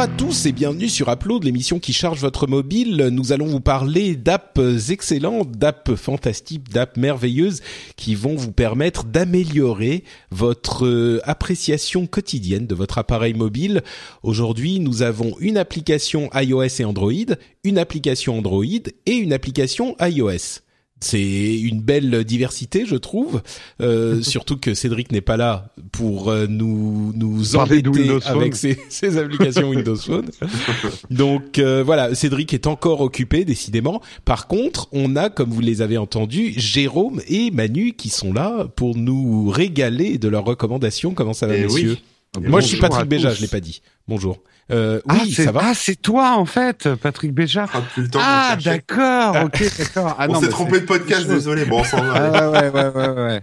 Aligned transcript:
À 0.00 0.08
tous 0.08 0.46
et 0.46 0.52
bienvenue 0.52 0.88
sur 0.88 1.10
Upload, 1.10 1.44
l'émission 1.44 1.78
qui 1.78 1.92
charge 1.92 2.20
votre 2.20 2.46
mobile. 2.46 3.08
Nous 3.12 3.32
allons 3.32 3.44
vous 3.44 3.60
parler 3.60 4.16
d'apps 4.16 4.88
excellentes, 4.88 5.50
d'apps 5.50 5.94
fantastiques, 5.94 6.70
d'apps 6.70 6.96
merveilleuses 6.96 7.60
qui 7.96 8.14
vont 8.14 8.34
vous 8.34 8.50
permettre 8.50 9.04
d'améliorer 9.04 10.04
votre 10.30 10.86
euh, 10.86 11.20
appréciation 11.24 12.06
quotidienne 12.06 12.66
de 12.66 12.74
votre 12.74 12.96
appareil 12.96 13.34
mobile. 13.34 13.82
Aujourd'hui, 14.22 14.80
nous 14.80 15.02
avons 15.02 15.36
une 15.38 15.58
application 15.58 16.30
iOS 16.32 16.80
et 16.80 16.84
Android, 16.86 17.34
une 17.62 17.76
application 17.76 18.38
Android 18.38 18.64
et 19.04 19.14
une 19.16 19.34
application 19.34 19.96
iOS. 20.00 20.62
C'est 21.00 21.58
une 21.58 21.80
belle 21.80 22.24
diversité, 22.24 22.84
je 22.84 22.96
trouve. 22.96 23.42
Euh, 23.80 24.20
surtout 24.22 24.58
que 24.58 24.74
Cédric 24.74 25.12
n'est 25.12 25.22
pas 25.22 25.38
là 25.38 25.72
pour 25.92 26.28
euh, 26.28 26.46
nous 26.46 27.12
nous 27.16 27.56
embêter 27.56 28.18
avec 28.26 28.54
ses, 28.54 28.78
ses 28.90 29.16
applications 29.16 29.70
Windows 29.70 29.96
Phone. 29.96 30.30
Donc 31.10 31.58
euh, 31.58 31.82
voilà, 31.82 32.14
Cédric 32.14 32.52
est 32.52 32.66
encore 32.66 33.00
occupé 33.00 33.46
décidément. 33.46 34.02
Par 34.26 34.46
contre, 34.46 34.88
on 34.92 35.16
a, 35.16 35.30
comme 35.30 35.50
vous 35.50 35.60
les 35.60 35.80
avez 35.80 35.96
entendus, 35.96 36.52
Jérôme 36.56 37.22
et 37.28 37.50
Manu 37.50 37.94
qui 37.94 38.10
sont 38.10 38.34
là 38.34 38.66
pour 38.76 38.94
nous 38.94 39.48
régaler 39.48 40.18
de 40.18 40.28
leurs 40.28 40.44
recommandations. 40.44 41.14
Comment 41.14 41.32
ça 41.32 41.46
va, 41.46 41.56
Eh 41.56 41.62
messieurs? 41.62 41.96
Oui. 42.36 42.46
Moi, 42.46 42.60
je 42.60 42.66
suis 42.66 42.78
Patrick 42.78 43.08
Béja, 43.08 43.32
je 43.32 43.40
l'ai 43.40 43.48
pas 43.48 43.60
dit. 43.60 43.82
Bonjour. 44.06 44.38
Euh, 44.72 45.00
ah, 45.08 45.14
oui, 45.22 45.32
c'est 45.32 45.44
ça 45.44 45.52
va. 45.52 45.60
ah, 45.64 45.72
c'est 45.74 46.00
toi 46.00 46.36
en 46.36 46.44
fait, 46.44 46.88
Patrick 46.94 47.32
Béjart. 47.34 47.70
Ah, 47.74 47.80
Ah, 48.18 48.56
d'accord, 48.62 49.36
ok, 49.44 49.62
d'accord. 49.78 50.16
Ah, 50.18 50.26
on 50.28 50.40
s'est 50.40 50.48
trompé 50.48 50.80
de 50.80 50.86
podcast, 50.86 51.26
désolé. 51.26 51.64
Bon, 51.64 51.80
on 51.80 51.84
s'en 51.84 52.02
va. 52.02 52.14
Ah 52.14 52.50
ouais, 52.50 52.68
ouais, 52.70 52.88
ouais, 52.88 53.08
ouais. 53.08 53.40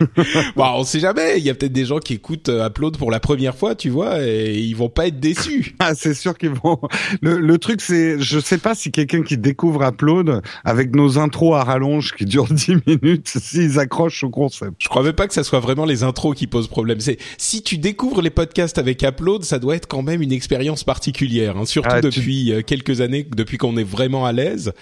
Bon, 0.56 0.64
on 0.76 0.84
sait 0.84 1.00
jamais. 1.00 1.38
Il 1.38 1.44
y 1.44 1.50
a 1.50 1.54
peut-être 1.54 1.72
des 1.72 1.84
gens 1.84 1.98
qui 1.98 2.14
écoutent 2.14 2.48
euh, 2.48 2.66
Upload 2.66 2.96
pour 2.96 3.10
la 3.10 3.20
première 3.20 3.54
fois, 3.54 3.74
tu 3.74 3.90
vois, 3.90 4.22
et 4.24 4.54
ils 4.58 4.74
vont 4.74 4.88
pas 4.88 5.06
être 5.06 5.20
déçus. 5.20 5.74
Ah, 5.80 5.94
c'est 5.94 6.14
sûr 6.14 6.36
qu'ils 6.36 6.50
vont. 6.50 6.78
Le, 7.22 7.38
le 7.38 7.58
truc, 7.58 7.80
c'est, 7.80 8.18
je 8.20 8.38
sais 8.40 8.58
pas 8.58 8.74
si 8.74 8.90
quelqu'un 8.90 9.22
qui 9.22 9.38
découvre 9.38 9.82
Upload 9.84 10.42
avec 10.64 10.94
nos 10.94 11.18
intros 11.18 11.54
à 11.56 11.62
rallonge 11.64 12.14
qui 12.14 12.24
durent 12.24 12.52
10 12.52 12.76
minutes, 12.86 13.28
s'ils 13.40 13.78
accrochent 13.78 14.24
au 14.24 14.30
concept. 14.30 14.74
Je 14.78 14.88
crois 14.88 15.02
même 15.02 15.12
pas 15.12 15.26
que 15.28 15.34
ça 15.34 15.44
soit 15.44 15.60
vraiment 15.60 15.84
les 15.84 16.02
intros 16.02 16.34
qui 16.36 16.46
posent 16.46 16.68
problème. 16.68 17.00
C'est 17.00 17.18
si 17.38 17.62
tu 17.62 17.78
découvres 17.78 18.22
les 18.22 18.30
podcasts 18.30 18.78
avec 18.78 19.02
Upload, 19.02 19.44
ça 19.44 19.58
doit 19.58 19.76
être 19.76 19.86
quand 19.86 20.02
même 20.02 20.20
une 20.20 20.32
expérience 20.32 20.84
particulière, 20.84 21.56
hein, 21.56 21.64
surtout 21.64 21.88
Ah, 21.92 22.00
depuis 22.00 22.52
euh, 22.52 22.62
quelques 22.62 23.00
années, 23.00 23.26
depuis 23.34 23.56
qu'on 23.58 23.76
est 23.76 23.84
vraiment 23.88 24.26
à 24.26 24.32
l'aise. 24.32 24.72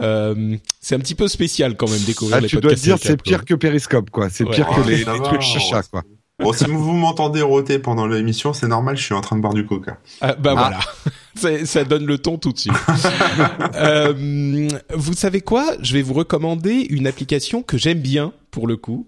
Euh, 0.00 0.56
c'est 0.80 0.94
un 0.94 0.98
petit 1.00 1.14
peu 1.14 1.28
spécial 1.28 1.76
quand 1.76 1.90
même 1.90 2.00
découvrir 2.06 2.36
Ah, 2.38 2.40
les 2.40 2.48
tu 2.48 2.56
dois 2.56 2.62
te 2.72 2.76
podcasts. 2.76 2.84
dire, 2.84 2.98
c'est 3.00 3.22
pire 3.22 3.44
que 3.44 3.54
Periscope, 3.54 4.10
quoi. 4.10 4.28
C'est 4.30 4.44
Ouais. 4.44 4.50
pire 4.54 4.65
que 4.74 4.80
Oh, 4.80 4.88
les, 4.88 5.04
trucs 5.04 5.40
chicha, 5.42 5.82
quoi. 5.82 6.02
Bon, 6.38 6.52
si 6.52 6.64
vous 6.64 6.92
m'entendez 6.92 7.40
rôter 7.40 7.78
pendant 7.78 8.06
l'émission, 8.06 8.52
c'est 8.52 8.68
normal, 8.68 8.96
je 8.98 9.02
suis 9.02 9.14
en 9.14 9.22
train 9.22 9.36
de 9.36 9.40
boire 9.40 9.54
du 9.54 9.64
coca. 9.64 9.98
Ah, 10.20 10.34
bah 10.34 10.54
Ah. 10.54 10.60
voilà, 10.60 10.80
ça, 11.34 11.64
ça 11.64 11.84
donne 11.84 12.04
le 12.04 12.18
ton 12.18 12.36
tout 12.38 12.52
de 12.52 12.58
suite. 12.58 12.74
Euh, 13.74 14.68
vous 14.94 15.12
savez 15.14 15.40
quoi? 15.40 15.64
Je 15.82 15.92
vais 15.94 16.02
vous 16.02 16.14
recommander 16.14 16.86
une 16.90 17.06
application 17.06 17.62
que 17.62 17.76
j'aime 17.78 18.00
bien 18.00 18.32
pour 18.50 18.66
le 18.66 18.76
coup. 18.76 19.06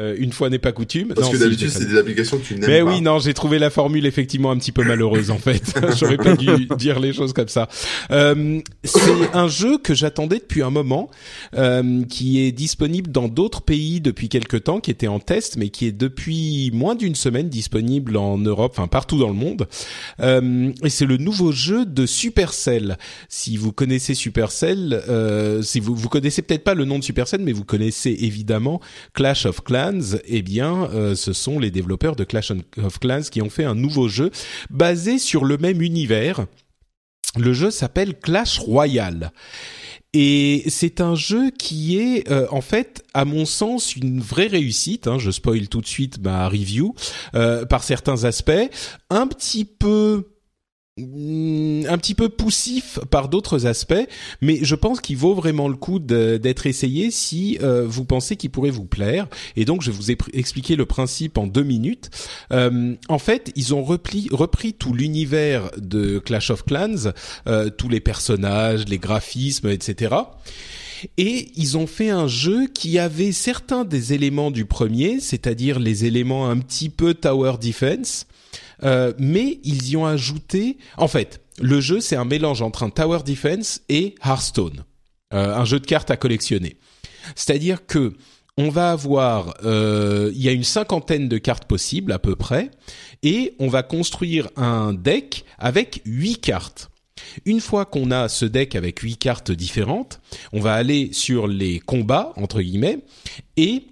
Euh, 0.00 0.16
une 0.18 0.32
fois 0.32 0.48
n'est 0.48 0.58
pas 0.58 0.72
coutume. 0.72 1.08
Parce 1.08 1.26
Non, 1.26 1.32
que 1.34 1.36
d'habitude, 1.36 1.68
c'est 1.68 1.84
des 1.86 1.98
applications 1.98 2.38
que 2.38 2.44
tu 2.44 2.54
n'aimes 2.54 2.64
Mais 2.66 2.80
pas. 2.80 2.86
oui, 2.86 3.02
non, 3.02 3.18
j'ai 3.18 3.34
trouvé 3.34 3.58
la 3.58 3.68
formule 3.68 4.06
effectivement 4.06 4.50
un 4.50 4.56
petit 4.56 4.72
peu 4.72 4.82
malheureuse 4.84 5.30
en 5.30 5.36
fait. 5.36 5.78
J'aurais 5.98 6.16
pas 6.16 6.34
dû 6.34 6.66
dire 6.78 6.98
les 6.98 7.12
choses 7.12 7.34
comme 7.34 7.48
ça. 7.48 7.68
Euh, 8.10 8.58
c'est 8.84 9.34
un 9.34 9.48
jeu 9.48 9.76
que 9.76 9.92
j'attendais 9.92 10.38
depuis 10.38 10.62
un 10.62 10.70
moment, 10.70 11.10
euh, 11.56 12.04
qui 12.06 12.40
est 12.40 12.52
disponible 12.52 13.10
dans 13.12 13.28
d'autres 13.28 13.60
pays 13.60 14.00
depuis 14.00 14.30
quelque 14.30 14.56
temps, 14.56 14.80
qui 14.80 14.90
était 14.90 15.08
en 15.08 15.20
test, 15.20 15.58
mais 15.58 15.68
qui 15.68 15.84
est 15.84 15.92
depuis 15.92 16.70
moins 16.72 16.94
d'une 16.94 17.14
semaine 17.14 17.50
disponible 17.50 18.16
en 18.16 18.38
Europe, 18.38 18.72
enfin 18.74 18.88
partout 18.88 19.18
dans 19.18 19.28
le 19.28 19.34
monde. 19.34 19.68
Euh, 20.20 20.72
et 20.82 20.88
c'est 20.88 21.04
le 21.04 21.18
nouveau 21.18 21.52
jeu 21.52 21.84
de 21.84 22.06
Supercell. 22.06 22.96
Si 23.28 23.58
vous 23.58 23.72
connaissez 23.72 24.14
Supercell, 24.14 25.02
euh, 25.06 25.60
si 25.60 25.80
vous 25.80 25.94
vous 25.94 26.08
connaissez 26.08 26.40
peut-être 26.40 26.64
pas 26.64 26.72
le 26.72 26.86
nom 26.86 26.98
de 26.98 27.04
Supercell, 27.04 27.42
mais 27.42 27.52
vous 27.52 27.64
connaissez 27.64 28.16
évidemment 28.20 28.80
Clash 29.12 29.44
of 29.44 29.62
Clans, 29.62 29.81
eh 30.26 30.42
bien, 30.42 30.88
euh, 30.92 31.14
ce 31.14 31.32
sont 31.32 31.58
les 31.58 31.70
développeurs 31.70 32.16
de 32.16 32.24
Clash 32.24 32.52
of 32.82 32.98
Clans 32.98 33.22
qui 33.30 33.42
ont 33.42 33.50
fait 33.50 33.64
un 33.64 33.74
nouveau 33.74 34.08
jeu 34.08 34.30
basé 34.70 35.18
sur 35.18 35.44
le 35.44 35.58
même 35.58 35.82
univers. 35.82 36.46
Le 37.36 37.52
jeu 37.52 37.70
s'appelle 37.70 38.18
Clash 38.18 38.58
Royale. 38.58 39.32
Et 40.14 40.64
c'est 40.68 41.00
un 41.00 41.14
jeu 41.14 41.50
qui 41.50 41.98
est 41.98 42.30
euh, 42.30 42.46
en 42.50 42.60
fait, 42.60 43.02
à 43.14 43.24
mon 43.24 43.46
sens, 43.46 43.96
une 43.96 44.20
vraie 44.20 44.46
réussite. 44.46 45.06
hein, 45.06 45.18
je 45.18 45.30
spoil 45.30 45.68
tout 45.68 45.80
de 45.80 45.86
suite 45.86 46.18
ma 46.22 46.48
review 46.48 46.94
euh, 47.34 47.64
par 47.64 47.82
certains 47.82 48.24
aspects, 48.24 48.70
un 49.08 49.26
petit 49.26 49.64
peu 49.64 50.31
un 50.98 51.96
petit 51.96 52.14
peu 52.14 52.28
poussif 52.28 52.98
par 53.10 53.30
d'autres 53.30 53.64
aspects, 53.64 54.06
mais 54.42 54.58
je 54.60 54.74
pense 54.74 55.00
qu'il 55.00 55.16
vaut 55.16 55.32
vraiment 55.32 55.68
le 55.68 55.74
coup 55.76 55.98
d'être 55.98 56.66
essayé 56.66 57.10
si 57.10 57.56
euh, 57.62 57.86
vous 57.86 58.04
pensez 58.04 58.36
qu'il 58.36 58.50
pourrait 58.50 58.68
vous 58.70 58.84
plaire. 58.84 59.26
Et 59.56 59.64
donc, 59.64 59.80
je 59.80 59.90
vous 59.90 60.10
ai 60.10 60.18
expliqué 60.34 60.76
le 60.76 60.84
principe 60.84 61.38
en 61.38 61.46
deux 61.46 61.62
minutes. 61.62 62.10
Euh, 62.52 62.94
en 63.08 63.18
fait, 63.18 63.52
ils 63.56 63.72
ont 63.72 63.82
repris 63.82 64.74
tout 64.74 64.92
l'univers 64.92 65.70
de 65.78 66.18
Clash 66.18 66.50
of 66.50 66.66
Clans, 66.66 67.10
euh, 67.46 67.70
tous 67.70 67.88
les 67.88 68.00
personnages, 68.00 68.84
les 68.86 68.98
graphismes, 68.98 69.70
etc. 69.70 70.14
Et 71.16 71.48
ils 71.56 71.78
ont 71.78 71.86
fait 71.86 72.10
un 72.10 72.28
jeu 72.28 72.66
qui 72.66 72.98
avait 72.98 73.32
certains 73.32 73.86
des 73.86 74.12
éléments 74.12 74.50
du 74.50 74.66
premier, 74.66 75.20
c'est-à-dire 75.20 75.78
les 75.78 76.04
éléments 76.04 76.50
un 76.50 76.58
petit 76.58 76.90
peu 76.90 77.14
tower 77.14 77.54
defense, 77.58 78.26
euh, 78.84 79.12
mais 79.18 79.60
ils 79.64 79.90
y 79.90 79.96
ont 79.96 80.06
ajouté. 80.06 80.78
En 80.96 81.08
fait, 81.08 81.40
le 81.60 81.80
jeu 81.80 82.00
c'est 82.00 82.16
un 82.16 82.24
mélange 82.24 82.62
entre 82.62 82.82
un 82.82 82.90
tower 82.90 83.20
defense 83.24 83.82
et 83.88 84.14
Hearthstone, 84.24 84.84
euh, 85.34 85.54
un 85.56 85.64
jeu 85.64 85.80
de 85.80 85.86
cartes 85.86 86.10
à 86.10 86.16
collectionner. 86.16 86.76
C'est-à-dire 87.34 87.86
que 87.86 88.14
on 88.58 88.68
va 88.68 88.90
avoir, 88.90 89.54
euh, 89.64 90.30
il 90.34 90.42
y 90.42 90.48
a 90.48 90.52
une 90.52 90.64
cinquantaine 90.64 91.28
de 91.28 91.38
cartes 91.38 91.64
possibles 91.64 92.12
à 92.12 92.18
peu 92.18 92.36
près, 92.36 92.70
et 93.22 93.54
on 93.58 93.68
va 93.68 93.82
construire 93.82 94.50
un 94.56 94.92
deck 94.92 95.44
avec 95.58 96.02
huit 96.04 96.38
cartes. 96.38 96.90
Une 97.44 97.60
fois 97.60 97.86
qu'on 97.86 98.10
a 98.10 98.28
ce 98.28 98.44
deck 98.44 98.74
avec 98.74 98.98
huit 98.98 99.16
cartes 99.16 99.52
différentes, 99.52 100.20
on 100.52 100.60
va 100.60 100.74
aller 100.74 101.10
sur 101.12 101.46
les 101.46 101.78
combats 101.78 102.32
entre 102.36 102.60
guillemets 102.60 102.98
et 103.56 103.84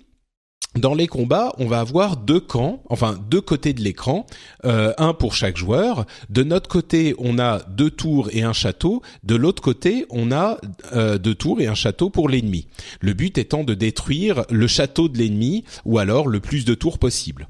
dans 0.77 0.95
les 0.95 1.09
combats, 1.09 1.53
on 1.59 1.67
va 1.67 1.81
avoir 1.81 2.17
deux 2.17 2.39
camps, 2.39 2.83
enfin 2.89 3.19
deux 3.29 3.41
côtés 3.41 3.73
de 3.73 3.81
l'écran, 3.81 4.25
euh, 4.65 4.93
un 4.99 5.15
pour 5.15 5.35
chaque 5.35 5.57
joueur. 5.57 6.07
De 6.29 6.45
notre 6.45 6.69
côté, 6.69 7.15
on 7.19 7.41
a 7.41 7.59
deux 7.71 7.91
tours 7.91 8.29
et 8.33 8.43
un 8.43 8.53
château. 8.53 9.03
De 9.25 9.35
l'autre 9.35 9.63
côté, 9.63 10.07
on 10.11 10.31
a 10.31 10.59
euh, 10.93 11.19
deux 11.19 11.35
tours 11.35 11.61
et 11.61 11.67
un 11.67 11.75
château 11.75 12.09
pour 12.09 12.29
l'ennemi. 12.29 12.69
Le 13.01 13.15
but 13.15 13.37
étant 13.37 13.65
de 13.65 13.75
détruire 13.75 14.45
le 14.49 14.69
château 14.69 15.09
de 15.09 15.19
l'ennemi 15.19 15.65
ou 15.85 15.99
alors 15.99 16.29
le 16.29 16.39
plus 16.39 16.65
de 16.65 16.75
tours 16.75 17.01
possible. 17.01 17.49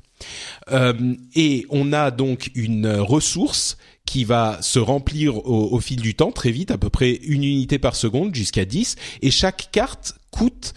Euh, 0.72 1.14
et 1.34 1.66
on 1.69 1.92
a 1.92 2.10
donc 2.10 2.50
une 2.54 2.89
ressource 2.89 3.77
qui 4.06 4.24
va 4.24 4.59
se 4.62 4.78
remplir 4.78 5.36
au, 5.36 5.72
au 5.72 5.80
fil 5.80 6.00
du 6.00 6.15
temps 6.15 6.33
très 6.33 6.53
vite, 6.53 6.71
à 6.71 6.78
peu 6.78 6.89
près 6.89 7.12
une 7.12 7.44
unité 7.44 7.78
par 7.78 7.97
seconde 7.97 8.34
jusqu'à 8.34 8.65
10, 8.65 8.97
et 9.21 9.30
chaque 9.30 9.68
carte 9.72 10.15
coûte 10.30 10.72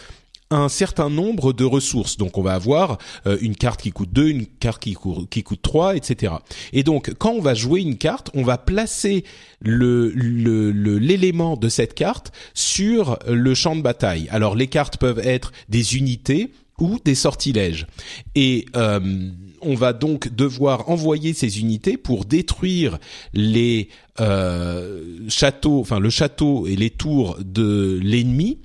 un 0.50 0.70
certain 0.70 1.10
nombre 1.10 1.54
de 1.54 1.66
ressources. 1.66 2.18
Donc 2.18 2.38
on 2.38 2.42
va 2.42 2.54
avoir 2.54 2.98
euh, 3.26 3.38
une 3.42 3.56
carte 3.56 3.82
qui 3.82 3.92
coûte 3.92 4.12
2, 4.12 4.28
une 4.28 4.46
carte 4.46 4.82
qui, 4.82 4.94
coûte 4.94 5.30
qui 5.30 5.44
coûte 5.44 5.62
3, 5.62 5.96
etc. 5.96 6.34
Et 6.72 6.84
donc 6.84 7.14
quand 7.18 7.32
on 7.32 7.42
va 7.42 7.54
jouer 7.54 7.82
une 7.82 7.98
carte, 7.98 8.30
on 8.34 8.44
va 8.44 8.58
placer 8.58 9.24
l'élément 9.62 11.56
de 11.58 11.70
cette 11.70 11.94
carte 11.94 12.32
sur 12.54 13.18
le 13.28 13.54
champ 13.54 13.76
de 13.76 13.82
bataille. 13.82 14.28
Alors 14.32 14.56
les 14.56 14.68
cartes 14.68 14.98
peuvent 14.98 15.20
être 15.20 15.52
des 15.70 15.96
unités 15.98 16.52
ou 16.80 17.00
des 17.04 17.16
sortilèges. 17.16 17.88
Et 18.36 18.66
euh, 18.76 19.30
on 19.62 19.76
va 19.76 19.94
donc 19.94 20.34
devoir 20.34 20.90
envoyer 20.90 21.34
ces 21.34 21.60
unités 21.60 21.98
pour 21.98 22.26
détruire 22.26 22.98
les 23.34 23.90
euh, 24.20 25.30
châteaux, 25.30 25.80
enfin 25.80 26.00
le 26.00 26.10
château 26.10 26.68
et 26.68 26.76
les 26.76 26.90
tours 26.90 27.38
de 27.44 28.00
l'ennemi. 28.02 28.60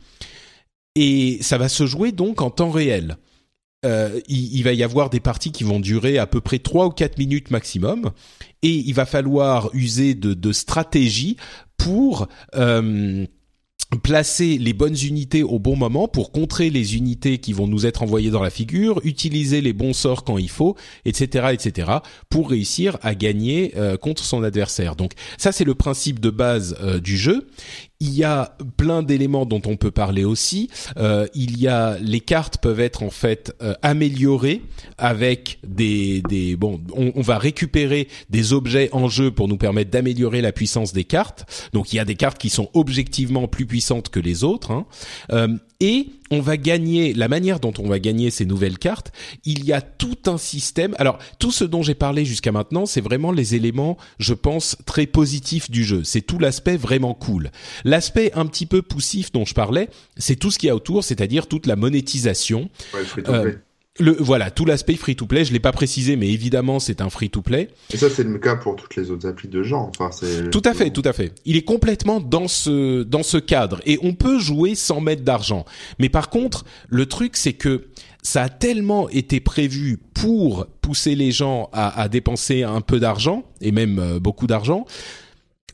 Et 1.01 1.39
ça 1.43 1.59
va 1.59 1.69
se 1.69 1.87
jouer 1.87 2.11
donc 2.11 2.43
en 2.43 2.51
temps 2.51 2.71
réel. 2.71 3.19
euh, 3.87 4.19
il, 4.27 4.65
va 4.65 4.73
y 4.73 4.83
avoir 4.83 5.11
des 5.11 5.21
parties 5.21 5.53
qui 5.53 5.63
vont 5.63 5.79
durer 5.79 6.19
à 6.19 6.27
peu 6.27 6.41
près 6.41 6.59
trois 6.59 6.87
ou 6.87 6.91
quatre 6.91 7.19
minutes 7.19 7.53
maximum, 7.53 8.11
et 8.63 8.75
il 8.75 8.95
va 8.95 9.07
falloir 9.07 9.71
user 9.75 10.17
de, 10.17 10.35
de 10.35 10.53
stratégies 10.53 11.37
pour 11.77 12.27
euh, 12.57 13.25
placer 14.03 14.59
les 14.59 14.73
bonnes 14.73 14.97
unités 15.01 15.45
au 15.45 15.61
bon 15.61 15.77
moment 15.77 16.09
pour 16.09 16.33
contrer 16.33 16.69
les 16.71 16.97
unités 16.97 17.39
qui 17.39 17.53
vont 17.53 17.69
nous 17.69 17.87
être 17.87 18.03
envoyées 18.03 18.31
dans 18.31 18.43
la 18.43 18.51
figure, 18.51 19.01
utiliser 19.05 19.61
les 19.61 19.73
bons 19.73 19.93
sorts 19.93 20.25
quand 20.25 20.39
il 20.39 20.51
faut, 20.51 20.75
etc., 21.05 21.51
etc., 21.53 21.93
pour 22.29 22.51
réussir 22.51 22.99
à 23.03 23.15
gagner 23.15 23.75
euh, 23.77 23.97
contre 23.97 24.25
son 24.25 24.43
adversaire. 24.43 24.97
Donc 24.97 25.13
ça 25.37 25.53
c'est 25.53 25.65
le 25.65 25.77
principe 25.77 26.19
de 26.19 26.31
base 26.31 26.77
du 27.01 27.17
jeu. 27.17 27.47
Il 28.01 28.15
y 28.15 28.23
a 28.23 28.57
plein 28.77 29.03
d'éléments 29.03 29.45
dont 29.45 29.63
on 29.67 29.77
peut 29.77 29.91
parler 29.91 30.25
aussi. 30.25 30.71
Euh, 30.99 31.27
il 31.35 31.59
y 31.59 31.67
a 31.67 31.99
les 32.01 32.21
cartes 32.21 32.59
peuvent 32.59 32.79
être 32.79 33.03
en 33.03 33.11
fait 33.11 33.53
euh, 33.61 33.75
améliorées 33.83 34.63
avec 34.99 35.59
des 35.67 36.23
des 36.29 36.55
bon. 36.55 36.81
On, 36.95 37.13
on, 37.17 37.23
va 37.23 37.39
récupérer 37.39 38.07
des 38.31 38.53
objets 38.53 38.89
en 38.93 39.09
jeu 39.09 39.33
pour 39.33 39.49
nous 39.49 39.57
permettre 39.57 39.91
d'améliorer 39.91 40.43
la 40.43 40.53
puissance 40.53 40.93
des 40.93 41.03
cartes. 41.03 41.71
Donc 41.73 41.93
il 41.93 41.97
y 41.97 41.99
a 41.99 42.05
des 42.05 42.15
cartes 42.15 42.39
qui 42.39 42.51
sont 42.51 42.71
objectivement 42.73 43.49
plus 43.49 43.67
puissantes 43.67 44.11
que 44.11 44.21
les 44.21 44.45
autres. 44.45 44.71
Hein. 44.71 44.87
Euh, 45.33 45.57
et 45.81 46.09
on 46.31 46.41
va 46.41 46.57
gagner 46.57 47.15
la 47.15 47.29
manière 47.29 47.61
dont 47.61 47.73
on 47.79 47.89
va 47.89 47.99
gagner 47.99 48.31
ces 48.31 48.45
nouvelles 48.45 48.79
cartes. 48.79 49.13
Il 49.45 49.65
y 49.65 49.73
a 49.73 49.81
tout 49.81 50.19
un 50.27 50.39
système. 50.39 50.95
Alors 50.99 51.19
tout 51.39 51.51
ce 51.51 51.65
dont 51.65 51.83
j'ai 51.83 51.95
parlé 51.95 52.25
jusqu'à 52.25 52.53
maintenant, 52.53 52.87
c'est 52.87 53.01
vraiment 53.01 53.33
les 53.33 53.55
éléments, 53.55 53.97
je 54.19 54.35
pense, 54.35 54.77
très 54.87 55.07
positifs 55.07 55.71
du 55.71 55.85
jeu. 55.85 56.05
C'est 56.05 56.23
tout 56.23 56.39
l'aspect 56.39 56.77
vraiment 56.77 57.15
cool. 57.15 57.51
L'aspect 57.85 58.33
un 58.35 58.47
petit 58.47 58.67
peu 58.67 58.83
poussif 58.83 59.33
dont 59.33 59.45
je 59.45 59.55
parlais, 59.55 59.89
c'est 60.17 60.37
tout 60.37 60.51
ce 60.51 60.59
qu'il 60.59 60.69
y 60.69 60.71
a 60.71 60.77
autour, 60.77 61.05
c'est-à-dire 61.05 61.47
toute 61.47 61.67
la 61.67 61.77
monétisation. 61.77 62.69
Ouais, 62.95 63.59
le, 63.99 64.17
voilà, 64.19 64.51
tout 64.51 64.65
l'aspect 64.65 64.95
free-to-play, 64.95 65.45
je 65.45 65.53
l'ai 65.53 65.61
pas 65.61 65.73
précisé, 65.73 66.17
mais 66.17 66.29
évidemment 66.29 66.79
c'est 66.79 67.01
un 67.01 67.11
free-to-play. 67.11 67.69
Et 67.93 67.97
ça 67.97 68.09
c'est 68.11 68.25
le 68.25 68.39
cas 68.39 68.57
pour 68.57 68.77
toutes 68.77 68.97
les 68.97 69.11
autres 69.11 69.29
applis 69.29 69.49
de 69.49 69.63
genre. 69.63 69.91
Enfin, 69.99 70.11
c'est 70.13 70.51
tout 70.51 70.63
à 70.65 70.75
fait, 70.75 70.91
tout 70.91 71.03
à 71.05 71.13
fait. 71.13 71.33
Il 71.45 71.57
est 71.57 71.63
complètement 71.63 72.21
dans 72.21 72.49
ce 72.49 73.03
dans 73.03 73.23
ce 73.23 73.39
cadre 73.39 73.81
et 73.87 73.99
on 74.03 74.15
peut 74.15 74.39
jouer 74.39 74.75
sans 74.75 75.01
mettre 75.01 75.23
d'argent. 75.23 75.65
Mais 75.99 76.09
par 76.09 76.31
contre, 76.31 76.65
le 76.89 77.07
truc 77.07 77.37
c'est 77.37 77.55
que 77.55 77.87
ça 78.23 78.43
a 78.43 78.49
tellement 78.49 79.09
été 79.09 79.41
prévu 79.41 79.99
pour 80.15 80.67
pousser 80.81 81.15
les 81.15 81.31
gens 81.31 81.71
à, 81.73 82.01
à 82.01 82.09
dépenser 82.09 82.63
un 82.63 82.81
peu 82.81 83.01
d'argent 83.01 83.45
et 83.61 83.73
même 83.73 83.99
euh, 83.99 84.19
beaucoup 84.19 84.47
d'argent 84.47 84.87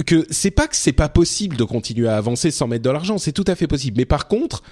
que 0.06 0.26
c'est 0.30 0.50
pas 0.50 0.66
que 0.66 0.76
c'est 0.76 0.92
pas 0.92 1.08
possible 1.08 1.56
de 1.56 1.64
continuer 1.64 2.08
à 2.08 2.16
avancer 2.16 2.50
sans 2.50 2.66
mettre 2.66 2.82
de 2.82 2.90
l'argent, 2.90 3.18
c'est 3.18 3.32
tout 3.32 3.44
à 3.46 3.54
fait 3.54 3.68
possible. 3.68 3.98
Mais 3.98 4.04
par 4.04 4.26
contre, 4.26 4.62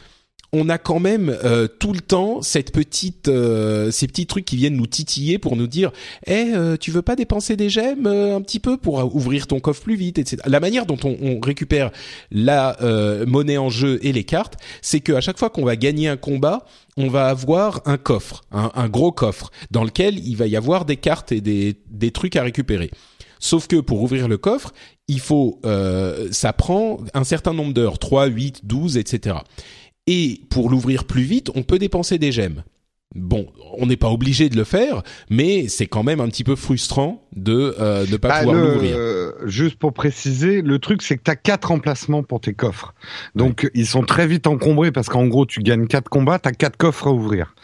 on 0.54 0.68
a 0.68 0.76
quand 0.76 1.00
même 1.00 1.34
euh, 1.44 1.66
tout 1.66 1.94
le 1.94 2.00
temps 2.00 2.42
cette 2.42 2.72
petite, 2.72 3.28
euh, 3.28 3.90
ces 3.90 4.06
petits 4.06 4.26
trucs 4.26 4.44
qui 4.44 4.56
viennent 4.56 4.76
nous 4.76 4.86
titiller 4.86 5.38
pour 5.38 5.56
nous 5.56 5.66
dire, 5.66 5.92
eh, 6.26 6.52
euh, 6.54 6.76
tu 6.76 6.90
veux 6.90 7.00
pas 7.00 7.16
dépenser 7.16 7.56
des 7.56 7.70
gemmes 7.70 8.06
euh, 8.06 8.36
un 8.36 8.42
petit 8.42 8.60
peu 8.60 8.76
pour 8.76 9.14
ouvrir 9.14 9.46
ton 9.46 9.60
coffre 9.60 9.82
plus 9.82 9.96
vite, 9.96 10.18
etc. 10.18 10.42
La 10.46 10.60
manière 10.60 10.84
dont 10.84 10.98
on, 11.04 11.16
on 11.22 11.40
récupère 11.40 11.90
la 12.30 12.76
euh, 12.82 13.24
monnaie 13.24 13.56
en 13.56 13.70
jeu 13.70 13.98
et 14.02 14.12
les 14.12 14.24
cartes, 14.24 14.56
c'est 14.82 15.00
que 15.00 15.14
à 15.14 15.22
chaque 15.22 15.38
fois 15.38 15.48
qu'on 15.48 15.64
va 15.64 15.76
gagner 15.76 16.08
un 16.08 16.18
combat, 16.18 16.66
on 16.98 17.08
va 17.08 17.28
avoir 17.28 17.80
un 17.86 17.96
coffre, 17.96 18.42
un, 18.52 18.70
un, 18.74 18.88
gros 18.90 19.12
coffre, 19.12 19.50
dans 19.70 19.84
lequel 19.84 20.18
il 20.18 20.36
va 20.36 20.46
y 20.46 20.56
avoir 20.56 20.84
des 20.84 20.96
cartes 20.96 21.32
et 21.32 21.40
des, 21.40 21.76
des 21.90 22.10
trucs 22.10 22.36
à 22.36 22.42
récupérer. 22.42 22.90
Sauf 23.42 23.66
que 23.66 23.76
pour 23.76 24.02
ouvrir 24.02 24.28
le 24.28 24.38
coffre, 24.38 24.72
il 25.08 25.18
faut, 25.18 25.60
euh, 25.66 26.28
ça 26.30 26.52
prend 26.52 26.98
un 27.12 27.24
certain 27.24 27.52
nombre 27.52 27.72
d'heures, 27.74 27.98
3, 27.98 28.26
8, 28.26 28.60
12, 28.64 28.96
etc. 28.96 29.36
Et 30.06 30.40
pour 30.50 30.68
l'ouvrir 30.70 31.04
plus 31.04 31.22
vite, 31.22 31.50
on 31.54 31.62
peut 31.62 31.78
dépenser 31.78 32.18
des 32.18 32.32
gemmes. 32.32 32.62
Bon, 33.14 33.46
on 33.76 33.84
n'est 33.84 33.98
pas 33.98 34.08
obligé 34.08 34.48
de 34.48 34.56
le 34.56 34.64
faire, 34.64 35.02
mais 35.28 35.68
c'est 35.68 35.84
quand 35.86 36.02
même 36.02 36.18
un 36.18 36.28
petit 36.28 36.44
peu 36.44 36.56
frustrant 36.56 37.22
de 37.36 37.74
euh, 37.78 38.06
ne 38.10 38.16
pas 38.16 38.28
bah, 38.28 38.38
pouvoir 38.38 38.56
l'ouvrir. 38.56 38.96
euh, 38.96 39.32
juste 39.44 39.76
pour 39.76 39.92
préciser, 39.92 40.62
le 40.62 40.78
truc 40.78 41.02
c'est 41.02 41.18
que 41.18 41.22
tu 41.22 41.30
as 41.30 41.36
quatre 41.36 41.72
emplacements 41.72 42.22
pour 42.22 42.40
tes 42.40 42.54
coffres. 42.54 42.94
Donc 43.34 43.70
ils 43.74 43.86
sont 43.86 44.02
très 44.02 44.26
vite 44.26 44.46
encombrés 44.46 44.92
parce 44.92 45.10
qu'en 45.10 45.26
gros 45.26 45.44
tu 45.44 45.60
gagnes 45.60 45.88
quatre 45.88 46.08
combats, 46.08 46.38
tu 46.38 46.48
as 46.48 46.52
quatre 46.52 46.78
coffres 46.78 47.08
à 47.08 47.12
ouvrir. 47.12 47.54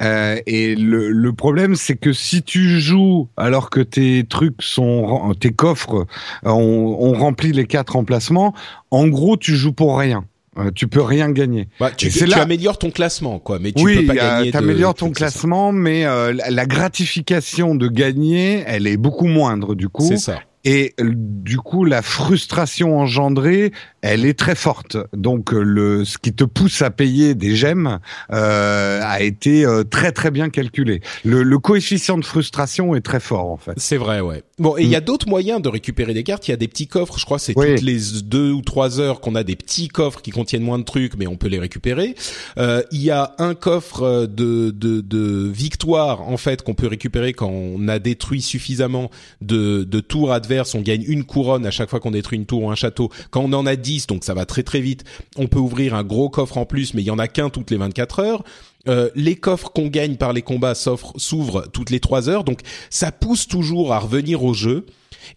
Euh, 0.00 0.36
et 0.46 0.76
le, 0.76 1.10
le 1.10 1.32
problème 1.32 1.74
c'est 1.74 1.96
que 1.96 2.12
si 2.12 2.44
tu 2.44 2.78
joues 2.80 3.28
alors 3.36 3.70
que 3.70 3.80
tes 3.80 4.22
trucs 4.24 4.62
sont 4.62 5.34
tes 5.40 5.50
coffres 5.50 6.06
ont, 6.44 6.50
ont 6.52 7.12
rempli 7.14 7.50
les 7.50 7.66
quatre 7.66 7.96
emplacements, 7.96 8.54
en 8.92 9.08
gros 9.08 9.36
tu 9.36 9.56
joues 9.56 9.72
pour 9.72 9.98
rien. 9.98 10.24
Euh, 10.58 10.70
tu 10.74 10.86
peux 10.86 11.00
rien 11.00 11.30
gagner. 11.30 11.68
Bah, 11.80 11.90
tu, 11.96 12.10
améliores 12.34 12.78
ton 12.78 12.90
classement, 12.90 13.38
quoi, 13.38 13.58
mais 13.58 13.72
tu 13.72 13.82
oui, 13.82 14.00
peux 14.00 14.06
pas 14.08 14.12
il 14.12 14.16
y 14.16 14.20
a- 14.20 14.36
gagner. 14.36 14.46
de 14.48 14.52
t'améliores 14.52 14.94
ton 14.94 15.10
classement, 15.10 15.72
mais 15.72 16.04
euh, 16.04 16.32
la- 16.34 16.50
la 16.50 16.66
gratification 16.66 17.74
de 17.74 17.88
gagner, 17.88 18.62
elle 18.66 18.86
est 18.86 18.98
beaucoup 18.98 19.26
moindre 19.26 19.74
du 19.74 19.88
coup. 19.88 20.06
C'est 20.06 20.18
ça. 20.18 20.40
Et 20.64 20.94
euh, 21.00 21.10
du 21.16 21.56
coup, 21.56 21.84
la 21.86 22.02
frustration 22.02 22.98
engendrée, 22.98 23.72
elle 24.02 24.26
est 24.26 24.38
très 24.38 24.54
forte. 24.54 24.96
Donc, 25.12 25.54
euh, 25.54 25.62
le 25.62 26.04
ce 26.04 26.18
qui 26.18 26.32
te 26.32 26.44
pousse 26.44 26.82
à 26.82 26.90
payer 26.90 27.34
des 27.34 27.54
gemmes 27.56 28.00
euh, 28.32 29.00
a 29.02 29.22
été 29.22 29.64
euh, 29.64 29.84
très 29.84 30.12
très 30.12 30.30
bien 30.30 30.50
calculé. 30.50 31.00
Le, 31.24 31.42
le 31.42 31.58
coefficient 31.58 32.18
de 32.18 32.24
frustration 32.24 32.94
est 32.94 33.00
très 33.00 33.20
fort 33.20 33.50
en 33.50 33.56
fait. 33.56 33.72
C'est 33.76 33.96
vrai, 33.96 34.20
ouais. 34.20 34.42
Bon, 34.58 34.76
et 34.76 34.82
il 34.82 34.88
y 34.88 34.96
a 34.96 35.00
Mm. 35.00 35.04
d'autres 35.04 35.28
moyens 35.28 35.60
de 35.62 35.68
récupérer 35.68 36.14
des 36.14 36.22
cartes. 36.22 36.46
Il 36.48 36.50
y 36.50 36.54
a 36.54 36.56
des 36.56 36.68
petits 36.68 36.86
coffres. 36.86 37.18
Je 37.18 37.24
crois 37.24 37.38
c'est 37.38 37.56
Oui. 37.56 37.74
toutes 37.76 37.82
les 37.84 37.98
deux 38.24 38.50
ou 38.52 38.60
trois 38.62 39.00
heures 39.00 39.20
qu'on 39.20 39.34
a 39.34 39.42
des 39.44 39.56
petits 39.56 39.88
coffres 39.88 40.20
qui 40.22 40.30
contiennent 40.30 40.62
moins 40.62 40.78
de 40.78 40.84
trucs, 40.84 41.16
mais 41.16 41.26
on 41.26 41.36
peut 41.36 41.48
les 41.48 41.58
récupérer. 41.58 42.14
Euh, 42.58 42.82
il 42.92 43.02
y 43.02 43.10
a 43.10 43.34
un 43.38 43.54
coffre 43.54 44.26
de, 44.26 44.70
de, 44.70 45.00
de 45.00 45.48
victoire 45.52 46.22
en 46.22 46.36
fait 46.36 46.62
qu'on 46.62 46.74
peut 46.74 46.86
récupérer 46.86 47.32
quand 47.32 47.48
on 47.50 47.86
a 47.88 47.98
détruit 47.98 48.42
suffisamment 48.42 49.10
de, 49.40 49.84
de 49.84 50.00
tours 50.00 50.32
adverses. 50.32 50.74
On 50.74 50.80
gagne 50.80 51.04
une 51.06 51.24
couronne 51.24 51.66
à 51.66 51.70
chaque 51.70 51.90
fois 51.90 52.00
qu'on 52.00 52.10
détruit 52.10 52.38
une 52.38 52.46
tour 52.46 52.62
ou 52.64 52.70
un 52.70 52.74
château. 52.74 53.10
Quand 53.30 53.42
on 53.42 53.52
en 53.52 53.66
a 53.66 53.76
10, 53.76 53.91
donc 54.06 54.24
ça 54.24 54.34
va 54.34 54.46
très 54.46 54.62
très 54.62 54.80
vite, 54.80 55.04
on 55.36 55.46
peut 55.46 55.58
ouvrir 55.58 55.94
un 55.94 56.04
gros 56.04 56.28
coffre 56.28 56.58
en 56.58 56.64
plus, 56.64 56.94
mais 56.94 57.02
il 57.02 57.06
y 57.06 57.10
en 57.10 57.18
a 57.18 57.28
qu'un 57.28 57.50
toutes 57.50 57.70
les 57.70 57.76
24 57.76 58.20
heures. 58.20 58.44
Euh, 58.88 59.10
les 59.14 59.36
coffres 59.36 59.70
qu'on 59.70 59.86
gagne 59.86 60.16
par 60.16 60.32
les 60.32 60.42
combats 60.42 60.74
s'ouvrent 60.74 61.68
toutes 61.72 61.90
les 61.90 62.00
trois 62.00 62.28
heures, 62.28 62.44
donc 62.44 62.60
ça 62.90 63.12
pousse 63.12 63.46
toujours 63.46 63.92
à 63.92 63.98
revenir 64.00 64.42
au 64.42 64.54
jeu. 64.54 64.86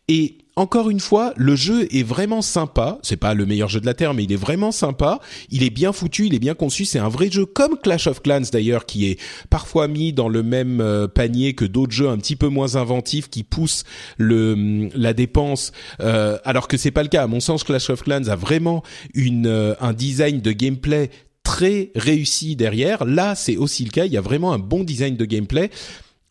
Et 0.08 0.38
encore 0.58 0.90
une 0.90 1.02
fois, 1.02 1.34
le 1.36 1.56
jeu 1.56 1.88
est 1.94 2.04
vraiment 2.04 2.42
sympa. 2.42 2.98
C'est 3.02 3.18
pas 3.18 3.34
le 3.34 3.46
meilleur 3.46 3.68
jeu 3.68 3.82
de 3.82 3.86
la 3.86 3.94
terre, 3.94 4.14
mais 4.14 4.24
il 4.24 4.32
est 4.32 4.38
vraiment 4.38 4.72
sympa. 4.72 5.20
Il 5.50 5.64
est 5.64 5.70
bien 5.70 5.92
foutu, 5.92 6.28
il 6.28 6.34
est 6.34 6.40
bien 6.40 6.54
conçu. 6.54 6.86
C'est 6.86 7.00
un 7.00 7.10
vrai 7.10 7.30
jeu 7.30 7.46
comme 7.46 7.78
Clash 7.78 8.08
of 8.08 8.22
Clans 8.22 8.44
d'ailleurs, 8.52 8.86
qui 8.86 9.08
est 9.08 9.20
parfois 9.50 9.88
mis 9.90 10.14
dans 10.14 10.30
le 10.30 10.44
même 10.44 10.80
euh, 10.80 11.08
panier 11.08 11.56
que 11.56 11.66
d'autres 11.66 11.92
jeux 11.92 12.08
un 12.08 12.18
petit 12.18 12.38
peu 12.38 12.48
moins 12.48 12.78
inventifs 12.78 13.30
qui 13.30 13.44
poussent 13.44 13.84
le 14.18 14.90
la 14.96 15.14
dépense. 15.14 15.72
euh, 16.00 16.38
alors 16.46 16.68
que 16.68 16.78
c'est 16.78 16.92
pas 16.92 17.04
le 17.04 17.10
cas. 17.10 17.24
À 17.24 17.28
mon 17.28 17.40
sens, 17.42 17.64
Clash 17.64 17.90
of 17.90 18.04
Clans 18.04 18.28
a 18.28 18.36
vraiment 18.36 18.84
une 19.14 19.48
euh, 19.48 19.76
un 19.82 19.92
design 19.94 20.40
de 20.40 20.52
gameplay 20.54 21.10
très 21.44 21.92
réussi 21.96 22.56
derrière. 22.56 23.06
Là, 23.06 23.36
c'est 23.36 23.58
aussi 23.58 23.86
le 23.86 23.92
cas. 23.92 24.06
Il 24.06 24.14
y 24.14 24.18
a 24.18 24.22
vraiment 24.22 24.54
un 24.54 24.60
bon 24.60 24.84
design 24.84 25.16
de 25.16 25.26
gameplay. 25.26 25.70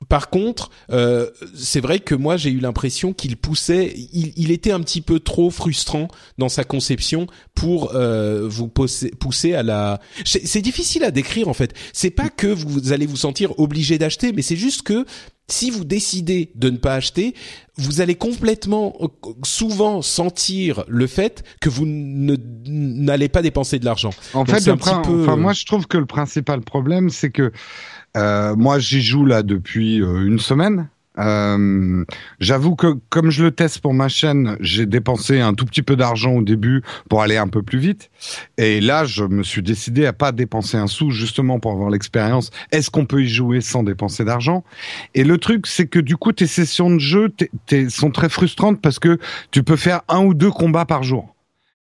Par 0.08 0.30
contre, 0.30 0.70
euh, 0.90 1.30
c'est 1.54 1.80
vrai 1.80 1.98
que 1.98 2.14
moi 2.14 2.36
j'ai 2.36 2.50
eu 2.50 2.58
l'impression 2.60 3.12
qu'il 3.12 3.36
poussait, 3.36 3.94
il, 4.12 4.32
il 4.36 4.50
était 4.50 4.72
un 4.72 4.80
petit 4.80 5.00
peu 5.00 5.20
trop 5.20 5.50
frustrant 5.50 6.08
dans 6.38 6.48
sa 6.48 6.64
conception 6.64 7.26
pour 7.54 7.94
euh, 7.94 8.46
vous 8.48 8.68
pousser, 8.68 9.10
pousser 9.10 9.54
à 9.54 9.62
la. 9.62 10.00
C'est 10.24 10.62
difficile 10.62 11.04
à 11.04 11.10
décrire 11.10 11.48
en 11.48 11.54
fait. 11.54 11.74
C'est 11.92 12.10
pas 12.10 12.28
que 12.28 12.46
vous 12.46 12.92
allez 12.92 13.06
vous 13.06 13.16
sentir 13.16 13.58
obligé 13.58 13.98
d'acheter, 13.98 14.32
mais 14.32 14.42
c'est 14.42 14.56
juste 14.56 14.82
que 14.82 15.04
si 15.46 15.70
vous 15.70 15.84
décidez 15.84 16.50
de 16.54 16.70
ne 16.70 16.78
pas 16.78 16.94
acheter, 16.94 17.34
vous 17.76 18.00
allez 18.00 18.14
complètement 18.14 18.96
euh, 19.02 19.08
souvent 19.44 20.00
sentir 20.00 20.84
le 20.88 21.06
fait 21.06 21.42
que 21.60 21.68
vous 21.68 21.84
n'allez 21.86 23.28
pas 23.28 23.42
dépenser 23.42 23.78
de 23.78 23.84
l'argent. 23.84 24.10
En 24.32 24.44
Donc 24.44 24.56
fait, 24.56 24.70
un 24.70 24.76
petit 24.78 24.90
peu- 25.04 25.22
enfin, 25.24 25.36
moi 25.36 25.52
je 25.52 25.66
trouve 25.66 25.86
que 25.86 25.98
le 25.98 26.06
principal 26.06 26.62
problème, 26.62 27.10
c'est 27.10 27.30
que 27.30 27.52
euh, 28.16 28.54
moi 28.56 28.78
j'y 28.78 29.02
joue 29.02 29.24
là 29.26 29.42
depuis 29.42 30.00
euh, 30.02 30.26
une 30.26 30.38
semaine. 30.38 30.88
Euh, 31.16 32.04
J'avoue 32.40 32.74
que 32.74 32.88
comme 33.08 33.30
je 33.30 33.44
le 33.44 33.52
teste 33.52 33.78
pour 33.78 33.94
ma 33.94 34.08
chaîne, 34.08 34.56
j'ai 34.58 34.84
dépensé 34.84 35.38
un 35.40 35.54
tout 35.54 35.64
petit 35.64 35.82
peu 35.82 35.94
d'argent 35.94 36.32
au 36.32 36.42
début 36.42 36.82
pour 37.08 37.22
aller 37.22 37.36
un 37.36 37.46
peu 37.46 37.62
plus 37.62 37.78
vite. 37.78 38.10
Et 38.58 38.80
là, 38.80 39.04
je 39.04 39.22
me 39.22 39.44
suis 39.44 39.62
décidé 39.62 40.06
à 40.06 40.12
pas 40.12 40.32
dépenser 40.32 40.76
un 40.76 40.88
sou 40.88 41.10
justement 41.12 41.60
pour 41.60 41.70
avoir 41.70 41.88
l'expérience. 41.90 42.50
Est-ce 42.72 42.90
qu'on 42.90 43.06
peut 43.06 43.22
y 43.22 43.28
jouer 43.28 43.60
sans 43.60 43.84
dépenser 43.84 44.24
d'argent? 44.24 44.64
Et 45.14 45.22
le 45.22 45.38
truc, 45.38 45.68
c'est 45.68 45.86
que 45.86 46.00
du 46.00 46.16
coup, 46.16 46.32
tes 46.32 46.48
sessions 46.48 46.90
de 46.92 46.98
jeu 46.98 47.32
t'es- 47.66 47.88
sont 47.90 48.10
très 48.10 48.28
frustrantes 48.28 48.80
parce 48.82 48.98
que 48.98 49.18
tu 49.52 49.62
peux 49.62 49.76
faire 49.76 50.00
un 50.08 50.24
ou 50.24 50.34
deux 50.34 50.50
combats 50.50 50.84
par 50.84 51.04
jour. 51.04 51.32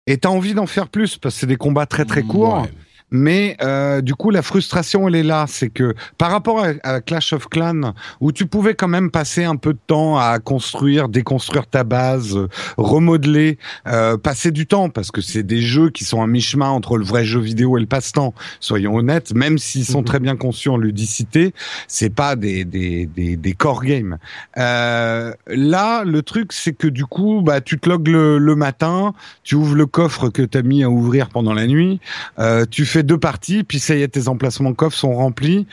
Et 0.07 0.19
t'as 0.19 0.29
envie 0.29 0.53
d'en 0.53 0.67
faire 0.67 0.89
plus 0.89 1.17
parce 1.17 1.37
que 1.37 1.41
c'est 1.41 1.47
des 1.47 1.57
combats 1.57 1.87
très 1.87 2.05
très 2.05 2.23
courts. 2.23 2.63
Ouais. 2.65 2.71
Mais 3.13 3.57
euh, 3.63 4.01
du 4.01 4.15
coup, 4.15 4.31
la 4.31 4.43
frustration, 4.43 5.07
elle 5.07 5.15
est 5.15 5.23
là. 5.23 5.45
C'est 5.47 5.69
que 5.69 5.95
par 6.19 6.31
rapport 6.31 6.65
à, 6.65 6.73
à, 6.83 7.01
Clash 7.01 7.33
of 7.33 7.49
Clans, 7.49 7.93
où 8.21 8.33
tu 8.33 8.47
pouvais 8.47 8.75
quand 8.75 8.89
même 8.89 9.11
passer 9.11 9.45
un 9.45 9.57
peu 9.57 9.75
de 9.75 9.79
temps 9.87 10.19
à 10.19 10.39
construire, 10.39 11.09
déconstruire 11.09 11.67
ta 11.67 11.85
base, 11.85 12.37
euh, 12.37 12.49
remodeler, 12.79 13.59
euh, 13.87 14.17
passer 14.17 14.51
du 14.51 14.67
temps, 14.67 14.89
parce 14.89 15.11
que 15.11 15.21
c'est 15.21 15.43
des 15.43 15.61
jeux 15.61 15.91
qui 15.91 16.05
sont 16.05 16.23
à 16.23 16.27
mi-chemin 16.27 16.69
entre 16.69 16.97
le 16.97 17.05
vrai 17.05 17.25
jeu 17.25 17.39
vidéo 17.39 17.77
et 17.77 17.81
le 17.81 17.87
passe-temps. 17.87 18.35
Soyons 18.61 18.97
honnêtes, 18.97 19.35
même 19.35 19.59
s'ils 19.59 19.85
sont 19.85 20.01
mhm. 20.01 20.07
très 20.07 20.19
bien 20.19 20.37
conçus 20.37 20.71
en 20.71 20.79
ludicité, 20.79 21.53
c'est 21.89 22.15
pas 22.15 22.35
des, 22.35 22.65
des, 22.65 23.07
des, 23.07 23.37
des 23.37 23.53
core 23.53 23.85
games. 23.85 24.17
Euh, 24.57 25.33
là, 25.47 26.05
le 26.05 26.23
truc, 26.23 26.53
c'est 26.53 26.73
que 26.73 26.89
du 26.89 27.05
coup, 27.05 27.43
bah, 27.43 27.61
tu 27.61 27.79
te 27.79 27.89
logs 27.89 28.09
le, 28.09 28.39
le 28.39 28.57
matin, 28.57 29.13
tu 29.43 29.55
ouvres 29.55 29.75
le 29.75 29.87
coffre 29.87 30.31
que 30.31 30.43
tu 30.43 30.57
as 30.57 30.63
mis 30.63 30.83
à 30.83 30.91
ouvrir 30.91 31.29
pendant 31.29 31.53
la 31.53 31.67
nuit, 31.67 32.01
euh, 32.39 32.65
tu 32.71 32.87
fais 32.87 33.02
deux 33.03 33.19
parties, 33.19 33.65
puis 33.65 33.79
ça 33.79 33.95
y 33.95 34.03
est, 34.03 34.09
tes 34.09 34.29
emplacements 34.29 34.73
coffres 34.75 34.97
sont 34.97 35.15
remplis. 35.15 35.67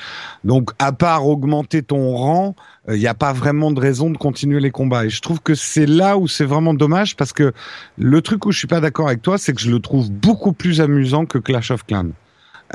Donc, 0.43 0.71
à 0.79 0.91
part 0.91 1.27
augmenter 1.27 1.83
ton 1.83 2.15
rang, 2.15 2.55
il 2.87 2.93
euh, 2.93 2.97
n'y 2.97 3.07
a 3.07 3.13
pas 3.13 3.33
vraiment 3.33 3.71
de 3.71 3.79
raison 3.79 4.09
de 4.09 4.17
continuer 4.17 4.59
les 4.59 4.71
combats. 4.71 5.05
Et 5.05 5.09
je 5.09 5.21
trouve 5.21 5.41
que 5.41 5.55
c'est 5.55 5.85
là 5.85 6.17
où 6.17 6.27
c'est 6.27 6.45
vraiment 6.45 6.73
dommage 6.73 7.15
parce 7.15 7.33
que 7.33 7.53
le 7.97 8.21
truc 8.21 8.45
où 8.45 8.51
je 8.51 8.57
suis 8.57 8.67
pas 8.67 8.81
d'accord 8.81 9.07
avec 9.07 9.21
toi, 9.21 9.37
c'est 9.37 9.53
que 9.53 9.61
je 9.61 9.71
le 9.71 9.79
trouve 9.79 10.11
beaucoup 10.11 10.53
plus 10.53 10.81
amusant 10.81 11.25
que 11.25 11.37
Clash 11.37 11.71
of 11.71 11.85
Clans. 11.85 12.11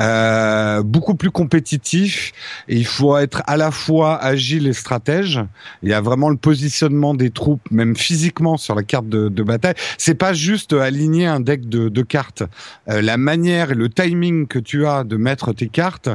Euh, 0.01 0.83
beaucoup 0.83 1.15
plus 1.15 1.31
compétitif. 1.31 2.33
Il 2.69 2.87
faut 2.87 3.17
être 3.17 3.43
à 3.47 3.57
la 3.57 3.71
fois 3.71 4.17
agile 4.23 4.67
et 4.67 4.73
stratège. 4.73 5.41
Il 5.83 5.89
y 5.89 5.93
a 5.93 6.01
vraiment 6.01 6.31
le 6.31 6.37
positionnement 6.37 7.15
des 7.15 7.31
troupes, 7.31 7.63
même 7.71 7.97
physiquement 7.97 8.57
sur 8.57 8.75
la 8.75 8.83
carte 8.83 9.09
de, 9.09 9.29
de 9.29 9.43
bataille. 9.43 9.75
C'est 9.99 10.15
pas 10.15 10.33
juste 10.33 10.73
aligner 10.73 11.27
un 11.27 11.41
deck 11.41 11.69
de, 11.69 11.89
de 11.89 12.03
cartes. 12.03 12.43
Euh, 12.89 13.03
la 13.03 13.17
manière 13.17 13.73
et 13.73 13.75
le 13.75 13.89
timing 13.89 14.47
que 14.47 14.59
tu 14.59 14.87
as 14.87 15.05
de 15.05 15.17
mettre 15.17 15.53
tes 15.53 15.69
cartes 15.69 16.09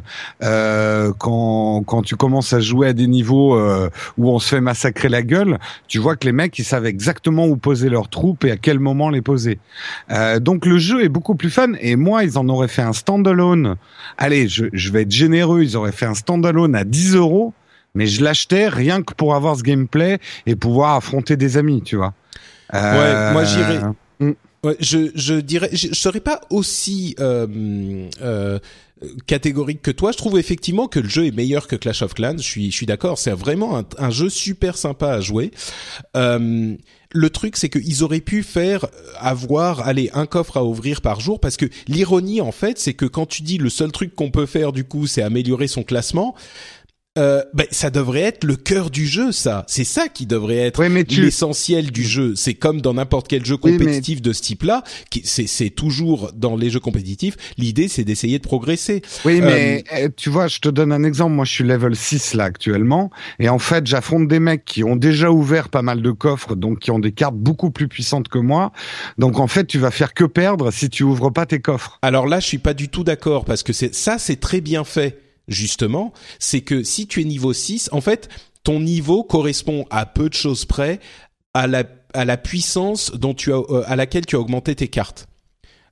euh, 0.44 1.12
quand 1.18 1.84
quand 1.86 2.02
tu 2.02 2.16
commences 2.16 2.54
à 2.54 2.60
jouer 2.60 2.90
à 2.90 2.94
des 2.94 3.08
niveaux 3.08 3.56
euh, 3.56 3.90
où 4.18 4.30
on 4.30 4.40
se 4.40 4.50
fait 4.50 4.62
massacrer 4.62 5.10
la 5.10 5.22
gueule, 5.22 5.58
tu 5.88 6.00
vois 6.00 6.16
que 6.16 6.26
les 6.26 6.32
mecs 6.32 6.58
ils 6.60 6.66
savent 6.66 6.86
exactement 6.86 7.48
où 7.48 7.56
poser 7.56 7.90
leurs 7.90 8.10
troupes 8.10 8.44
et 8.44 8.52
à 8.52 8.58
quel 8.58 8.80
moment 8.80 9.10
les 9.10 9.22
poser. 9.22 9.60
Euh, 10.12 10.40
donc 10.40 10.66
le 10.66 10.78
jeu 10.78 11.04
est 11.04 11.10
beaucoup 11.10 11.36
plus 11.36 11.50
fun. 11.50 11.74
Et 11.80 11.96
moi, 11.96 12.24
ils 12.24 12.38
en 12.38 12.48
auraient 12.50 12.68
fait 12.68 12.82
un 12.82 12.94
standalone 12.94 13.69
allez, 14.18 14.48
je, 14.48 14.92
vais 14.92 15.04
être 15.04 15.12
généreux, 15.12 15.64
ils 15.64 15.78
auraient 15.78 15.92
fait 15.92 16.06
un 16.06 16.14
standalone 16.14 16.76
à 16.76 16.84
10 16.84 17.16
euros, 17.16 17.54
mais 17.96 18.08
je 18.08 18.24
l'achetais 18.24 18.68
rien 18.68 19.02
que 19.02 19.14
pour 19.14 19.36
avoir 19.36 19.56
ce 19.58 19.64
gameplay 19.64 20.20
et 20.46 20.56
pouvoir 20.56 20.96
affronter 20.96 21.38
des 21.38 21.58
amis, 21.58 21.82
tu 21.82 21.96
vois. 21.96 22.14
Ouais, 22.74 23.34
moi 23.34 23.44
j'irais. 23.46 23.82
Euh, 24.22 24.34
hmm. 24.64 24.74
je, 24.80 25.12
je 25.16 25.34
dirais, 25.36 25.70
je, 25.74 25.94
serais 25.94 26.20
pas 26.20 26.42
aussi 26.52 27.16
euh, 27.20 27.48
euh, 28.22 28.60
catégorique 29.28 29.82
que 29.82 29.92
toi. 29.92 30.12
Je 30.12 30.18
trouve 30.18 30.38
effectivement 30.38 30.88
que 30.88 31.00
le 31.00 31.08
jeu 31.08 31.26
est 31.26 31.36
meilleur 31.36 31.68
que 31.68 31.76
Clash 31.76 32.02
of 32.02 32.14
Clans. 32.14 32.38
Je 32.38 32.44
suis, 32.44 32.72
je 32.72 32.76
suis 32.76 32.86
d'accord. 32.86 33.18
C'est 33.18 33.32
vraiment 33.32 33.84
un, 33.98 34.10
jeu 34.10 34.30
super 34.30 34.78
sympa 34.78 35.12
à 35.12 35.22
jouer. 35.22 35.52
Euh, 36.18 36.76
le 37.12 37.30
truc, 37.30 37.58
c'est 37.58 37.70
qu'ils 37.70 38.04
auraient 38.04 38.22
pu 38.22 38.44
faire 38.44 38.86
euh, 38.86 39.12
avoir, 39.18 39.88
allez, 39.88 40.10
un 40.14 40.26
coffre 40.26 40.58
à 40.58 40.64
ouvrir 40.64 41.02
par 41.02 41.20
jour, 41.20 41.40
parce 41.40 41.58
que 41.58 41.66
l'ironie, 41.88 42.40
en 42.42 42.52
fait, 42.52 42.78
c'est 42.78 42.94
que 42.94 43.06
quand 43.06 43.26
tu 43.26 43.42
dis 43.42 43.58
le 43.58 43.70
seul 43.70 43.92
truc 43.92 44.16
qu'on 44.16 44.30
peut 44.30 44.46
faire, 44.46 44.72
du 44.72 44.84
coup, 44.84 45.08
c'est 45.08 45.24
améliorer 45.24 45.68
son 45.68 45.84
classement, 45.84 46.36
euh, 47.20 47.44
ben, 47.54 47.68
ça 47.72 47.90
devrait 47.90 48.22
être 48.22 48.44
le 48.44 48.56
cœur 48.56 48.90
du 48.90 49.06
jeu, 49.06 49.32
ça. 49.32 49.66
C'est 49.68 49.84
ça 49.84 50.08
qui 50.08 50.26
devrait 50.26 50.58
être 50.58 50.84
l'essentiel 50.84 51.92
du 51.92 52.04
jeu. 52.04 52.34
C'est 52.36 52.54
comme 52.54 52.82
dans 52.82 52.94
n'importe 52.94 53.28
quel 53.28 53.46
jeu 53.46 53.58
compétitif 53.58 54.22
de 54.22 54.34
ce 54.34 54.42
type-là. 54.42 54.84
C'est 55.24 55.70
toujours 55.70 56.32
dans 56.34 56.56
les 56.56 56.70
jeux 56.70 56.80
compétitifs. 56.80 57.36
L'idée, 57.58 57.88
c'est 57.88 58.04
d'essayer 58.04 58.40
de 58.40 58.44
progresser. 58.44 59.02
Oui, 59.26 59.42
mais 59.42 59.84
euh, 59.94 60.06
eh, 60.06 60.10
tu 60.16 60.30
vois, 60.30 60.48
je 60.48 60.60
te 60.60 60.70
donne 60.70 60.92
un 60.92 61.04
exemple. 61.04 61.34
Moi, 61.34 61.46
je 61.46 61.52
suis 61.52 61.64
level 61.64 61.96
6 61.96 62.36
là 62.36 62.46
actuellement, 62.46 63.12
et 63.40 63.50
en 63.50 63.60
fait, 63.60 63.86
j'affronte 63.86 64.28
des 64.28 64.40
mecs 64.40 64.66
qui 64.66 64.84
ont 64.84 64.96
déjà 64.96 65.32
ouvert 65.32 65.70
pas 65.70 65.82
mal 65.82 66.02
de 66.02 66.12
coffres, 66.12 66.56
donc 66.56 66.80
qui 66.80 66.92
ont 66.92 67.00
des 67.00 67.12
cartes 67.12 67.36
beaucoup 67.36 67.72
plus 67.72 67.88
puissantes 67.88 68.30
que 68.30 68.40
moi. 68.40 68.72
Donc 69.18 69.40
en 69.40 69.48
fait, 69.48 69.66
tu 69.66 69.78
vas 69.78 69.92
faire 69.92 70.14
que 70.14 70.24
perdre 70.24 70.72
si 70.72 70.90
tu 70.90 71.04
ouvres 71.04 71.30
pas 71.30 71.46
tes 71.46 71.60
coffres. 71.60 72.00
Alors 72.02 72.28
là, 72.28 72.40
je 72.40 72.48
suis 72.48 72.58
pas 72.58 72.74
du 72.74 72.90
tout 72.90 73.04
d'accord 73.04 73.46
parce 73.46 73.64
que 73.64 73.74
c'est 73.74 73.94
ça, 73.94 74.18
c'est 74.18 74.40
très 74.40 74.62
bien 74.62 74.84
fait 74.84 75.29
justement, 75.50 76.14
c'est 76.40 76.62
que 76.62 76.84
si 76.84 77.08
tu 77.08 77.22
es 77.22 77.26
niveau 77.26 77.54
6, 77.54 77.90
en 77.92 78.02
fait, 78.02 78.30
ton 78.64 78.80
niveau 78.80 79.24
correspond 79.24 79.86
à 79.90 80.06
peu 80.06 80.30
de 80.30 80.34
choses 80.34 80.66
près 80.66 81.00
à 81.54 81.68
la, 81.68 81.84
à 82.14 82.26
la 82.26 82.38
puissance 82.38 83.12
dont 83.12 83.34
tu 83.34 83.52
as, 83.54 83.58
euh, 83.58 83.84
à 83.88 83.96
laquelle 83.96 84.26
tu 84.26 84.36
as 84.36 84.40
augmenté 84.40 84.76
tes 84.76 84.88
cartes. 84.88 85.28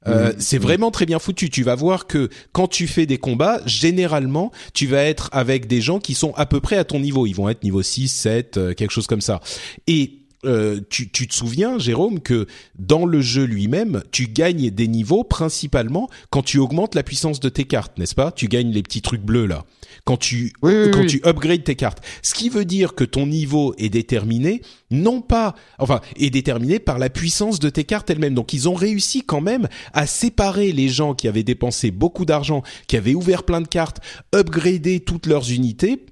Euh, 0.08 0.30
mmh. 0.30 0.36
c'est 0.40 0.58
vraiment 0.58 0.92
très 0.92 1.06
bien 1.06 1.20
foutu. 1.20 1.50
Tu 1.50 1.64
vas 1.64 1.76
voir 1.76 2.08
que 2.08 2.30
quand 2.54 2.68
tu 2.68 2.88
fais 2.88 3.06
des 3.06 3.18
combats, 3.18 3.60
généralement, 3.66 4.52
tu 4.74 4.88
vas 4.88 5.04
être 5.04 5.30
avec 5.34 5.68
des 5.68 5.82
gens 5.82 6.00
qui 6.00 6.14
sont 6.14 6.34
à 6.36 6.46
peu 6.46 6.62
près 6.62 6.78
à 6.78 6.84
ton 6.84 7.00
niveau. 7.00 7.26
Ils 7.26 7.34
vont 7.34 7.50
être 7.50 7.64
niveau 7.64 7.82
6, 7.82 8.08
7, 8.08 8.58
euh, 8.58 8.74
quelque 8.74 8.92
chose 8.92 9.08
comme 9.08 9.22
ça. 9.22 9.42
Et 9.88 10.27
euh, 10.46 10.80
tu, 10.90 11.10
tu, 11.10 11.28
te 11.28 11.34
souviens, 11.34 11.80
Jérôme, 11.80 12.20
que 12.20 12.46
dans 12.78 13.06
le 13.06 13.22
jeu 13.22 13.44
lui-même, 13.44 14.04
tu 14.12 14.28
gagnes 14.28 14.70
des 14.70 14.88
niveaux 14.88 15.24
principalement 15.24 16.10
quand 16.30 16.44
tu 16.44 16.60
augmentes 16.60 16.94
la 16.94 17.02
puissance 17.02 17.40
de 17.40 17.50
tes 17.50 17.66
cartes, 17.66 17.98
n'est-ce 17.98 18.14
pas? 18.14 18.32
Tu 18.32 18.48
gagnes 18.48 18.72
les 18.72 18.84
petits 18.84 19.02
trucs 19.02 19.24
bleus 19.24 19.48
là. 19.48 19.66
Quand 20.06 20.18
tu 20.18 20.54
quand 20.62 21.08
tu 21.08 21.22
upgrades 21.26 21.64
tes 21.64 21.76
cartes, 21.76 22.04
ce 22.22 22.36
qui 22.36 22.50
veut 22.50 22.66
dire 22.66 22.94
que 22.94 23.04
ton 23.04 23.26
niveau 23.26 23.74
est 23.80 23.90
déterminé, 23.90 24.62
non 24.92 25.22
pas, 25.22 25.56
enfin, 25.80 26.02
est 26.18 26.30
déterminé 26.30 26.80
par 26.80 27.00
la 27.00 27.10
puissance 27.10 27.60
de 27.60 27.70
tes 27.70 27.84
cartes 27.84 28.10
elles-mêmes. 28.10 28.36
Donc 28.36 28.54
ils 28.54 28.70
ont 28.70 28.76
réussi 28.76 29.24
quand 29.24 29.42
même 29.42 29.68
à 29.94 30.06
séparer 30.06 30.72
les 30.72 30.88
gens 30.88 31.16
qui 31.16 31.28
avaient 31.28 31.44
dépensé 31.44 31.90
beaucoup 31.90 32.26
d'argent, 32.26 32.62
qui 32.88 32.96
avaient 32.96 33.16
ouvert 33.16 33.44
plein 33.44 33.62
de 33.62 33.68
cartes, 33.68 34.02
upgradé 34.36 35.00
toutes 35.00 35.26
leurs 35.26 35.52
unités 35.52 36.06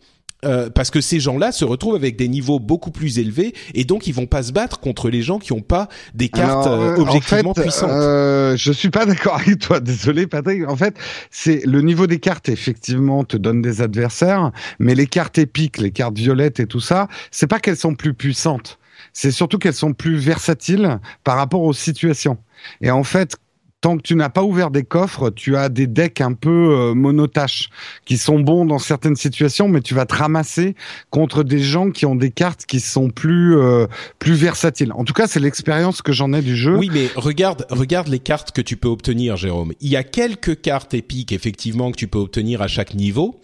euh, 0.45 0.69
parce 0.69 0.91
que 0.91 1.01
ces 1.01 1.19
gens-là 1.19 1.51
se 1.51 1.65
retrouvent 1.65 1.95
avec 1.95 2.15
des 2.15 2.27
niveaux 2.27 2.59
beaucoup 2.59 2.91
plus 2.91 3.19
élevés 3.19 3.53
et 3.73 3.83
donc 3.83 4.07
ils 4.07 4.13
vont 4.13 4.27
pas 4.27 4.43
se 4.43 4.51
battre 4.51 4.79
contre 4.79 5.09
les 5.09 5.21
gens 5.21 5.39
qui 5.39 5.53
ont 5.53 5.61
pas 5.61 5.87
des 6.13 6.29
cartes 6.29 6.67
euh, 6.67 6.95
euh, 6.95 7.01
objectivement 7.01 7.51
en 7.51 7.53
fait, 7.53 7.61
puissantes. 7.63 7.89
Euh, 7.91 8.57
je 8.57 8.71
suis 8.71 8.89
pas 8.89 9.05
d'accord 9.05 9.35
avec 9.35 9.59
toi, 9.59 9.79
désolé 9.79 10.27
Patrick. 10.27 10.67
En 10.67 10.75
fait, 10.75 10.95
c'est 11.31 11.65
le 11.65 11.81
niveau 11.81 12.07
des 12.07 12.19
cartes 12.19 12.49
effectivement 12.49 13.23
te 13.23 13.37
donne 13.37 13.61
des 13.61 13.81
adversaires, 13.81 14.51
mais 14.79 14.95
les 14.95 15.07
cartes 15.07 15.37
épiques, 15.37 15.77
les 15.77 15.91
cartes 15.91 16.17
violettes 16.17 16.59
et 16.59 16.67
tout 16.67 16.79
ça, 16.79 17.07
c'est 17.31 17.47
pas 17.47 17.59
qu'elles 17.59 17.77
sont 17.77 17.95
plus 17.95 18.13
puissantes, 18.13 18.79
c'est 19.13 19.31
surtout 19.31 19.57
qu'elles 19.57 19.73
sont 19.73 19.93
plus 19.93 20.17
versatiles 20.17 20.99
par 21.23 21.37
rapport 21.37 21.61
aux 21.61 21.73
situations. 21.73 22.37
Et 22.81 22.91
en 22.91 23.03
fait, 23.03 23.37
tant 23.86 23.98
que 23.98 24.01
tu 24.01 24.15
n'as 24.15 24.30
pas 24.30 24.42
ouvert 24.42 24.72
des 24.72 24.82
coffres, 24.82 25.30
tu 25.30 25.56
as 25.56 25.70
des 25.70 25.86
decks 25.86 26.20
un 26.20 26.34
peu 26.34 26.50
euh, 26.50 26.96
monotaches 26.96 27.70
qui 28.04 28.18
sont 28.18 28.39
bons 28.39 28.65
dans 28.65 28.80
certaines 28.80 29.15
situations, 29.15 29.68
mais 29.68 29.82
tu 29.82 29.94
vas 29.94 30.08
te 30.08 30.15
ramasser 30.15 30.74
contre 31.12 31.44
des 31.44 31.60
gens 31.60 31.92
qui 31.92 32.08
ont 32.08 32.15
des 32.15 32.32
cartes 32.32 32.65
qui 32.65 32.80
sont 32.80 33.12
plus 33.12 33.56
euh, 33.56 33.86
plus 34.18 34.34
versatiles. 34.34 34.92
En 34.94 35.04
tout 35.04 35.13
cas, 35.13 35.27
c'est 35.27 35.39
l'expérience 35.39 36.01
que 36.01 36.13
j'en 36.13 36.34
ai 36.34 36.42
du 36.42 36.56
jeu. 36.56 36.75
Oui, 36.75 36.89
mais 36.92 37.12
regarde 37.15 37.68
regarde 37.70 38.08
les 38.08 38.18
cartes 38.18 38.54
que 38.54 38.62
tu 38.62 38.75
peux 38.75 38.88
obtenir, 38.88 39.38
Jérôme. 39.38 39.74
Il 39.82 39.89
y 39.89 39.98
a 39.98 40.04
quelques 40.04 40.62
cartes 40.62 40.96
épiques 40.96 41.32
effectivement 41.32 41.92
que 41.92 41.98
tu 41.98 42.08
peux 42.08 42.18
obtenir 42.18 42.63
à 42.63 42.68
chaque 42.68 42.96
niveau. 42.96 43.39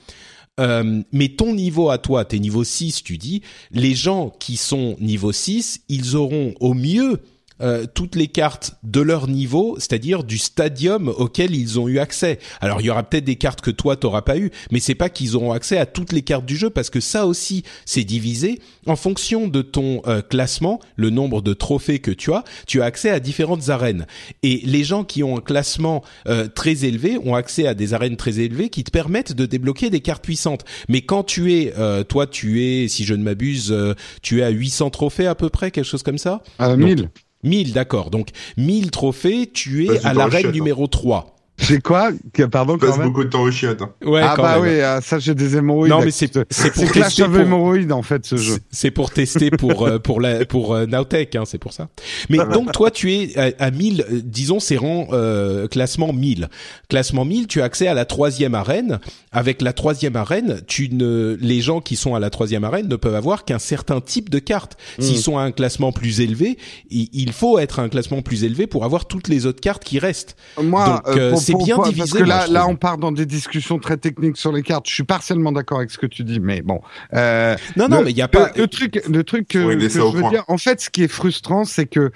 Euh, 0.59 1.03
mais 1.11 1.29
ton 1.29 1.53
niveau 1.53 1.91
à 1.91 1.99
toi, 1.99 2.25
t'es 2.25 2.39
niveau 2.39 2.63
6, 2.63 3.03
tu 3.03 3.19
dis, 3.19 3.43
les 3.69 3.93
gens 3.93 4.33
qui 4.39 4.57
sont 4.57 4.97
niveau 4.99 5.31
6, 5.31 5.81
ils 5.87 6.15
auront 6.15 6.55
au 6.59 6.73
mieux 6.73 7.19
euh, 7.61 7.85
toutes 7.93 8.15
les 8.15 8.27
cartes 8.27 8.75
de 8.83 9.01
leur 9.01 9.27
niveau, 9.27 9.75
c'est-à-dire 9.77 10.23
du 10.23 10.37
stadium 10.37 11.09
auquel 11.09 11.55
ils 11.55 11.79
ont 11.79 11.87
eu 11.87 11.99
accès. 11.99 12.39
Alors 12.59 12.81
il 12.81 12.87
y 12.87 12.89
aura 12.89 13.03
peut-être 13.03 13.23
des 13.23 13.35
cartes 13.35 13.61
que 13.61 13.71
toi 13.71 13.95
t'auras 13.95 14.21
pas 14.21 14.37
eu, 14.37 14.51
mais 14.71 14.79
c'est 14.79 14.95
pas 14.95 15.09
qu'ils 15.09 15.35
auront 15.35 15.51
accès 15.51 15.77
à 15.77 15.85
toutes 15.85 16.11
les 16.11 16.21
cartes 16.21 16.45
du 16.45 16.55
jeu 16.55 16.69
parce 16.69 16.89
que 16.89 16.99
ça 16.99 17.27
aussi 17.27 17.63
c'est 17.85 18.03
divisé 18.03 18.59
en 18.87 18.95
fonction 18.95 19.47
de 19.47 19.61
ton 19.61 20.01
euh, 20.07 20.21
classement, 20.21 20.79
le 20.95 21.09
nombre 21.09 21.41
de 21.41 21.53
trophées 21.53 21.99
que 21.99 22.11
tu 22.11 22.33
as, 22.33 22.43
tu 22.67 22.81
as 22.81 22.85
accès 22.85 23.09
à 23.09 23.19
différentes 23.19 23.69
arènes. 23.69 24.05
Et 24.43 24.61
les 24.63 24.83
gens 24.83 25.03
qui 25.03 25.23
ont 25.23 25.37
un 25.37 25.41
classement 25.41 26.03
euh, 26.27 26.47
très 26.47 26.85
élevé 26.85 27.17
ont 27.23 27.35
accès 27.35 27.67
à 27.67 27.73
des 27.73 27.93
arènes 27.93 28.17
très 28.17 28.39
élevées 28.39 28.69
qui 28.69 28.83
te 28.83 28.91
permettent 28.91 29.33
de 29.33 29.45
débloquer 29.45 29.89
des 29.89 30.01
cartes 30.01 30.23
puissantes. 30.23 30.65
Mais 30.89 31.01
quand 31.01 31.23
tu 31.23 31.53
es, 31.53 31.73
toi 32.07 32.27
tu 32.27 32.63
es, 32.63 32.87
si 32.87 33.05
je 33.05 33.13
ne 33.13 33.23
m'abuse, 33.23 33.75
tu 34.21 34.39
es 34.39 34.43
à 34.43 34.49
800 34.49 34.89
trophées 34.89 35.27
à 35.27 35.35
peu 35.35 35.49
près, 35.49 35.71
quelque 35.71 35.85
chose 35.85 36.03
comme 36.03 36.17
ça? 36.17 36.41
À 36.59 36.75
1000. 36.75 37.09
1000, 37.43 37.73
d'accord. 37.73 38.09
Donc 38.09 38.29
1000 38.57 38.91
trophées, 38.91 39.49
tu 39.51 39.85
es 39.85 40.05
à 40.05 40.13
l'arène 40.13 40.51
numéro 40.51 40.87
3. 40.87 41.40
C'est 41.61 41.81
quoi 41.81 42.09
Pardon, 42.51 42.77
quand 42.77 42.97
même. 42.97 43.07
beaucoup 43.07 43.23
de 43.23 43.29
temps 43.29 43.41
au 43.43 43.51
chiottes. 43.51 43.81
Hein. 43.81 43.91
Ouais, 44.03 44.21
ah 44.23 44.35
bah 44.35 44.57
oui, 44.59 44.79
ah, 44.81 44.99
ça 45.01 45.19
j'ai 45.19 45.35
des 45.35 45.57
hémorroïdes. 45.57 45.91
Non 45.91 46.01
mais 46.01 46.11
c'est 46.11 46.39
c'est 46.49 46.71
pour 46.71 46.91
tester 46.91 47.23
pour 47.25 47.39
hémorroïdes 47.39 47.91
en 47.91 48.01
fait 48.01 48.25
ce 48.25 48.37
jeu. 48.37 48.57
C'est 48.71 48.91
pour 48.91 49.11
tester 49.11 49.51
pour 49.51 49.85
euh, 49.85 49.99
pour 49.99 50.21
la 50.21 50.45
pour 50.45 50.73
euh, 50.73 50.85
Nowtech 50.85 51.35
hein, 51.35 51.43
c'est 51.45 51.57
pour 51.57 51.73
ça. 51.73 51.89
Mais 52.29 52.37
donc 52.37 52.71
toi 52.71 52.91
tu 52.91 53.13
es 53.13 53.37
à, 53.37 53.51
à 53.59 53.71
1000 53.71 54.01
euh, 54.01 54.21
disons 54.23 54.59
c'est 54.59 54.77
rang 54.77 55.07
euh, 55.13 55.67
classement 55.67 56.13
1000. 56.13 56.49
Classement 56.89 57.25
1000, 57.25 57.47
tu 57.47 57.61
as 57.61 57.65
accès 57.65 57.87
à 57.87 57.93
la 57.93 58.05
troisième 58.05 58.55
arène. 58.55 58.99
Avec 59.31 59.61
la 59.61 59.73
troisième 59.73 60.15
arène, 60.15 60.61
tu 60.67 60.89
ne 60.91 61.37
les 61.39 61.61
gens 61.61 61.79
qui 61.79 61.95
sont 61.95 62.15
à 62.15 62.19
la 62.19 62.29
troisième 62.29 62.63
arène 62.63 62.87
ne 62.87 62.95
peuvent 62.95 63.15
avoir 63.15 63.45
qu'un 63.45 63.59
certain 63.59 64.01
type 64.01 64.29
de 64.29 64.39
carte. 64.39 64.77
S'ils 64.99 65.17
hmm. 65.17 65.21
sont 65.21 65.37
à 65.37 65.43
un 65.43 65.51
classement 65.51 65.91
plus 65.91 66.21
élevé, 66.21 66.57
il 66.89 67.31
faut 67.31 67.59
être 67.59 67.79
à 67.79 67.83
un 67.83 67.89
classement 67.89 68.21
plus 68.21 68.43
élevé 68.43 68.67
pour 68.67 68.83
avoir 68.83 69.05
toutes 69.05 69.27
les 69.27 69.45
autres 69.45 69.61
cartes 69.61 69.83
qui 69.83 69.99
restent. 69.99 70.35
Moi, 70.61 71.01
donc, 71.05 71.39
c'est 71.51 71.65
bien 71.65 71.77
divisé. 71.77 71.97
Parce 71.97 72.11
que 72.11 72.23
là, 72.23 72.47
là, 72.47 72.67
on 72.67 72.75
part 72.75 72.97
dans 72.97 73.11
des 73.11 73.25
discussions 73.25 73.79
très 73.79 73.97
techniques 73.97 74.37
sur 74.37 74.51
les 74.51 74.63
cartes. 74.63 74.87
Je 74.87 74.93
suis 74.93 75.03
partiellement 75.03 75.51
d'accord 75.51 75.79
avec 75.79 75.91
ce 75.91 75.97
que 75.97 76.05
tu 76.05 76.23
dis, 76.23 76.39
mais 76.39 76.61
bon. 76.61 76.81
Euh, 77.13 77.55
non, 77.75 77.87
non, 77.87 78.01
mais 78.03 78.11
il 78.11 78.17
y 78.17 78.21
a 78.21 78.27
pas. 78.27 78.51
Le, 78.55 78.67
truc, 78.67 79.01
le 79.07 79.23
truc 79.23 79.47
que, 79.47 79.75
que 79.75 79.89
je 79.89 79.99
veux 79.99 80.29
dire, 80.29 80.43
en 80.47 80.57
fait, 80.57 80.81
ce 80.81 80.89
qui 80.89 81.03
est 81.03 81.07
frustrant, 81.07 81.65
c'est 81.65 81.85
que 81.85 82.11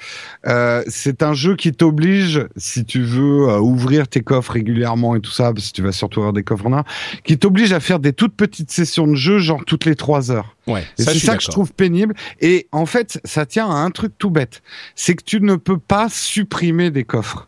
euh, 0.47 0.83
c'est 0.87 1.23
un 1.23 1.33
jeu 1.33 1.55
qui 1.55 1.71
t'oblige, 1.71 2.45
si 2.57 2.85
tu 2.85 3.01
veux 3.01 3.49
euh, 3.49 3.59
ouvrir 3.59 4.07
tes 4.07 4.21
coffres 4.21 4.53
régulièrement 4.53 5.15
et 5.15 5.21
tout 5.21 5.31
ça, 5.31 5.51
si 5.57 5.73
tu 5.73 5.81
vas 5.81 5.91
surtout 5.91 6.21
avoir 6.21 6.33
des 6.33 6.43
coffres 6.43 6.67
en 6.67 6.73
un, 6.73 6.83
qui 7.23 7.37
t'oblige 7.37 7.73
à 7.73 7.79
faire 7.79 7.99
des 7.99 8.13
toutes 8.13 8.35
petites 8.35 8.71
sessions 8.71 9.07
de 9.07 9.15
jeu, 9.15 9.39
genre 9.39 9.63
toutes 9.65 9.85
les 9.85 9.95
trois 9.95 10.31
heures. 10.31 10.55
Ouais, 10.67 10.83
c'est 10.97 11.19
ça 11.19 11.35
que 11.37 11.43
je 11.43 11.49
trouve 11.49 11.73
pénible. 11.73 12.15
Et 12.41 12.67
en 12.71 12.85
fait, 12.85 13.19
ça 13.23 13.45
tient 13.45 13.69
à 13.69 13.75
un 13.75 13.91
truc 13.91 14.13
tout 14.17 14.29
bête, 14.29 14.61
c'est 14.95 15.15
que 15.15 15.23
tu 15.23 15.41
ne 15.41 15.55
peux 15.55 15.77
pas 15.77 16.07
supprimer 16.09 16.91
des 16.91 17.03
coffres. 17.03 17.47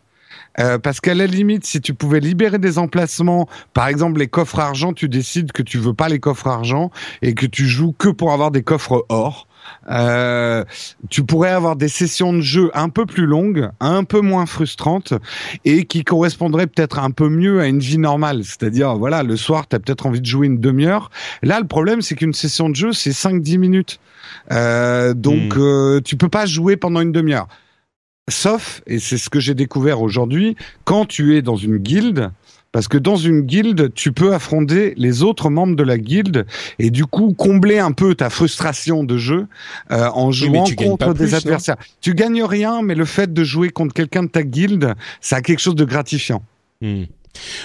Euh, 0.60 0.78
parce 0.78 1.00
qu'à 1.00 1.14
la 1.14 1.28
limite, 1.28 1.66
si 1.66 1.82
tu 1.82 1.94
pouvais 1.94 2.20
libérer 2.20 2.60
des 2.60 2.78
emplacements, 2.78 3.48
par 3.74 3.88
exemple 3.88 4.20
les 4.20 4.28
coffres 4.28 4.60
argent, 4.60 4.94
tu 4.94 5.10
décides 5.10 5.52
que 5.52 5.64
tu 5.64 5.78
veux 5.78 5.94
pas 5.94 6.10
les 6.10 6.20
coffres 6.20 6.48
argent 6.48 6.92
et 7.22 7.34
que 7.34 7.46
tu 7.46 7.66
joues 7.66 7.94
que 7.98 8.10
pour 8.10 8.32
avoir 8.32 8.52
des 8.52 8.64
coffres 8.64 9.06
or. 9.10 9.48
Euh, 9.90 10.64
tu 11.10 11.24
pourrais 11.24 11.50
avoir 11.50 11.76
des 11.76 11.88
sessions 11.88 12.34
de 12.34 12.42
jeu 12.42 12.72
un 12.74 12.90
peu 12.90 13.06
plus 13.06 13.26
longues, 13.26 13.70
un 13.80 14.04
peu 14.04 14.22
moins 14.22 14.46
frustrantes 14.46 15.14
et 15.66 15.86
qui 15.86 16.04
correspondraient 16.04 16.68
peut-être 16.68 17.00
un 17.00 17.12
peu 17.12 17.30
mieux 17.30 17.62
à 17.62 17.68
une 17.68 17.80
vie 17.80 17.98
normale. 17.98 18.44
C'est-à-dire, 18.44 18.96
voilà, 18.96 19.24
le 19.24 19.36
soir, 19.36 19.68
tu 19.68 19.76
as 19.76 19.80
peut-être 19.80 20.06
envie 20.06 20.22
de 20.22 20.26
jouer 20.26 20.48
une 20.48 20.60
demi-heure. 20.60 21.10
Là, 21.44 21.60
le 21.60 21.68
problème, 21.68 22.02
c'est 22.02 22.16
qu'une 22.16 22.34
session 22.34 22.70
de 22.70 22.76
jeu, 22.76 22.94
c'est 22.94 23.12
5-10 23.12 23.58
minutes. 23.58 24.00
Euh, 24.52 25.14
donc, 25.14 25.56
hmm. 25.56 25.62
euh, 25.62 26.02
tu 26.02 26.18
peux 26.18 26.30
pas 26.30 26.46
jouer 26.46 26.78
pendant 26.78 27.02
une 27.02 27.12
demi-heure. 27.12 27.48
Sauf, 28.30 28.82
et 28.88 29.00
c'est 29.00 29.18
ce 29.18 29.30
que 29.30 29.40
j'ai 29.40 29.54
découvert 29.54 30.02
aujourd'hui, 30.02 30.56
quand 30.84 31.06
tu 31.06 31.38
es 31.38 31.42
dans 31.42 31.56
une 31.56 31.78
guilde, 31.78 32.32
parce 32.74 32.90
que 32.90 32.98
dans 32.98 33.16
une 33.16 33.42
guilde, 33.42 33.94
tu 33.94 34.12
peux 34.12 34.34
affronter 34.34 34.94
les 34.98 35.24
autres 35.24 35.50
membres 35.50 35.76
de 35.76 35.84
la 35.84 35.98
guilde 35.98 36.46
et 36.78 36.92
du 36.92 37.06
coup 37.06 37.34
combler 37.34 37.80
un 37.80 37.94
peu 37.94 38.16
ta 38.16 38.30
frustration 38.30 39.04
de 39.04 39.18
jeu 39.18 39.48
euh, 39.92 40.10
en 40.14 40.32
jouant 40.32 40.66
contre 40.76 41.14
des 41.14 41.34
adversaires. 41.34 41.78
Tu 42.02 42.14
gagnes 42.14 42.44
rien, 42.44 42.82
mais 42.82 42.96
le 42.96 43.06
fait 43.06 43.34
de 43.34 43.44
jouer 43.44 43.70
contre 43.70 43.94
quelqu'un 43.94 44.24
de 44.24 44.30
ta 44.30 44.44
guilde, 44.44 44.94
ça 45.22 45.38
a 45.38 45.42
quelque 45.42 45.60
chose 45.60 45.76
de 45.76 45.86
gratifiant. 45.86 46.44
Hmm. 46.82 47.06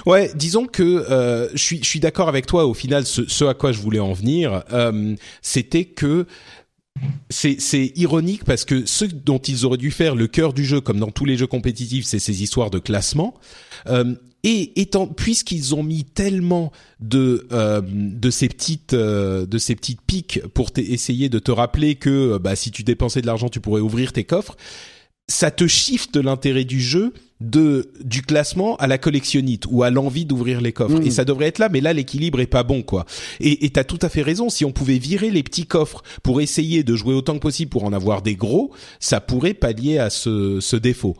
Ouais, 0.07 0.31
disons 0.35 0.67
que 0.67 0.83
euh, 0.83 1.49
je 1.55 1.63
suis, 1.63 1.79
je 1.83 1.89
suis 1.89 2.01
d'accord 2.01 2.29
avec 2.29 2.47
toi. 2.47 2.67
Au 2.67 2.75
final, 2.75 3.05
ce, 3.05 3.27
ce, 3.27 3.45
à 3.45 3.55
quoi 3.55 3.73
je 3.73 3.81
voulais 3.81 3.99
en 3.99 4.13
venir, 4.13 4.63
euh, 4.73 5.15
c'était 5.41 5.85
que 5.85 6.27
c'est 7.31 7.93
ironique 7.97 8.45
parce 8.45 8.65
que 8.65 8.87
ce 8.87 9.05
dont 9.05 9.39
ils 9.39 9.65
auraient 9.65 9.79
dû 9.79 9.91
faire 9.91 10.15
le 10.15 10.27
cœur 10.27 10.53
du 10.53 10.65
jeu, 10.65 10.81
comme 10.81 10.99
dans 10.99 11.11
tous 11.11 11.25
les 11.25 11.37
jeux 11.37 11.47
compétitifs, 11.47 12.05
c'est 12.05 12.19
ces 12.19 12.43
histoires 12.43 12.71
de 12.71 12.79
classement. 12.79 13.35
Euh, 13.89 14.15
et 14.45 14.81
étant 14.81 15.07
puisqu'ils 15.07 15.75
ont 15.75 15.85
mis 15.85 16.05
tellement 16.05 16.73
de 17.01 17.47
euh, 17.53 17.81
de 17.85 18.31
ces 18.31 18.49
petites 18.49 18.93
euh, 18.93 19.47
de 19.47 19.57
ces 19.57 19.77
petites 19.77 20.01
piques 20.01 20.41
pour 20.53 20.71
essayer 20.77 21.29
de 21.29 21.39
te 21.39 21.53
rappeler 21.53 21.95
que 21.95 22.39
bah 22.39 22.57
si 22.57 22.73
tu 22.73 22.83
dépensais 22.83 23.21
de 23.21 23.27
l'argent 23.27 23.49
tu 23.49 23.61
pourrais 23.61 23.81
ouvrir 23.81 24.13
tes 24.13 24.25
coffres 24.25 24.57
ça 25.29 25.51
te 25.51 25.67
shift 25.67 26.17
l'intérêt 26.17 26.65
du 26.65 26.81
jeu 26.81 27.13
de 27.41 27.91
du 28.05 28.23
classement 28.23 28.77
à 28.77 28.87
la 28.87 28.99
collectionnite 28.99 29.65
ou 29.69 29.83
à 29.83 29.91
l'envie 29.91 30.25
d'ouvrir 30.25 30.61
les 30.61 30.73
coffres. 30.73 31.01
Mm. 31.01 31.07
et 31.07 31.11
ça 31.11 31.25
devrait 31.25 31.47
être 31.47 31.59
là 31.59 31.69
mais 31.69 31.81
là 31.81 31.93
l'équilibre 31.93 32.41
est 32.41 32.47
pas 32.47 32.63
bon 32.63 32.83
quoi. 32.83 33.05
Et 33.41 33.69
t'as 33.71 33.85
tout 33.85 33.99
à 34.03 34.09
fait 34.09 34.23
raison 34.23 34.49
si 34.49 34.65
on 34.65 34.73
pouvait 34.73 34.99
virer 34.99 35.31
les 35.31 35.43
petits 35.43 35.67
coffres 35.67 36.03
pour 36.23 36.41
essayer 36.41 36.85
de 36.85 36.95
jouer 36.95 37.15
autant 37.15 37.35
que 37.35 37.41
possible 37.41 37.71
pour 37.71 37.85
en 37.85 37.93
avoir 37.93 38.23
des 38.23 38.37
gros 38.37 38.73
ça 39.01 39.21
pourrait 39.21 39.55
pallier 39.55 39.99
à 39.99 40.11
ce, 40.11 40.61
ce 40.61 40.77
défaut 40.77 41.17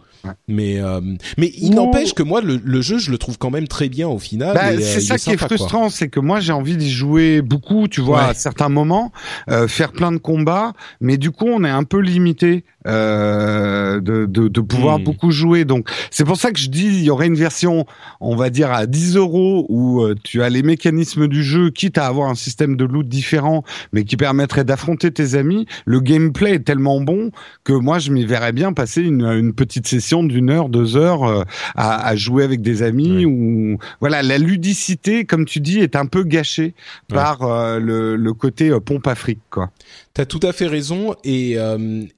mais 0.49 0.81
euh, 0.81 1.01
mais 1.39 1.53
il 1.57 1.75
n'empêche 1.75 2.15
que 2.15 2.23
moi 2.23 2.41
le, 2.41 2.61
le, 2.63 2.81
jeu 2.81 2.99
je 2.99 3.11
le 3.11 3.19
trouve 3.19 3.39
quand 3.39 3.51
même 3.51 3.69
très 3.69 3.89
bien 3.89 4.09
au 4.09 4.19
final. 4.19 4.55
Bah, 4.55 4.71
c'est 4.81 4.99
euh, 4.99 5.01
ça 5.01 5.19
qui 5.19 5.31
est 5.31 5.37
frustrant, 5.37 5.89
c'est 5.89 6.09
que 6.09 6.21
moi 6.21 6.41
j'ai 6.41 6.53
envie 6.53 6.77
d'y 6.77 6.91
jouer 6.91 7.43
beaucoup, 7.43 7.89
tu 7.89 8.01
vois, 8.01 8.25
à 8.25 8.35
certains 8.35 8.69
moments, 8.69 9.13
euh, 9.51 9.69
faire 9.69 9.93
plein 9.93 10.13
de 10.13 10.19
combats, 10.19 10.73
mais 11.01 11.17
du 11.17 11.31
coup 11.31 11.47
on 11.47 11.65
est 11.65 11.71
un 11.71 11.85
peu 11.85 11.99
limité 11.99 12.65
euh, 12.87 14.01
de, 14.01 14.27
de, 14.27 14.49
de 14.49 14.61
pouvoir 14.61 14.99
hmm. 14.99 15.05
beaucoup 15.05 15.31
jouer. 15.31 15.65
Donc 15.65 15.91
c'est 16.11 16.25
pour 16.25 16.37
ça 16.37 16.51
que 16.51 16.59
je 16.59 16.69
dis 16.69 16.87
il 16.87 17.03
y 17.03 17.11
aurait 17.11 17.27
une 17.27 17.37
version, 17.37 17.87
on 18.21 18.37
va 18.37 18.51
dire 18.51 18.73
à 18.73 18.87
10 18.87 19.17
euros 19.17 19.67
où 19.69 20.05
tu 20.23 20.43
as 20.43 20.49
les 20.49 20.63
mécanismes 20.63 21.29
du 21.29 21.43
jeu, 21.43 21.71
quitte 21.71 21.99
à 21.99 22.07
avoir 22.07 22.29
un 22.29 22.35
système 22.35 22.77
de 22.77 22.85
loot 22.85 23.09
différent, 23.09 23.65
mais 23.93 24.05
qui 24.05 24.17
permettrait 24.17 24.65
d'affronter 24.65 25.11
tes 25.11 25.35
amis. 25.35 25.67
Le 25.85 26.01
gameplay 26.01 26.55
est 26.55 26.65
tellement 26.65 27.01
bon 27.01 27.31
que 27.65 27.73
moi 27.73 27.99
je 27.99 28.11
m'y 28.11 28.25
verrais 28.25 28.53
bien 28.53 28.73
passer 28.73 29.03
une, 29.03 29.25
une 29.25 29.53
petite 29.53 29.87
session 29.87 30.12
d'une 30.23 30.51
heure, 30.51 30.69
deux 30.69 30.97
heures 30.97 31.25
euh, 31.25 31.43
à, 31.75 32.15
jouer 32.17 32.45
avec 32.45 32.61
des 32.61 32.83
amis 32.83 33.25
ou 33.25 33.79
voilà 34.01 34.23
la 34.23 34.39
ludicité, 34.39 35.25
comme 35.25 35.47
tu 35.47 35.61
dis, 35.61 35.79
est 35.79 35.97
un 35.97 36.07
peu 36.07 36.25
gâchée 36.25 36.75
par 37.09 37.43
euh, 37.43 37.79
le, 37.79 38.33
côté 38.35 38.71
euh, 38.71 38.81
pompe 38.81 39.07
Afrique 39.07 39.41
quoi. 39.51 39.71
T'as 40.15 40.27
tout 40.27 40.41
à 40.43 40.53
fait 40.53 40.67
raison 40.67 41.15
et 41.25 41.53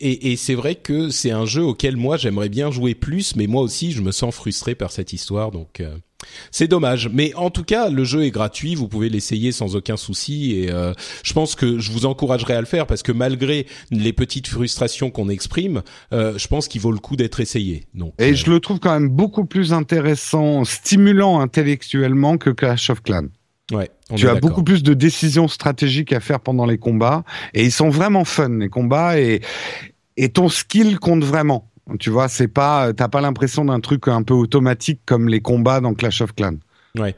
et, 0.00 0.32
et 0.32 0.36
c'est 0.36 0.54
vrai 0.54 0.74
que 0.74 1.10
c'est 1.10 1.30
un 1.30 1.46
jeu 1.46 1.62
auquel 1.62 1.96
moi 1.96 2.16
j'aimerais 2.16 2.48
bien 2.48 2.70
jouer 2.70 2.94
plus, 2.94 3.36
mais 3.36 3.46
moi 3.46 3.62
aussi 3.62 3.92
je 3.92 4.02
me 4.02 4.10
sens 4.10 4.34
frustré 4.34 4.74
par 4.74 4.90
cette 4.90 5.12
histoire 5.12 5.50
donc. 5.50 5.82
C'est 6.50 6.68
dommage, 6.68 7.08
mais 7.12 7.34
en 7.34 7.50
tout 7.50 7.64
cas, 7.64 7.88
le 7.88 8.04
jeu 8.04 8.24
est 8.24 8.30
gratuit, 8.30 8.74
vous 8.74 8.88
pouvez 8.88 9.08
l'essayer 9.08 9.52
sans 9.52 9.76
aucun 9.76 9.96
souci 9.96 10.58
et 10.58 10.70
euh, 10.70 10.92
je 11.22 11.32
pense 11.32 11.54
que 11.54 11.78
je 11.78 11.92
vous 11.92 12.06
encouragerai 12.06 12.54
à 12.54 12.60
le 12.60 12.66
faire 12.66 12.86
parce 12.86 13.02
que 13.02 13.12
malgré 13.12 13.66
les 13.90 14.12
petites 14.12 14.46
frustrations 14.46 15.10
qu'on 15.10 15.28
exprime, 15.28 15.82
euh, 16.12 16.36
je 16.36 16.48
pense 16.48 16.68
qu'il 16.68 16.80
vaut 16.80 16.92
le 16.92 16.98
coup 16.98 17.16
d'être 17.16 17.40
essayé. 17.40 17.84
Donc, 17.94 18.14
et 18.18 18.30
euh, 18.30 18.34
je 18.34 18.50
le 18.50 18.60
trouve 18.60 18.80
quand 18.80 18.92
même 18.92 19.08
beaucoup 19.08 19.44
plus 19.44 19.72
intéressant, 19.72 20.64
stimulant 20.64 21.40
intellectuellement 21.40 22.38
que 22.38 22.50
Clash 22.50 22.90
of 22.90 23.02
Clans. 23.02 23.28
Ouais, 23.72 23.90
tu 24.14 24.28
as 24.28 24.34
beaucoup 24.34 24.62
plus 24.62 24.82
de 24.82 24.92
décisions 24.92 25.48
stratégiques 25.48 26.12
à 26.12 26.20
faire 26.20 26.40
pendant 26.40 26.66
les 26.66 26.76
combats 26.76 27.24
et 27.54 27.64
ils 27.64 27.72
sont 27.72 27.88
vraiment 27.88 28.26
fun 28.26 28.58
les 28.58 28.68
combats 28.68 29.18
et 29.18 29.40
et 30.16 30.28
ton 30.28 30.48
skill 30.48 30.98
compte 30.98 31.24
vraiment. 31.24 31.70
Tu 32.00 32.10
vois, 32.10 32.28
c'est 32.28 32.48
pas, 32.48 32.92
t'as 32.94 33.08
pas 33.08 33.20
l'impression 33.20 33.64
d'un 33.64 33.80
truc 33.80 34.08
un 34.08 34.22
peu 34.22 34.34
automatique 34.34 35.02
comme 35.04 35.28
les 35.28 35.40
combats 35.40 35.80
dans 35.80 35.94
Clash 35.94 36.22
of 36.22 36.34
Clans. 36.34 36.58
Ouais. 36.96 37.16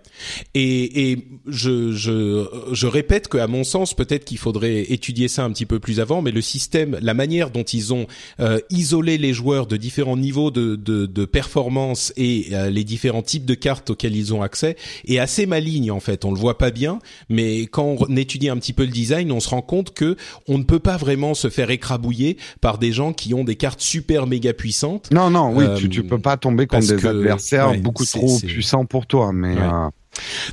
Et, 0.55 1.11
et 1.11 1.29
je, 1.47 1.93
je, 1.93 2.47
je 2.73 2.87
répète 2.87 3.29
qu'à 3.29 3.47
mon 3.47 3.62
sens, 3.62 3.93
peut-être 3.93 4.25
qu'il 4.25 4.39
faudrait 4.39 4.81
étudier 4.91 5.29
ça 5.29 5.45
un 5.45 5.51
petit 5.51 5.67
peu 5.67 5.81
plus 5.81 6.01
avant, 6.01 6.23
mais 6.23 6.31
le 6.31 6.41
système, 6.41 6.97
la 7.03 7.12
manière 7.12 7.51
dont 7.51 7.62
ils 7.62 7.93
ont 7.93 8.07
euh, 8.41 8.59
isolé 8.71 9.19
les 9.19 9.35
joueurs 9.35 9.67
de 9.67 9.77
différents 9.77 10.17
niveaux 10.17 10.51
de, 10.51 10.77
de, 10.77 11.05
de 11.05 11.25
performance 11.27 12.15
et 12.17 12.47
euh, 12.53 12.71
les 12.71 12.85
différents 12.85 13.21
types 13.21 13.45
de 13.45 13.53
cartes 13.53 13.91
auxquelles 13.91 14.17
ils 14.17 14.33
ont 14.33 14.41
accès 14.41 14.77
est 15.07 15.19
assez 15.19 15.45
maligne 15.45 15.91
en 15.91 16.01
fait. 16.01 16.25
On 16.25 16.31
le 16.33 16.39
voit 16.41 16.57
pas 16.57 16.71
bien, 16.71 16.99
mais 17.29 17.67
quand 17.67 17.97
on 18.09 18.17
étudie 18.17 18.49
un 18.49 18.57
petit 18.57 18.73
peu 18.73 18.85
le 18.85 18.91
design, 18.91 19.31
on 19.31 19.41
se 19.41 19.51
rend 19.51 19.61
compte 19.61 19.93
que 19.93 20.17
on 20.49 20.57
ne 20.57 20.65
peut 20.65 20.79
pas 20.79 20.97
vraiment 20.97 21.35
se 21.35 21.51
faire 21.51 21.69
écrabouiller 21.69 22.39
par 22.62 22.79
des 22.79 22.93
gens 22.93 23.12
qui 23.12 23.35
ont 23.35 23.45
des 23.45 23.57
cartes 23.57 23.83
super 23.83 24.27
méga 24.27 24.55
puissantes. 24.55 25.11
Non, 25.12 25.29
non, 25.29 25.53
oui, 25.55 25.67
tu, 25.77 25.91
tu 25.91 26.03
peux 26.03 26.19
pas 26.19 26.39
tomber 26.39 26.67
contre 26.67 26.87
des 26.87 27.07
adversaires 27.07 27.79
beaucoup 27.79 28.07
trop 28.07 28.39
puissants 28.41 28.87
pour 28.87 29.07
toi, 29.07 29.35
mais. 29.35 29.65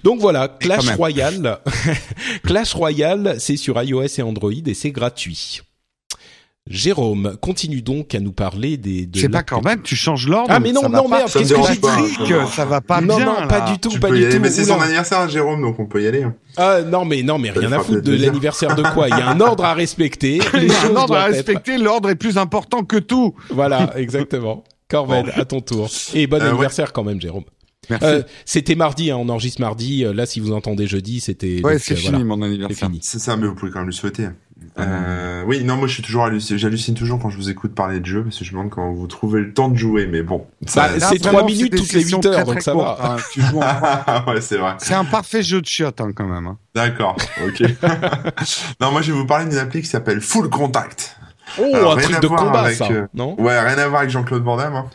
Donc 0.04 0.20
voilà, 0.20 0.48
Clash 0.48 0.90
Royale. 0.96 1.60
Clash 2.44 2.74
Royale, 2.74 3.36
c'est 3.40 3.58
sur 3.58 3.82
iOS 3.82 4.20
et 4.20 4.22
Android 4.22 4.52
et 4.52 4.74
c'est 4.74 4.92
gratuit. 4.92 5.62
Jérôme, 6.70 7.36
continue 7.42 7.82
donc 7.82 8.16
à 8.16 8.22
nous 8.22 8.32
parler 8.32 8.78
des. 8.78 9.06
De 9.06 9.20
c'est 9.20 9.28
pas 9.28 9.44
quand 9.44 9.62
même, 9.62 9.82
tu 9.82 9.98
changes 9.98 10.30
l'ordre. 10.30 10.48
Ah 10.50 10.62
mais 10.62 10.72
non, 10.72 10.88
non 10.88 11.10
merde, 11.10 11.30
qu'est-ce 11.30 11.54
que 11.54 11.62
j'ai 11.68 11.76
dit 11.76 12.52
Ça 12.54 12.64
va 12.64 12.80
pas 12.80 13.02
non, 13.02 13.18
bien. 13.18 13.26
Non, 13.26 13.48
pas 13.50 13.70
du 13.70 13.80
tout, 13.80 14.00
pas 14.00 14.10
du 14.10 14.30
tout. 14.30 14.40
Mais 14.40 14.50
c'est 14.50 14.64
son 14.64 14.80
anniversaire, 14.80 15.28
Jérôme, 15.28 15.62
donc 15.62 15.78
on 15.80 15.86
peut 15.88 16.02
y 16.02 16.08
aller. 16.08 16.24
Hein. 16.24 16.36
Ah 16.56 16.80
non, 16.82 17.04
mais 17.04 17.22
non, 17.22 17.38
mais 17.38 17.52
rien 17.52 17.72
à 17.74 17.80
foutre 17.80 18.04
de 18.04 18.16
l'anniversaire 18.16 18.76
de 18.76 18.84
quoi 18.94 19.10
Il 19.10 19.18
y 19.18 19.22
a 19.22 19.30
un 19.30 19.40
ordre 19.42 19.66
à 19.66 19.74
respecter. 19.74 20.40
Il 20.54 20.72
y 20.72 20.72
a 20.72 20.86
un 20.86 20.96
ordre 20.96 21.18
à 21.18 21.26
respecter. 21.26 21.78
L'ordre 21.78 22.10
est 22.10 22.16
plus 22.16 22.38
important 22.38 22.86
que 22.86 22.98
tout. 22.98 23.36
Voilà, 23.50 23.92
exactement. 23.98 24.64
Corben, 24.88 25.32
à 25.36 25.44
ton 25.44 25.60
tour. 25.60 25.90
Et 26.14 26.28
bon 26.28 26.40
euh, 26.42 26.50
anniversaire 26.50 26.94
quand 26.94 27.04
même, 27.04 27.20
Jérôme. 27.20 27.44
Euh, 27.92 28.24
c'était 28.46 28.76
mardi, 28.76 29.12
hein, 29.12 29.18
on 29.18 29.30
enregistre 29.30 29.62
mardi. 29.62 30.06
Euh, 30.06 30.14
là, 30.14 30.26
si 30.26 30.40
vous 30.40 30.54
entendez 30.54 30.88
jeudi, 30.88 31.20
c'était. 31.20 31.62
Ouais, 31.64 31.80
c'est 31.80 31.94
euh, 31.94 31.98
fini 31.98 32.24
mon 32.24 32.42
anniversaire. 32.42 32.90
C'est 33.02 33.20
ça, 33.20 33.36
mais 33.38 33.48
vous 33.48 33.56
pouvez 33.56 33.72
quand 33.72 33.80
même 33.80 33.88
le 33.88 33.94
souhaiter. 33.94 34.28
Euh, 34.80 35.44
oui, 35.46 35.64
non, 35.64 35.76
moi 35.76 35.88
je 35.88 35.94
suis 35.94 36.04
toujours 36.04 36.28
j'hallucine 36.40 36.96
toujours 36.96 37.20
quand 37.20 37.30
je 37.30 37.38
vous 37.38 37.50
écoute 37.50 37.76
parler 37.76 38.00
de 38.00 38.06
jeu 38.06 38.24
parce 38.24 38.40
que 38.40 38.46
je 38.46 38.52
me 38.52 38.58
demande 38.58 38.72
comment 38.72 38.92
vous 38.92 39.08
trouvez 39.08 39.42
le 39.42 39.54
temps 39.54 39.70
de 39.70 39.76
jouer, 39.76 40.08
mais 40.08 40.24
bon. 40.24 40.46
Bah, 40.76 40.90
c'est 41.00 41.20
trois 41.20 41.46
minutes 41.46 41.76
toutes 41.76 41.94
les 41.94 42.04
8 42.04 42.26
heures, 42.26 42.46
donc 42.46 42.62
ça 42.62 42.74
va. 42.74 42.98
Hein, 43.02 43.18
tu 43.32 43.42
joues 43.42 43.60
en... 43.60 44.26
ouais, 44.32 44.42
c'est 44.42 44.58
vrai. 44.58 44.76
C'est 44.80 44.94
un 44.94 45.06
parfait 45.06 45.44
jeu 45.44 45.62
de 45.62 45.68
chiottes 45.68 46.02
hein, 46.02 46.12
quand 46.16 46.28
même. 46.28 46.48
Hein. 46.48 46.58
D'accord, 46.74 47.18
ok. 47.46 47.62
non, 48.80 48.92
moi 48.92 49.02
je 49.02 49.12
vais 49.12 49.18
vous 49.18 49.28
parler 49.28 49.50
d'une 49.50 49.60
appli 49.60 49.82
qui 49.82 49.88
s'appelle 49.88 50.22
Full 50.22 50.50
Contact. 50.50 51.18
Oh, 51.60 51.92
un 51.92 51.98
truc 51.98 52.20
de 52.20 52.28
combat, 52.28 52.74
ça, 52.74 52.88
non? 53.14 53.40
Ouais, 53.40 53.60
rien 53.60 53.78
à 53.78 53.88
voir 53.88 54.02
avec 54.02 54.12
Jean-Claude 54.12 54.44
Van 54.44 54.58
Damme. 54.58 54.76
Hein. 54.76 54.86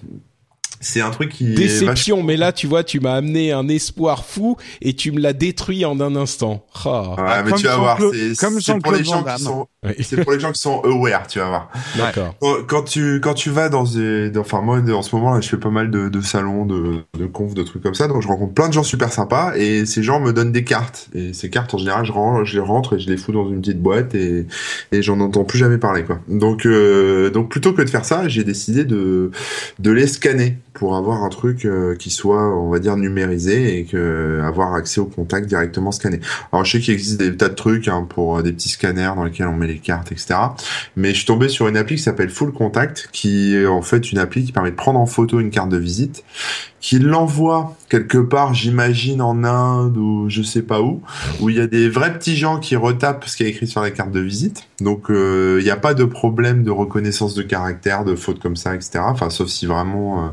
C'est 0.80 1.00
un 1.00 1.10
truc 1.10 1.30
qui 1.32 1.54
déception, 1.54 2.22
mais 2.22 2.36
là 2.36 2.52
tu 2.52 2.66
vois, 2.66 2.84
tu 2.84 3.00
m'as 3.00 3.14
amené 3.14 3.52
un 3.52 3.68
espoir 3.68 4.24
fou 4.24 4.56
et 4.80 4.94
tu 4.94 5.12
me 5.12 5.20
l'as 5.20 5.32
détruit 5.32 5.84
en 5.84 6.00
un 6.00 6.16
instant. 6.16 6.64
Oh. 6.84 7.14
Ouais, 7.18 7.42
mais 7.44 7.52
tu 7.52 7.64
vas 7.64 7.76
voir, 7.76 7.98
c'est 7.98 8.78
pour 8.82 8.92
les 8.92 9.04
gens 9.04 9.24
qui 9.24 9.42
sont 9.42 9.68
C'est 10.00 10.24
pour 10.24 10.32
les 10.32 10.40
gens 10.40 10.50
qui 10.50 10.60
sont 10.60 10.80
aware, 10.82 11.28
tu 11.28 11.38
vas 11.38 11.48
voir. 11.48 11.70
D'accord. 11.96 12.34
Quand, 12.66 12.82
tu 12.82 13.20
quand 13.20 13.34
tu 13.34 13.50
vas 13.50 13.68
dans 13.68 13.84
des, 13.84 14.32
enfin 14.36 14.60
moi 14.60 14.80
en 14.80 15.02
ce 15.02 15.14
moment 15.14 15.34
là, 15.34 15.40
je 15.40 15.48
fais 15.48 15.56
pas 15.56 15.70
mal 15.70 15.92
de, 15.92 16.08
de 16.08 16.20
salons, 16.20 16.66
de, 16.66 17.04
de 17.16 17.26
confs, 17.26 17.54
de 17.54 17.62
trucs 17.62 17.84
comme 17.84 17.94
ça, 17.94 18.08
donc 18.08 18.20
je 18.20 18.26
rencontre 18.26 18.54
plein 18.54 18.66
de 18.66 18.72
gens 18.72 18.82
super 18.82 19.12
sympas 19.12 19.52
et 19.56 19.86
ces 19.86 20.02
gens 20.02 20.18
me 20.18 20.32
donnent 20.32 20.50
des 20.50 20.64
cartes 20.64 21.08
et 21.14 21.32
ces 21.32 21.48
cartes 21.48 21.72
en 21.74 21.78
général 21.78 22.04
je, 22.04 22.10
rentre, 22.10 22.44
je 22.44 22.54
les 22.54 22.60
rentre 22.60 22.96
et 22.96 22.98
je 22.98 23.08
les 23.08 23.16
fous 23.16 23.30
dans 23.30 23.48
une 23.48 23.60
petite 23.60 23.80
boîte 23.80 24.16
et, 24.16 24.48
et 24.90 25.00
j'en 25.00 25.20
entends 25.20 25.44
plus 25.44 25.58
jamais 25.58 25.78
parler 25.78 26.02
quoi. 26.02 26.18
Donc 26.26 26.66
euh, 26.66 27.30
donc 27.30 27.48
plutôt 27.48 27.72
que 27.72 27.82
de 27.82 27.88
faire 27.88 28.04
ça, 28.04 28.26
j'ai 28.26 28.42
décidé 28.42 28.84
de 28.84 29.30
de 29.78 29.90
les 29.92 30.08
scanner 30.08 30.58
pour 30.78 30.96
avoir 30.96 31.24
un 31.24 31.28
truc 31.28 31.64
euh, 31.64 31.96
qui 31.96 32.08
soit, 32.08 32.56
on 32.56 32.70
va 32.70 32.78
dire, 32.78 32.96
numérisé 32.96 33.78
et 33.78 33.84
que 33.84 34.40
avoir 34.44 34.74
accès 34.74 35.00
au 35.00 35.06
contact 35.06 35.48
directement 35.48 35.90
scanné. 35.90 36.20
Alors 36.52 36.64
je 36.64 36.72
sais 36.72 36.80
qu'il 36.80 36.94
existe 36.94 37.18
des 37.18 37.36
tas 37.36 37.48
de 37.48 37.54
trucs 37.54 37.88
hein, 37.88 38.06
pour 38.08 38.38
euh, 38.38 38.42
des 38.42 38.52
petits 38.52 38.68
scanners 38.68 39.12
dans 39.16 39.24
lesquels 39.24 39.48
on 39.48 39.56
met 39.56 39.66
les 39.68 39.78
cartes, 39.78 40.12
etc. 40.12 40.34
Mais 40.96 41.10
je 41.10 41.18
suis 41.18 41.26
tombé 41.26 41.48
sur 41.48 41.68
une 41.68 41.76
appli 41.76 41.96
qui 41.96 42.02
s'appelle 42.02 42.30
Full 42.30 42.52
Contact, 42.52 43.08
qui 43.12 43.54
est 43.54 43.66
en 43.66 43.82
fait 43.82 44.10
une 44.10 44.18
appli 44.18 44.44
qui 44.44 44.52
permet 44.52 44.70
de 44.70 44.76
prendre 44.76 44.98
en 44.98 45.06
photo 45.06 45.40
une 45.40 45.50
carte 45.50 45.68
de 45.68 45.78
visite 45.78 46.24
qui 46.80 46.98
l'envoie 46.98 47.76
quelque 47.88 48.18
part, 48.18 48.54
j'imagine, 48.54 49.22
en 49.22 49.44
Inde 49.44 49.96
ou 49.96 50.28
je 50.28 50.42
sais 50.42 50.62
pas 50.62 50.80
où, 50.80 51.02
où 51.40 51.48
il 51.48 51.56
y 51.56 51.60
a 51.60 51.66
des 51.66 51.88
vrais 51.88 52.12
petits 52.12 52.36
gens 52.36 52.58
qui 52.58 52.76
retapent 52.76 53.24
ce 53.26 53.36
qui 53.36 53.44
est 53.44 53.48
écrit 53.48 53.66
sur 53.66 53.80
la 53.80 53.90
carte 53.90 54.10
de 54.10 54.20
visite. 54.20 54.68
Donc 54.80 55.10
euh, 55.10 55.56
il 55.60 55.64
n'y 55.64 55.70
a 55.70 55.76
pas 55.76 55.94
de 55.94 56.04
problème 56.04 56.62
de 56.62 56.70
reconnaissance 56.70 57.34
de 57.34 57.42
caractère, 57.42 58.04
de 58.04 58.14
fautes 58.14 58.40
comme 58.40 58.56
ça, 58.56 58.74
etc. 58.74 59.00
Enfin, 59.02 59.30
sauf 59.30 59.48
si 59.48 59.66
vraiment 59.66 60.24
euh, 60.24 60.28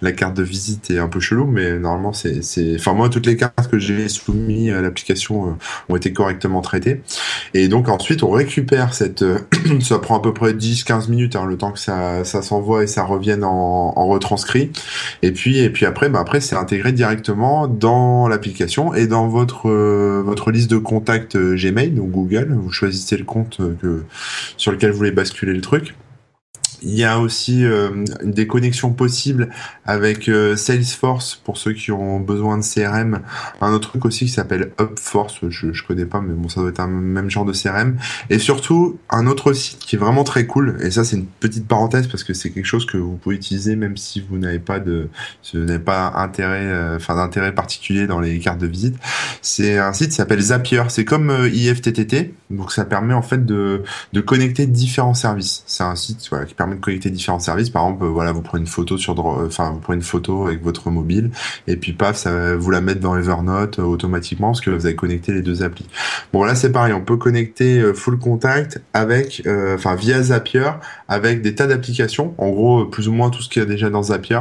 la 0.00 0.12
carte 0.12 0.36
de 0.36 0.42
visite 0.42 0.90
est 0.90 0.98
un 0.98 1.08
peu 1.08 1.20
chelou, 1.20 1.46
mais 1.46 1.78
normalement 1.78 2.12
c'est, 2.12 2.40
enfin 2.76 2.94
moi 2.94 3.08
toutes 3.08 3.26
les 3.26 3.36
cartes 3.36 3.68
que 3.70 3.78
j'ai 3.78 4.08
soumises 4.08 4.72
à 4.72 4.80
l'application 4.80 5.48
euh, 5.48 5.52
ont 5.88 5.96
été 5.96 6.12
correctement 6.12 6.60
traitées. 6.60 7.02
Et 7.54 7.68
donc 7.68 7.88
ensuite 7.88 8.22
on 8.22 8.30
récupère 8.30 8.94
cette, 8.94 9.24
ça 9.80 9.98
prend 9.98 10.16
à 10.16 10.22
peu 10.22 10.32
près 10.32 10.52
10-15 10.52 11.10
minutes, 11.10 11.36
hein, 11.36 11.44
le 11.44 11.56
temps 11.56 11.72
que 11.72 11.80
ça, 11.80 12.24
ça 12.24 12.40
s'envoie 12.40 12.84
et 12.84 12.86
ça 12.86 13.02
revienne 13.04 13.44
en, 13.44 13.92
en 13.96 14.06
retranscrit. 14.06 14.70
Et 15.22 15.32
puis 15.32 15.58
et 15.58 15.70
puis 15.70 15.86
après, 15.90 16.08
bah 16.08 16.20
après 16.20 16.40
c'est 16.40 16.54
intégré 16.54 16.92
directement 16.92 17.66
dans 17.66 18.28
l'application 18.28 18.94
et 18.94 19.08
dans 19.08 19.26
votre 19.26 19.68
euh, 19.68 20.50
liste 20.52 20.70
de 20.70 20.78
contacts 20.78 21.34
euh, 21.34 21.56
Gmail, 21.56 21.90
donc 21.90 22.10
Google. 22.10 22.54
Vous 22.54 22.70
choisissez 22.70 23.16
le 23.16 23.24
compte 23.24 23.58
euh, 23.60 24.04
sur 24.56 24.70
lequel 24.70 24.92
vous 24.92 24.98
voulez 24.98 25.10
basculer 25.10 25.52
le 25.52 25.60
truc. 25.60 25.94
Il 26.82 26.94
y 26.94 27.04
a 27.04 27.18
aussi 27.20 27.64
euh, 27.64 28.04
des 28.22 28.46
connexions 28.46 28.92
possibles 28.92 29.50
avec 29.84 30.28
euh, 30.28 30.56
Salesforce 30.56 31.40
pour 31.44 31.58
ceux 31.58 31.72
qui 31.72 31.92
ont 31.92 32.20
besoin 32.20 32.58
de 32.58 32.62
CRM. 32.62 33.20
Un 33.60 33.72
autre 33.72 33.90
truc 33.90 34.04
aussi 34.04 34.26
qui 34.26 34.30
s'appelle 34.30 34.72
UpForce, 34.80 35.40
je, 35.48 35.72
je 35.72 35.84
connais 35.84 36.06
pas, 36.06 36.20
mais 36.20 36.32
bon, 36.32 36.48
ça 36.48 36.60
doit 36.60 36.70
être 36.70 36.80
un 36.80 36.86
même 36.86 37.28
genre 37.30 37.44
de 37.44 37.52
CRM. 37.52 37.96
Et 38.30 38.38
surtout, 38.38 38.98
un 39.10 39.26
autre 39.26 39.52
site 39.52 39.78
qui 39.78 39.96
est 39.96 39.98
vraiment 39.98 40.24
très 40.24 40.46
cool, 40.46 40.78
et 40.80 40.90
ça 40.90 41.04
c'est 41.04 41.16
une 41.16 41.26
petite 41.26 41.66
parenthèse 41.66 42.06
parce 42.06 42.24
que 42.24 42.32
c'est 42.32 42.50
quelque 42.50 42.66
chose 42.66 42.86
que 42.86 42.96
vous 42.96 43.16
pouvez 43.16 43.36
utiliser 43.36 43.76
même 43.76 43.96
si 43.96 44.24
vous 44.26 44.38
n'avez 44.38 44.58
pas 44.58 44.80
de, 44.80 45.08
si 45.42 45.56
vous 45.56 45.64
n'avez 45.64 45.78
pas 45.78 46.12
intérêt, 46.16 46.64
euh, 46.64 46.96
enfin 46.96 47.16
d'intérêt 47.16 47.54
particulier 47.54 48.06
dans 48.06 48.20
les 48.20 48.38
cartes 48.38 48.60
de 48.60 48.66
visite. 48.66 48.96
C'est 49.42 49.78
un 49.78 49.92
site 49.92 50.10
qui 50.10 50.16
s'appelle 50.16 50.40
Zapier. 50.40 50.82
C'est 50.88 51.04
comme 51.04 51.30
IFTTT, 51.52 52.34
donc 52.50 52.72
ça 52.72 52.84
permet 52.84 53.14
en 53.14 53.22
fait 53.22 53.44
de, 53.44 53.82
de 54.12 54.20
connecter 54.20 54.66
différents 54.66 55.14
services. 55.14 55.62
C'est 55.66 55.84
un 55.84 55.96
site 55.96 56.26
voilà, 56.30 56.46
qui 56.46 56.54
permet 56.54 56.69
connecter 56.76 57.10
différents 57.10 57.40
services. 57.40 57.70
Par 57.70 57.84
exemple, 57.84 58.06
voilà, 58.06 58.32
vous 58.32 58.42
prenez 58.42 58.62
une 58.62 58.66
photo 58.66 58.98
sur, 58.98 59.18
enfin, 59.18 59.70
vous 59.72 59.80
prenez 59.80 59.96
une 59.96 60.02
photo 60.02 60.46
avec 60.46 60.62
votre 60.62 60.90
mobile 60.90 61.30
et 61.66 61.76
puis 61.76 61.92
paf, 61.92 62.16
ça 62.16 62.56
vous 62.56 62.70
la 62.70 62.80
mettre 62.80 63.00
dans 63.00 63.16
Evernote 63.16 63.78
euh, 63.78 63.82
automatiquement 63.82 64.48
parce 64.48 64.60
que 64.60 64.70
vous 64.70 64.86
avez 64.86 64.96
connecté 64.96 65.32
les 65.32 65.42
deux 65.42 65.62
applis. 65.62 65.86
Bon 66.32 66.44
là, 66.44 66.54
c'est 66.54 66.72
pareil, 66.72 66.92
on 66.92 67.00
peut 67.00 67.16
connecter 67.16 67.80
euh, 67.80 67.94
Full 67.94 68.18
Contact 68.18 68.80
avec, 68.92 69.42
euh, 69.46 69.74
enfin, 69.74 69.94
via 69.94 70.22
Zapier 70.22 70.70
avec 71.08 71.42
des 71.42 71.54
tas 71.54 71.66
d'applications. 71.66 72.34
En 72.38 72.50
gros, 72.50 72.84
plus 72.86 73.08
ou 73.08 73.12
moins 73.12 73.30
tout 73.30 73.42
ce 73.42 73.48
qu'il 73.48 73.62
y 73.62 73.64
a 73.64 73.68
déjà 73.68 73.90
dans 73.90 74.04
Zapier. 74.04 74.40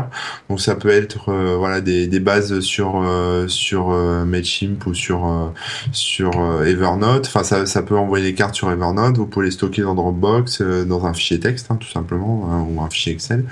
Donc 0.49 0.61
ça 0.61 0.75
peut 0.75 0.89
être, 0.89 1.31
voilà, 1.57 1.81
des, 1.81 2.07
des 2.07 2.19
bases 2.19 2.59
sur 2.59 3.03
sur 3.47 3.89
Mailchimp 4.25 4.85
ou 4.85 4.93
sur 4.93 5.51
sur 5.91 6.31
Evernote. 6.65 7.25
Enfin, 7.27 7.43
ça, 7.43 7.65
ça 7.65 7.81
peut 7.81 7.97
envoyer 7.97 8.25
des 8.25 8.35
cartes 8.35 8.55
sur 8.55 8.71
Evernote. 8.71 9.17
Vous 9.17 9.25
pouvez 9.25 9.45
les 9.45 9.51
stocker 9.51 9.81
dans 9.81 9.95
Dropbox, 9.95 10.61
dans 10.61 11.05
un 11.05 11.13
fichier 11.13 11.39
texte, 11.39 11.67
hein, 11.71 11.77
tout 11.79 11.87
simplement 11.87 12.18
Hein, 12.27 12.65
ou 12.69 12.81
un 12.81 12.89
fichier 12.89 13.13
Excel. 13.13 13.45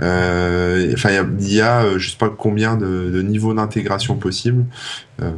Euh, 0.00 0.92
enfin, 0.94 1.10
il 1.38 1.52
y 1.52 1.60
a, 1.60 1.82
euh, 1.82 1.98
je 1.98 2.10
sais 2.10 2.16
pas 2.16 2.30
combien 2.30 2.76
de, 2.76 3.10
de 3.10 3.22
niveaux 3.22 3.54
d'intégration 3.54 4.16
possibles 4.16 4.64
euh, 5.22 5.30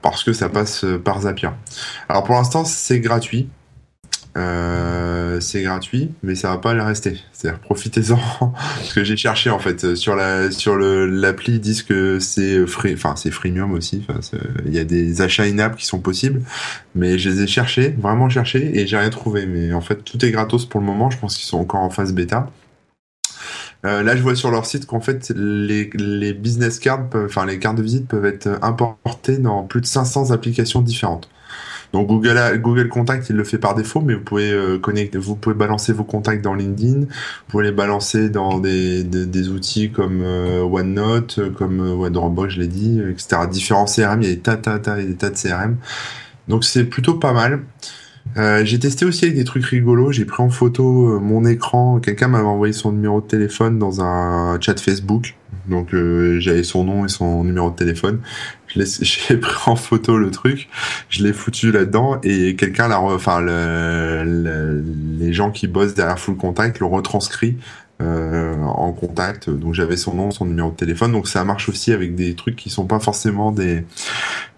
parce 0.00 0.24
que 0.24 0.32
ça 0.32 0.48
passe 0.48 0.84
par 1.04 1.22
Zapier. 1.22 1.50
Alors 2.08 2.24
pour 2.24 2.34
l'instant, 2.34 2.64
c'est 2.64 3.00
gratuit. 3.00 3.48
Euh, 4.36 5.40
c'est 5.40 5.62
gratuit, 5.62 6.10
mais 6.22 6.34
ça 6.34 6.48
va 6.48 6.58
pas 6.58 6.72
le 6.72 6.82
rester. 6.82 7.20
C'est-à-dire 7.32 7.60
profitez-en 7.60 8.16
parce 8.52 8.94
que 8.94 9.04
j'ai 9.04 9.16
cherché 9.16 9.50
en 9.50 9.58
fait 9.58 9.94
sur 9.94 10.16
la 10.16 10.50
sur 10.50 10.74
le 10.76 11.06
l'appli 11.06 11.54
ils 11.54 11.60
disent 11.60 11.82
que 11.82 12.18
c'est 12.18 12.66
free, 12.66 12.94
enfin 12.94 13.14
c'est 13.16 13.30
freemium 13.30 13.72
aussi. 13.72 14.06
Il 14.66 14.72
y 14.72 14.78
a 14.78 14.84
des 14.84 15.20
achats 15.20 15.42
in-app 15.42 15.76
qui 15.76 15.84
sont 15.84 15.98
possibles, 15.98 16.42
mais 16.94 17.18
je 17.18 17.28
les 17.28 17.42
ai 17.42 17.46
cherchés, 17.46 17.94
vraiment 17.98 18.30
cherchés 18.30 18.78
et 18.78 18.86
j'ai 18.86 18.96
rien 18.96 19.10
trouvé. 19.10 19.46
Mais 19.46 19.72
en 19.74 19.82
fait 19.82 20.02
tout 20.02 20.24
est 20.24 20.30
gratos 20.30 20.64
pour 20.64 20.80
le 20.80 20.86
moment. 20.86 21.10
Je 21.10 21.18
pense 21.18 21.36
qu'ils 21.36 21.46
sont 21.46 21.58
encore 21.58 21.80
en 21.80 21.90
phase 21.90 22.14
bêta. 22.14 22.48
Euh, 23.84 24.02
là, 24.02 24.16
je 24.16 24.22
vois 24.22 24.36
sur 24.36 24.50
leur 24.52 24.64
site 24.64 24.86
qu'en 24.86 25.00
fait, 25.00 25.32
les, 25.34 25.90
les 25.94 26.32
business 26.32 26.78
cards, 26.78 27.08
enfin 27.14 27.46
les 27.46 27.58
cartes 27.58 27.76
de 27.76 27.82
visite 27.82 28.06
peuvent 28.06 28.24
être 28.24 28.48
importées 28.62 29.38
dans 29.38 29.64
plus 29.64 29.80
de 29.80 29.86
500 29.86 30.30
applications 30.30 30.82
différentes. 30.82 31.28
Donc 31.92 32.08
Google, 32.08 32.58
Google 32.60 32.88
Contact, 32.88 33.28
il 33.28 33.36
le 33.36 33.44
fait 33.44 33.58
par 33.58 33.74
défaut, 33.74 34.00
mais 34.00 34.14
vous 34.14 34.22
pouvez 34.22 34.50
euh, 34.50 34.78
connecter, 34.78 35.18
vous 35.18 35.36
pouvez 35.36 35.54
balancer 35.54 35.92
vos 35.92 36.04
contacts 36.04 36.42
dans 36.42 36.54
LinkedIn, 36.54 37.00
vous 37.00 37.06
pouvez 37.48 37.64
les 37.64 37.72
balancer 37.72 38.30
dans 38.30 38.58
des, 38.60 39.04
des, 39.04 39.26
des 39.26 39.48
outils 39.50 39.90
comme 39.90 40.22
euh, 40.22 40.62
OneNote, 40.62 41.40
comme 41.54 42.04
euh, 42.04 42.10
Dropbox, 42.10 42.54
je 42.54 42.60
l'ai 42.60 42.66
dit, 42.66 43.00
etc. 43.00 43.42
Différents 43.50 43.84
CRM, 43.84 44.22
il 44.22 44.28
y 44.28 44.32
a 44.32 44.34
des 44.34 44.40
tas, 44.40 44.56
tas, 44.56 44.78
tas, 44.78 44.96
des 44.96 45.14
tas 45.14 45.30
de 45.30 45.36
CRM. 45.36 45.76
Donc 46.48 46.64
c'est 46.64 46.84
plutôt 46.84 47.14
pas 47.14 47.32
mal. 47.32 47.60
Euh, 48.36 48.64
j'ai 48.64 48.78
testé 48.78 49.04
aussi 49.04 49.24
avec 49.24 49.36
des 49.36 49.44
trucs 49.44 49.64
rigolos. 49.64 50.12
J'ai 50.12 50.24
pris 50.24 50.42
en 50.42 50.50
photo 50.50 51.20
mon 51.20 51.44
écran. 51.44 52.00
Quelqu'un 52.00 52.28
m'avait 52.28 52.44
envoyé 52.44 52.72
son 52.72 52.92
numéro 52.92 53.20
de 53.20 53.26
téléphone 53.26 53.78
dans 53.78 54.00
un 54.00 54.58
chat 54.60 54.78
Facebook. 54.80 55.34
Donc 55.66 55.94
euh, 55.94 56.40
j'avais 56.40 56.64
son 56.64 56.84
nom 56.84 57.04
et 57.04 57.08
son 57.08 57.44
numéro 57.44 57.70
de 57.70 57.76
téléphone. 57.76 58.20
J'ai 58.74 59.36
pris 59.36 59.70
en 59.70 59.76
photo 59.76 60.16
le 60.16 60.30
truc, 60.30 60.68
je 61.10 61.22
l'ai 61.22 61.34
foutu 61.34 61.72
là-dedans 61.72 62.18
et 62.22 62.56
quelqu'un 62.56 62.88
l'a, 62.88 63.00
enfin 63.00 63.40
le, 63.42 64.82
les 65.18 65.34
gens 65.34 65.50
qui 65.50 65.66
bossent 65.66 65.92
derrière 65.92 66.18
Full 66.18 66.36
Contact 66.36 66.78
l'ont 66.78 66.88
retranscrit 66.88 67.58
euh, 68.00 68.56
en 68.62 68.92
contact. 68.92 69.50
Donc 69.50 69.74
j'avais 69.74 69.98
son 69.98 70.14
nom, 70.14 70.30
son 70.30 70.46
numéro 70.46 70.70
de 70.70 70.76
téléphone. 70.76 71.12
Donc 71.12 71.28
ça 71.28 71.44
marche 71.44 71.68
aussi 71.68 71.92
avec 71.92 72.14
des 72.14 72.34
trucs 72.34 72.56
qui 72.56 72.70
sont 72.70 72.86
pas 72.86 72.98
forcément 72.98 73.52
des 73.52 73.84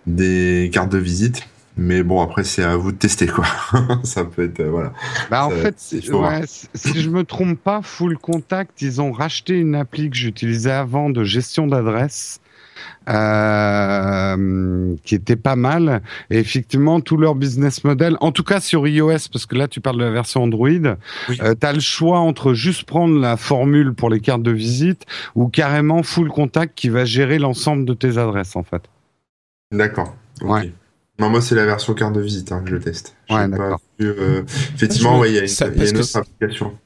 des 0.06 0.70
cartes 0.72 0.92
de 0.92 0.98
visite. 0.98 1.42
Mais 1.76 2.02
bon, 2.04 2.22
après, 2.22 2.44
c'est 2.44 2.62
à 2.62 2.76
vous 2.76 2.92
de 2.92 2.96
tester, 2.96 3.26
quoi. 3.26 3.44
ça 4.04 4.24
peut 4.24 4.44
être, 4.44 4.60
euh, 4.60 4.70
voilà. 4.70 4.92
Bah, 5.30 5.46
en 5.46 5.50
fait, 5.50 5.76
ouais, 6.12 6.42
si 6.46 7.00
je 7.00 7.10
me 7.10 7.24
trompe 7.24 7.58
pas, 7.58 7.82
Full 7.82 8.16
Contact, 8.18 8.80
ils 8.80 9.00
ont 9.00 9.10
racheté 9.10 9.58
une 9.58 9.74
appli 9.74 10.08
que 10.08 10.16
j'utilisais 10.16 10.70
avant 10.70 11.10
de 11.10 11.24
gestion 11.24 11.66
d'adresse. 11.66 12.40
Euh, 13.08 14.94
qui 15.04 15.14
était 15.14 15.36
pas 15.36 15.56
mal. 15.56 16.02
Et 16.30 16.38
effectivement, 16.38 17.00
tout 17.00 17.18
leur 17.18 17.34
business 17.34 17.84
model, 17.84 18.16
en 18.20 18.32
tout 18.32 18.42
cas 18.42 18.60
sur 18.60 18.88
iOS, 18.88 19.28
parce 19.30 19.44
que 19.44 19.54
là 19.56 19.68
tu 19.68 19.80
parles 19.82 19.98
de 19.98 20.04
la 20.04 20.10
version 20.10 20.42
Android, 20.42 20.68
oui. 20.68 21.38
euh, 21.42 21.54
tu 21.58 21.66
as 21.66 21.72
le 21.74 21.80
choix 21.80 22.18
entre 22.18 22.54
juste 22.54 22.84
prendre 22.84 23.20
la 23.20 23.36
formule 23.36 23.92
pour 23.92 24.08
les 24.08 24.20
cartes 24.20 24.42
de 24.42 24.50
visite 24.50 25.04
ou 25.34 25.48
carrément 25.48 26.02
full 26.02 26.28
contact 26.28 26.74
qui 26.74 26.88
va 26.88 27.04
gérer 27.04 27.38
l'ensemble 27.38 27.84
de 27.84 27.92
tes 27.92 28.16
adresses 28.16 28.56
en 28.56 28.62
fait. 28.62 28.82
D'accord. 29.70 30.14
Okay. 30.40 30.72
Non, 31.18 31.30
moi, 31.30 31.40
c'est 31.40 31.54
la 31.54 31.64
version 31.64 31.94
carte 31.94 32.14
de 32.14 32.20
visite 32.20 32.50
hein, 32.50 32.62
que 32.64 32.70
je 32.70 32.76
teste. 32.76 33.14
Ouais, 33.30 33.46
d'accord. 33.48 33.80
Euh, 34.00 34.42
effectivement, 34.74 35.18
ouais, 35.20 35.30
il 35.30 35.34
y 35.34 35.38
a 35.38 35.42
une, 35.42 35.48
ça, 35.48 35.68
y 35.68 35.80
a 35.80 35.88
une 35.88 35.98
autre 35.98 36.16
application. 36.16 36.76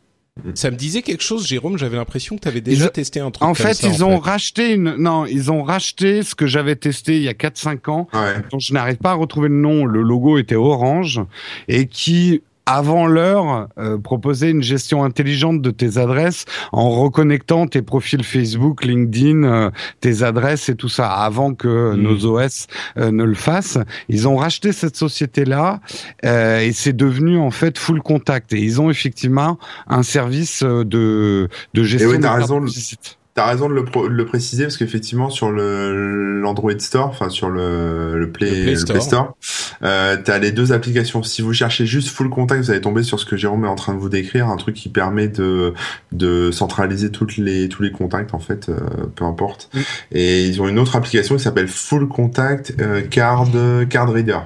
Ça 0.55 0.71
me 0.71 0.77
disait 0.77 1.03
quelque 1.03 1.23
chose, 1.23 1.47
Jérôme. 1.47 1.79
J'avais 1.79 1.97
l'impression 1.97 2.37
que 2.37 2.43
tu 2.43 2.49
avais 2.49 2.61
déjà 2.61 2.87
ils, 2.87 2.91
testé 2.91 3.21
un 3.21 3.31
truc. 3.31 3.43
En 3.43 3.55
comme 3.55 3.67
fait, 3.67 3.75
ça, 3.75 3.89
ils 3.89 4.05
en 4.05 4.09
ont 4.09 4.23
fait. 4.23 4.31
racheté 4.31 4.73
une. 4.75 4.97
Non, 4.97 5.27
ils 5.27 5.51
ont 5.51 5.63
racheté 5.63 6.23
ce 6.23 6.35
que 6.35 6.47
j'avais 6.47 6.77
testé 6.77 7.17
il 7.17 7.23
y 7.23 7.29
a 7.29 7.33
4-5 7.33 7.91
ans, 7.91 8.09
ouais. 8.13 8.35
dont 8.51 8.59
je 8.59 8.73
n'arrive 8.73 8.99
pas 8.99 9.13
à 9.13 9.15
retrouver 9.15 9.49
le 9.49 9.57
nom. 9.57 9.85
Le 9.85 10.03
logo 10.03 10.39
était 10.39 10.55
orange 10.55 11.21
et 11.67 11.87
qui 11.87 12.43
avant 12.69 13.07
l'heure, 13.07 13.69
euh, 13.79 13.97
proposer 13.97 14.51
une 14.51 14.63
gestion 14.63 15.03
intelligente 15.03 15.63
de 15.63 15.71
tes 15.71 15.97
adresses 15.97 16.45
en 16.73 16.91
reconnectant 16.91 17.67
tes 17.67 17.81
profils 17.81 18.23
Facebook, 18.23 18.85
LinkedIn, 18.85 19.45
euh, 19.45 19.71
tes 20.01 20.23
adresses 20.23 20.69
et 20.69 20.75
tout 20.75 20.91
ça, 20.91 21.11
avant 21.11 21.55
que 21.55 21.95
mmh. 21.95 21.97
nos 21.97 22.27
OS 22.27 22.67
euh, 22.99 23.11
ne 23.11 23.25
le 23.25 23.35
fassent. 23.35 23.79
Ils 24.11 24.29
ont 24.29 24.37
racheté 24.37 24.73
cette 24.73 24.97
société-là 24.97 25.81
euh, 26.27 26.61
et 26.61 26.73
c'est 26.73 26.93
devenu 26.93 27.39
en 27.39 27.51
fait 27.51 27.79
full 27.79 28.03
contact. 28.03 28.53
Et 28.53 28.61
ils 28.61 28.81
ont 28.81 28.91
effectivement 28.91 29.59
un 29.87 30.03
service 30.03 30.63
euh, 30.63 30.85
de, 30.85 31.49
de 31.73 31.83
gestion 31.83 32.11
et 32.11 32.17
oui, 32.17 32.19
de 32.19 32.27
raison, 32.27 32.61
visite. 32.61 33.18
T'as 33.39 33.47
raison 33.47 33.69
de 33.69 33.75
le, 33.75 33.83
de 33.83 34.09
le, 34.09 34.27
préciser 34.27 34.65
parce 34.65 34.77
qu'effectivement 34.77 35.31
sur 35.31 35.53
le 35.53 36.41
l'Android 36.41 36.77
Store, 36.81 37.07
enfin 37.07 37.29
sur 37.29 37.49
le, 37.49 38.19
le, 38.19 38.33
Play, 38.33 38.75
le 38.75 38.85
Play 38.85 39.01
Store, 39.01 39.37
euh, 39.85 40.17
t'as 40.25 40.41
les 40.41 40.51
deux 40.51 40.73
applications. 40.73 41.23
Si 41.23 41.41
vous 41.41 41.53
cherchez 41.53 41.87
juste 41.87 42.09
Full 42.09 42.31
Contact, 42.31 42.65
vous 42.65 42.73
allez 42.73 42.81
tomber 42.81 43.05
sur 43.05 43.21
ce 43.21 43.25
que 43.25 43.37
Jérôme 43.37 43.65
est 43.65 43.69
en 43.69 43.77
train 43.77 43.95
de 43.95 44.01
vous 44.01 44.09
décrire, 44.09 44.49
un 44.49 44.57
truc 44.57 44.75
qui 44.75 44.89
permet 44.89 45.29
de 45.29 45.73
de 46.11 46.51
centraliser 46.51 47.13
toutes 47.13 47.37
les 47.37 47.69
tous 47.69 47.85
les 47.85 47.93
contacts 47.93 48.35
en 48.35 48.41
fait, 48.41 48.71
euh, 48.71 48.81
peu 49.15 49.25
importe. 49.25 49.71
Mm. 49.73 49.79
Et 50.11 50.45
ils 50.45 50.61
ont 50.61 50.67
une 50.67 50.81
autre 50.81 50.97
application 50.97 51.37
qui 51.37 51.43
s'appelle 51.45 51.69
Full 51.69 52.09
Contact 52.09 52.75
euh, 52.81 53.03
Card 53.03 53.51
Card 53.89 54.13
Reader. 54.13 54.41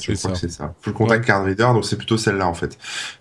Je 0.00 0.12
crois 0.12 0.32
que 0.32 0.38
c'est 0.38 0.50
ça. 0.50 0.74
Full 0.80 0.92
Contact 0.92 1.24
Card 1.24 1.44
Reader, 1.44 1.68
donc 1.72 1.84
c'est 1.84 1.96
plutôt 1.96 2.16
celle-là 2.16 2.46
en 2.46 2.54
fait. 2.54 2.78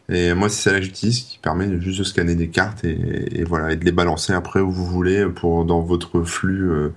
Et 0.10 0.34
moi, 0.34 0.50
c'est 0.50 0.64
celle-là 0.64 0.80
que 0.80 0.86
j'utilise 0.86 1.22
qui 1.22 1.40
permet 1.40 1.80
juste 1.82 2.00
de 2.00 2.04
scanner 2.04 2.36
des 2.36 2.50
cartes 2.50 2.84
et, 2.84 3.40
et, 3.40 3.44
voilà 3.44 3.74
et 3.74 3.76
de 3.76 3.86
les 3.86 3.92
balancer 3.92 4.34
après 4.34 4.62
où 4.62 4.72
vous 4.72 4.86
voulez 4.86 5.26
pour 5.26 5.66
dans 5.66 5.82
votre 5.82 6.24
flux 6.24 6.70
euh, 6.70 6.94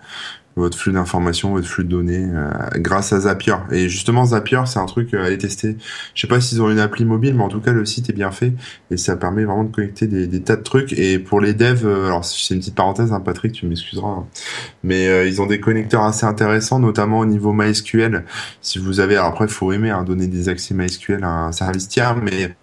votre 0.57 0.77
flux 0.77 0.93
d'informations, 0.93 1.53
votre 1.53 1.67
flux 1.67 1.85
de 1.85 1.89
données 1.89 2.27
euh, 2.33 2.51
grâce 2.77 3.13
à 3.13 3.21
Zapier. 3.21 3.55
Et 3.71 3.89
justement 3.89 4.27
Zapier, 4.27 4.61
c'est 4.67 4.79
un 4.79 4.87
truc 4.87 5.15
euh, 5.15 5.23
à 5.23 5.27
aller 5.27 5.39
tester. 5.39 5.77
Je 6.15 6.21
sais 6.21 6.27
pas 6.27 6.41
s'ils 6.41 6.61
ont 6.61 6.71
une 6.71 6.79
appli 6.79 7.05
mobile, 7.05 7.35
mais 7.35 7.43
en 7.43 7.49
tout 7.49 7.61
cas 7.61 7.73
le 7.73 7.85
site 7.85 8.11
est 8.11 8.13
bien 8.13 8.31
fait 8.31 8.53
et 8.91 8.97
ça 8.97 9.17
permet 9.17 9.45
vraiment 9.45 9.65
de 9.65 9.73
connecter 9.73 10.07
des, 10.07 10.43
tas 10.43 10.57
de 10.57 10.63
trucs. 10.63 10.93
Et 10.93 11.19
pour 11.19 11.41
les 11.41 11.55
devs, 11.55 11.87
alors 11.87 12.25
c'est 12.25 12.55
une 12.55 12.61
petite 12.61 12.75
parenthèse, 12.75 13.13
hein, 13.13 13.21
Patrick, 13.21 13.53
tu 13.53 13.67
m'excuseras, 13.67 14.09
hein. 14.09 14.27
mais 14.83 15.29
ils 15.29 15.41
ont 15.41 15.47
des 15.47 15.61
connecteurs 15.61 16.03
assez 16.03 16.27
intéressants, 16.27 16.79
notamment 16.79 17.21
au 17.21 17.27
niveau 17.27 17.53
MySQL. 17.53 18.25
Si 18.61 18.79
vous 18.79 19.01
avez, 19.01 19.17
après, 19.17 19.49
faut 19.49 19.73
aimer 19.73 19.91
hein, 19.91 20.03
donner 20.03 20.27
des 20.27 20.49
accès 20.49 20.75
MySQL 20.75 21.25
à 21.25 21.47
un 21.47 21.53
service 21.53 21.89
tiers, 21.89 22.17
mais 22.17 22.55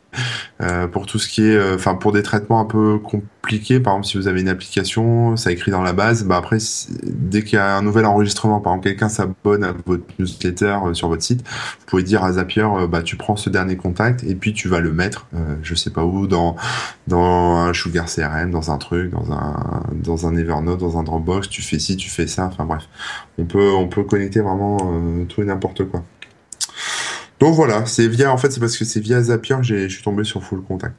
euh, 0.61 0.87
pour 0.87 1.05
tout 1.05 1.19
ce 1.19 1.27
qui 1.27 1.43
est, 1.43 1.55
euh, 1.55 1.75
enfin 1.75 1.95
pour 1.95 2.11
des 2.11 2.23
traitements 2.23 2.59
un 2.59 2.65
peu 2.65 2.97
compliqués, 2.99 3.79
par 3.79 3.93
exemple 3.93 4.07
si 4.07 4.17
vous 4.17 4.27
avez 4.27 4.41
une 4.41 4.49
application, 4.49 5.35
ça 5.35 5.51
écrit 5.51 5.71
dans 5.71 5.81
la 5.81 5.93
base, 5.93 6.23
bah 6.23 6.37
après 6.37 6.57
dès 7.03 7.43
qu'il 7.43 7.53
y 7.53 7.59
a 7.59 7.77
un 7.77 7.81
nouvel 7.81 8.05
enregistrement, 8.05 8.59
par 8.59 8.73
exemple 8.73 8.89
quelqu'un 8.89 9.09
s'abonne 9.09 9.63
à 9.63 9.73
votre 9.85 10.03
newsletter 10.19 10.77
euh, 10.85 10.93
sur 10.93 11.09
votre 11.09 11.23
site, 11.23 11.47
vous 11.47 11.85
pouvez 11.85 12.03
dire 12.03 12.23
à 12.23 12.33
Zapier, 12.33 12.67
bah 12.89 13.03
tu 13.03 13.15
prends 13.15 13.35
ce 13.35 13.49
dernier 13.49 13.77
contact 13.77 14.23
et 14.23 14.35
puis 14.35 14.53
tu 14.53 14.67
vas 14.67 14.79
le 14.79 14.91
mettre, 14.91 15.27
je 15.63 15.75
sais 15.75 15.91
pas 15.91 16.03
où, 16.03 16.27
dans 16.27 16.55
dans 17.07 17.57
un 17.57 17.73
Sugar 17.73 18.05
CRM, 18.05 18.51
dans 18.51 18.71
un 18.71 18.77
truc, 18.77 19.11
dans 19.11 19.31
un 19.31 19.83
dans 19.93 20.27
un 20.27 20.35
Evernote, 20.35 20.79
dans 20.79 20.97
un 20.97 21.03
Dropbox, 21.03 21.49
tu 21.49 21.61
fais 21.61 21.79
ci, 21.79 21.97
tu 21.97 22.09
fais 22.09 22.27
ça, 22.27 22.45
enfin 22.45 22.65
bref, 22.65 22.83
on 23.37 23.45
peut 23.45 23.71
on 23.71 23.87
peut 23.87 24.03
connecter 24.03 24.41
vraiment 24.41 24.77
tout 25.29 25.41
et 25.41 25.45
n'importe 25.45 25.85
quoi. 25.85 26.03
Donc 27.39 27.53
voilà, 27.53 27.85
c'est 27.85 28.07
via, 28.07 28.31
en 28.31 28.37
fait, 28.37 28.51
c'est 28.51 28.59
parce 28.59 28.77
que 28.77 28.85
c'est 28.85 28.99
via 28.99 29.21
Zapier 29.21 29.57
que 29.57 29.63
je 29.63 29.87
suis 29.87 30.03
tombé 30.03 30.23
sur 30.23 30.43
Full 30.43 30.63
Contact. 30.63 30.95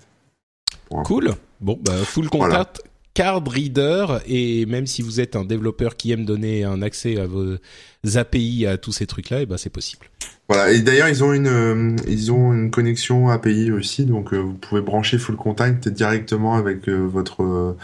Cool. 1.04 1.34
Bon, 1.60 1.78
bah, 1.82 1.96
Full 1.96 2.28
Contact, 2.28 2.82
Card 3.14 3.42
Reader, 3.48 4.20
et 4.26 4.64
même 4.66 4.86
si 4.86 5.02
vous 5.02 5.20
êtes 5.20 5.36
un 5.36 5.44
développeur 5.44 5.96
qui 5.96 6.12
aime 6.12 6.24
donner 6.24 6.64
un 6.64 6.82
accès 6.82 7.18
à 7.18 7.26
vos 7.26 7.56
API, 8.14 8.66
à 8.66 8.78
tous 8.78 8.92
ces 8.92 9.06
trucs-là, 9.06 9.40
et 9.40 9.42
eh 9.42 9.46
ben 9.46 9.56
c'est 9.56 9.70
possible. 9.70 10.06
Voilà. 10.48 10.70
Et 10.72 10.80
d'ailleurs, 10.80 11.08
ils 11.08 11.24
ont 11.24 11.32
une, 11.32 11.46
euh, 11.46 11.96
ils 12.06 12.32
ont 12.32 12.52
une 12.52 12.70
connexion 12.70 13.28
API 13.28 13.70
aussi, 13.72 14.04
donc 14.04 14.32
euh, 14.32 14.38
vous 14.38 14.54
pouvez 14.54 14.80
brancher 14.80 15.18
Full 15.18 15.36
Contact 15.36 15.88
directement 15.88 16.54
avec 16.54 16.88
euh, 16.88 17.06
votre 17.06 17.76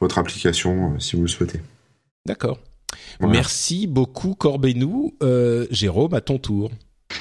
votre 0.00 0.18
application 0.18 0.98
si 1.00 1.16
vous 1.16 1.22
le 1.22 1.28
souhaitez. 1.28 1.60
D'accord. 2.26 2.58
Merci 3.20 3.86
beaucoup 3.86 4.34
Corbenou. 4.34 5.14
Jérôme, 5.70 6.14
à 6.14 6.20
ton 6.20 6.38
tour. 6.38 6.70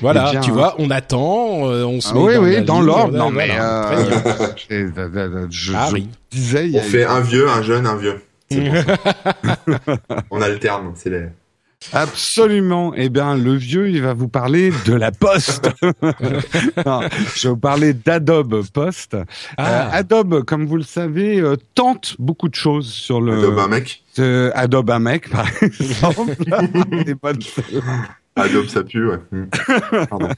Voilà, 0.02 0.32
eh 0.34 0.40
tu 0.42 0.52
vois, 0.52 0.76
on 0.80 0.90
attend, 0.90 1.70
euh, 1.70 1.84
on 1.84 2.02
se 2.02 2.10
ah 2.10 2.14
met 2.16 2.20
oui, 2.20 2.36
dans 2.36 2.42
oui, 2.42 2.62
dans 2.64 2.82
l'ordre. 2.82 3.18
Non, 3.18 3.32
mais 3.32 3.50
euh, 3.60 5.48
je, 5.50 5.74
ah, 5.76 5.90
oui. 5.92 6.10
disais, 6.32 6.72
on 6.74 6.82
fait 6.82 7.06
un 7.06 7.22
vieux, 7.22 7.50
un 7.50 7.62
jeune, 7.62 7.86
un 7.86 7.96
vieux. 7.96 8.22
on 10.32 10.42
alterne, 10.42 10.94
c'est 10.96 11.10
les. 11.10 11.28
Absolument. 11.92 12.94
Eh 12.96 13.10
bien, 13.10 13.36
le 13.36 13.56
vieux, 13.56 13.90
il 13.90 14.02
va 14.02 14.14
vous 14.14 14.30
parler 14.30 14.72
de 14.86 14.94
la 14.94 15.12
Poste. 15.12 15.70
non, 16.86 17.02
je 17.36 17.48
vais 17.48 17.50
vous 17.50 17.58
parler 17.58 17.94
d'Adobe 17.94 18.64
Post. 18.72 19.18
Ah. 19.58 19.68
Euh, 19.68 19.90
Adobe, 19.92 20.44
comme 20.44 20.66
vous 20.66 20.78
le 20.78 20.84
savez, 20.84 21.42
euh, 21.42 21.58
tente 21.76 22.16
beaucoup 22.20 22.48
de 22.48 22.56
choses 22.56 22.88
sur 22.88 23.20
le. 23.20 23.34
Adobe 23.34 23.60
un 23.60 23.68
mec. 23.68 24.04
Adobe 24.56 24.90
un 24.92 25.00
mec, 25.00 25.30
par 25.30 25.46
exemple. 25.62 26.36
Adobe, 28.36 28.68
ça 28.68 28.84
pue, 28.84 29.08
ouais. 29.08 29.20
Hmm. 29.32 29.46
Pardon. 30.10 30.30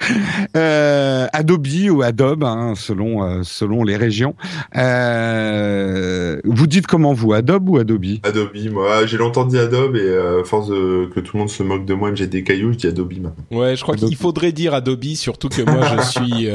Euh, 0.56 1.26
Adobe 1.32 1.66
ou 1.90 2.02
Adobe, 2.02 2.44
hein, 2.44 2.74
selon 2.74 3.22
euh, 3.22 3.42
selon 3.42 3.84
les 3.84 3.96
régions. 3.96 4.34
Euh, 4.76 6.40
vous 6.44 6.66
dites 6.66 6.86
comment 6.86 7.12
vous, 7.12 7.32
Adobe 7.32 7.68
ou 7.68 7.78
Adobe? 7.78 8.04
Adobe, 8.22 8.50
moi, 8.72 9.06
j'ai 9.06 9.18
longtemps 9.18 9.44
dit 9.44 9.58
Adobe 9.58 9.96
et 9.96 10.16
à 10.16 10.44
force 10.44 10.68
de, 10.68 11.08
que 11.14 11.20
tout 11.20 11.36
le 11.36 11.40
monde 11.40 11.50
se 11.50 11.62
moque 11.62 11.84
de 11.84 11.94
moi 11.94 12.10
et 12.10 12.16
jette 12.16 12.30
des 12.30 12.42
cailloux, 12.42 12.72
je 12.72 12.78
dis 12.78 12.86
Adobe 12.86 13.12
maintenant. 13.12 13.44
Ouais, 13.50 13.76
je 13.76 13.82
crois 13.82 13.94
qu'il 13.96 14.16
faudrait 14.16 14.52
dire 14.52 14.74
Adobe, 14.74 15.04
surtout 15.14 15.48
que 15.48 15.62
moi 15.62 15.84
je 15.96 16.02
suis 16.08 16.48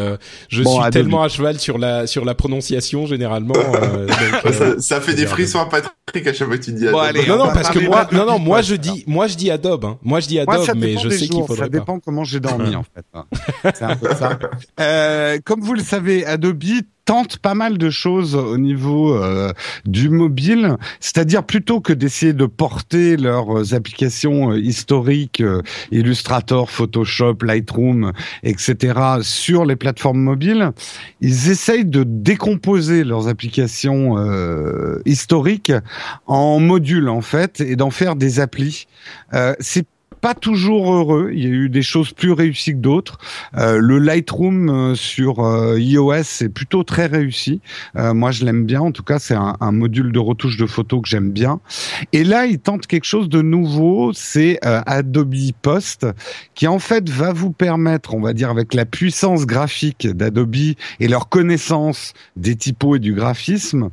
je 0.49 0.63
suis 0.63 0.91
tellement 0.91 1.23
à 1.23 1.29
cheval 1.29 1.59
sur 1.59 1.77
la 1.77 2.07
sur 2.07 2.25
la 2.25 2.35
prononciation 2.35 3.05
généralement. 3.05 3.53
Donc, 3.53 4.53
ça, 4.79 5.01
fait 5.01 5.13
des 5.13 5.27
frissons 5.27 5.59
à 5.59 5.65
Patrick 5.65 6.27
à 6.27 6.33
chaque 6.33 6.47
fois 6.47 6.57
que 6.57 6.63
tu 6.63 6.71
dis 6.71 6.87
Adobe. 6.87 7.01
allez, 7.01 7.27
non 7.27 7.37
non 7.37 7.51
parce 7.53 7.69
que 7.69 7.79
moi 7.79 8.07
non 8.11 8.25
non 8.25 8.39
moi 8.39 8.61
je 8.61 8.75
dis 8.75 9.03
moi 9.07 9.27
je 9.27 9.35
dis 9.35 9.51
Adobe. 9.51 9.85
Hein. 9.85 9.97
Moi 10.03 10.19
je 10.19 10.27
dis 10.27 10.39
Adobe, 10.39 10.67
mais 10.75 10.97
je 10.97 11.09
sais 11.09 11.27
qu'il 11.27 11.43
faudrait. 11.45 11.65
Ça 11.65 11.69
dépend 11.69 11.99
comment 11.99 12.23
j'ai 12.23 12.39
dormi 12.39 12.75
en 12.75 12.83
fait. 12.83 13.05
Euh, 14.79 15.39
comme 15.43 15.61
vous 15.61 15.73
le 15.73 15.81
savez, 15.81 16.25
Adobe 16.25 16.63
tente 17.05 17.37
pas 17.37 17.53
mal 17.53 17.77
de 17.77 17.89
choses 17.89 18.35
au 18.35 18.57
niveau 18.57 19.13
euh, 19.13 19.51
du 19.85 20.09
mobile, 20.09 20.77
c'est-à-dire 21.01 21.43
plutôt 21.43 21.81
que 21.81 21.91
d'essayer 21.91 22.31
de 22.31 22.45
porter 22.45 23.17
leurs 23.17 23.73
applications 23.73 24.51
euh, 24.51 24.59
historiques, 24.59 25.43
Illustrator, 25.91 26.71
Photoshop, 26.71 27.37
Lightroom, 27.41 28.13
etc., 28.43 28.99
sur 29.21 29.65
les 29.65 29.75
plateformes 29.75 30.21
mobiles, 30.21 30.71
ils 31.19 31.49
essayent 31.49 31.85
de 31.85 32.03
décomposer 32.03 33.03
leurs 33.03 33.27
applications 33.27 34.17
historiques 35.05 35.73
en 36.25 36.59
modules 36.59 37.09
en 37.09 37.21
fait 37.21 37.59
et 37.59 37.75
d'en 37.75 37.89
faire 37.89 38.15
des 38.15 38.39
applis. 38.39 38.87
Pas 40.23 40.33
toujours 40.33 40.93
heureux. 40.93 41.31
Il 41.33 41.43
y 41.43 41.47
a 41.47 41.49
eu 41.49 41.67
des 41.67 41.81
choses 41.81 42.13
plus 42.13 42.31
réussies 42.31 42.71
que 42.71 42.77
d'autres. 42.77 43.17
Euh, 43.57 43.77
le 43.77 43.99
Lightroom 43.99 44.69
euh, 44.69 44.95
sur 44.95 45.41
euh, 45.41 45.77
iOS 45.77 46.13
est 46.39 46.47
plutôt 46.47 46.83
très 46.83 47.07
réussi. 47.07 47.59
moi, 47.93 48.31
je 48.31 48.45
l'aime 48.45 48.63
bien. 48.65 48.79
En 48.79 48.93
tout 48.93 49.03
cas, 49.03 49.19
c'est 49.19 49.35
un, 49.35 49.71
module 49.73 50.13
de 50.13 50.19
retouche 50.19 50.55
de 50.55 50.65
photos 50.65 51.01
que 51.01 51.09
j'aime 51.09 51.31
bien. 51.31 51.59
Et 52.13 52.23
là, 52.23 52.45
il 52.45 52.59
tente 52.59 52.87
quelque 52.87 53.03
chose 53.03 53.27
de 53.27 53.41
nouveau. 53.41 54.13
C'est 54.13 54.59
Adobe 54.63 55.35
Post, 55.61 56.07
qui 56.55 56.67
en 56.67 56.79
fait 56.79 57.09
va 57.09 57.33
vous 57.33 57.51
permettre, 57.51 58.13
on 58.13 58.21
va 58.21 58.31
dire, 58.31 58.49
avec 58.49 58.73
la 58.73 58.85
puissance 58.85 59.45
graphique 59.45 60.07
d'Adobe 60.07 60.55
et 60.99 61.07
leur 61.09 61.27
connaissance 61.27 62.13
des 62.37 62.55
typos 62.55 62.95
et 62.95 62.99
du 62.99 63.13
graphisme, 63.13 63.89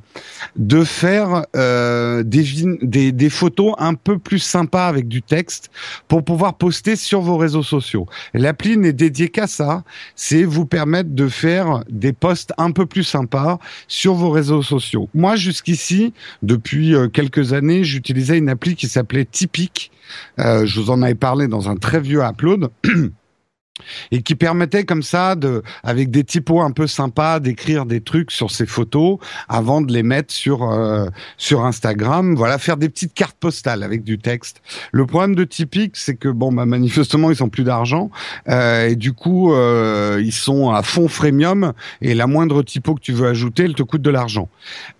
de 0.54 0.84
faire 0.84 1.46
des, 1.54 2.44
des, 2.82 3.10
des 3.10 3.30
photos 3.30 3.74
un 3.78 3.94
peu 3.94 4.18
plus 4.18 4.38
sympas 4.38 4.86
avec 4.86 5.08
du 5.08 5.22
texte 5.22 5.70
pouvoir 6.22 6.54
poster 6.54 6.96
sur 6.96 7.20
vos 7.20 7.36
réseaux 7.36 7.62
sociaux. 7.62 8.06
L'appli 8.34 8.76
n'est 8.76 8.92
dédiée 8.92 9.28
qu'à 9.28 9.46
ça, 9.46 9.84
c'est 10.14 10.44
vous 10.44 10.66
permettre 10.66 11.10
de 11.10 11.28
faire 11.28 11.84
des 11.88 12.12
posts 12.12 12.52
un 12.58 12.70
peu 12.70 12.86
plus 12.86 13.04
sympas 13.04 13.58
sur 13.88 14.14
vos 14.14 14.30
réseaux 14.30 14.62
sociaux. 14.62 15.08
Moi, 15.14 15.36
jusqu'ici, 15.36 16.12
depuis 16.42 16.94
euh, 16.94 17.08
quelques 17.08 17.52
années, 17.52 17.84
j'utilisais 17.84 18.38
une 18.38 18.48
appli 18.48 18.76
qui 18.76 18.88
s'appelait 18.88 19.24
Typique. 19.24 19.90
Euh, 20.38 20.66
je 20.66 20.80
vous 20.80 20.90
en 20.90 21.02
avais 21.02 21.14
parlé 21.14 21.48
dans 21.48 21.68
un 21.68 21.76
très 21.76 22.00
vieux 22.00 22.22
upload. 22.22 22.70
et 24.10 24.22
qui 24.22 24.34
permettait 24.34 24.84
comme 24.84 25.02
ça 25.02 25.34
de 25.34 25.62
avec 25.82 26.10
des 26.10 26.24
typos 26.24 26.60
un 26.60 26.70
peu 26.70 26.86
sympas 26.86 27.40
d'écrire 27.40 27.86
des 27.86 28.00
trucs 28.00 28.30
sur 28.30 28.50
ces 28.50 28.66
photos 28.66 29.18
avant 29.48 29.80
de 29.80 29.92
les 29.92 30.02
mettre 30.02 30.32
sur 30.32 30.70
euh, 30.70 31.06
sur 31.36 31.64
Instagram. 31.64 32.34
Voilà 32.34 32.58
faire 32.58 32.76
des 32.76 32.88
petites 32.88 33.14
cartes 33.14 33.36
postales 33.38 33.82
avec 33.82 34.04
du 34.04 34.18
texte. 34.18 34.62
Le 34.92 35.06
problème 35.06 35.34
de 35.34 35.44
Typique 35.44 35.96
c'est 35.96 36.14
que 36.14 36.28
bon 36.28 36.52
bah 36.52 36.66
manifestement 36.66 37.30
ils 37.30 37.42
ont 37.42 37.48
plus 37.48 37.64
d'argent. 37.64 38.10
Euh, 38.48 38.88
et 38.88 38.96
du 38.96 39.12
coup 39.12 39.52
euh, 39.52 40.20
ils 40.22 40.32
sont 40.32 40.70
à 40.70 40.82
fond 40.82 41.08
freemium. 41.08 41.72
Et 42.00 42.14
la 42.14 42.26
moindre 42.26 42.62
typo 42.62 42.94
que 42.94 43.00
tu 43.00 43.12
veux 43.12 43.28
ajouter 43.28 43.64
elle 43.64 43.74
te 43.74 43.82
coûte 43.82 44.02
de 44.02 44.10
l'argent. 44.10 44.48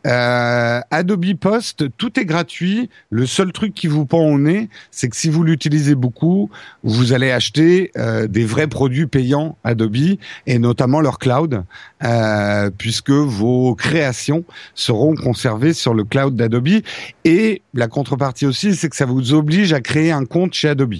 Euh, 0.06 0.80
Adobe 0.90 1.34
Post 1.34 1.84
tout 1.96 2.18
est 2.18 2.24
gratuit. 2.24 2.90
Le 3.10 3.26
seul 3.26 3.52
truc 3.52 3.74
qui 3.74 3.86
vous 3.86 4.06
pend 4.06 4.20
au 4.20 4.38
nez 4.38 4.68
c'est 4.90 5.08
que 5.08 5.16
si 5.16 5.28
vous 5.28 5.42
l'utilisez 5.42 5.94
beaucoup 5.94 6.50
vous 6.82 7.12
allez 7.12 7.30
acheter 7.30 7.90
euh, 7.96 8.26
des 8.26 8.44
vrais 8.44 8.66
produits 8.70 9.06
payants 9.06 9.58
Adobe 9.64 10.16
et 10.46 10.58
notamment 10.58 11.00
leur 11.00 11.18
cloud, 11.18 11.64
euh, 12.02 12.70
puisque 12.78 13.10
vos 13.10 13.74
créations 13.74 14.44
seront 14.74 15.14
conservées 15.14 15.74
sur 15.74 15.92
le 15.92 16.04
cloud 16.04 16.34
d'Adobe. 16.34 16.80
Et 17.24 17.62
la 17.74 17.88
contrepartie 17.88 18.46
aussi, 18.46 18.74
c'est 18.74 18.88
que 18.88 18.96
ça 18.96 19.04
vous 19.04 19.34
oblige 19.34 19.74
à 19.74 19.80
créer 19.80 20.12
un 20.12 20.24
compte 20.24 20.54
chez 20.54 20.68
Adobe. 20.68 20.94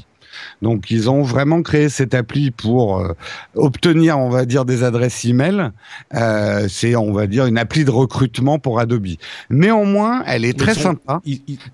Donc 0.62 0.90
ils 0.90 1.10
ont 1.10 1.22
vraiment 1.22 1.62
créé 1.62 1.88
cette 1.88 2.14
appli 2.14 2.50
pour 2.50 3.00
euh, 3.00 3.12
obtenir, 3.54 4.18
on 4.18 4.28
va 4.28 4.44
dire, 4.44 4.64
des 4.64 4.84
adresses 4.84 5.24
email. 5.24 5.70
Euh, 6.14 6.66
c'est, 6.68 6.96
on 6.96 7.12
va 7.12 7.26
dire, 7.26 7.46
une 7.46 7.58
appli 7.58 7.84
de 7.84 7.90
recrutement 7.90 8.58
pour 8.58 8.78
Adobe. 8.80 9.08
Néanmoins, 9.50 10.22
elle 10.26 10.44
est 10.44 10.58
très 10.58 10.74
sympa. 10.74 11.20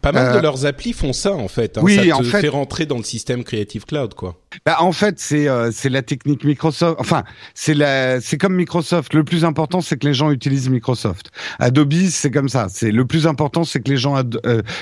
pas 0.00 0.12
mal 0.12 0.36
de 0.36 0.40
leurs 0.40 0.66
applis 0.66 0.92
font 0.92 1.12
ça 1.12 1.32
en 1.32 1.48
fait. 1.48 1.78
Hein. 1.78 1.82
Oui, 1.84 1.96
ça 1.96 2.02
te 2.02 2.12
en 2.12 2.22
fait, 2.22 2.40
fait 2.42 2.48
rentrer 2.48 2.86
dans 2.86 2.98
le 2.98 3.04
système 3.04 3.44
Creative 3.44 3.84
Cloud, 3.84 4.14
quoi. 4.14 4.36
Bah, 4.64 4.76
en 4.80 4.92
fait, 4.92 5.18
c'est 5.18 5.48
c'est 5.72 5.88
la 5.88 6.02
technique 6.02 6.44
Microsoft. 6.44 6.96
Enfin, 6.98 7.24
c'est 7.54 7.74
la, 7.74 8.20
c'est 8.20 8.38
comme 8.38 8.54
Microsoft. 8.54 9.12
Le 9.12 9.24
plus 9.24 9.44
important, 9.44 9.80
c'est 9.80 9.98
que 9.98 10.06
les 10.06 10.14
gens 10.14 10.30
utilisent 10.30 10.70
Microsoft. 10.70 11.30
Adobe, 11.58 11.92
c'est 12.08 12.30
comme 12.30 12.48
ça. 12.48 12.68
C'est 12.70 12.90
le 12.90 13.04
plus 13.04 13.26
important, 13.26 13.64
c'est 13.64 13.80
que 13.80 13.90
les 13.90 13.96
gens 13.96 14.22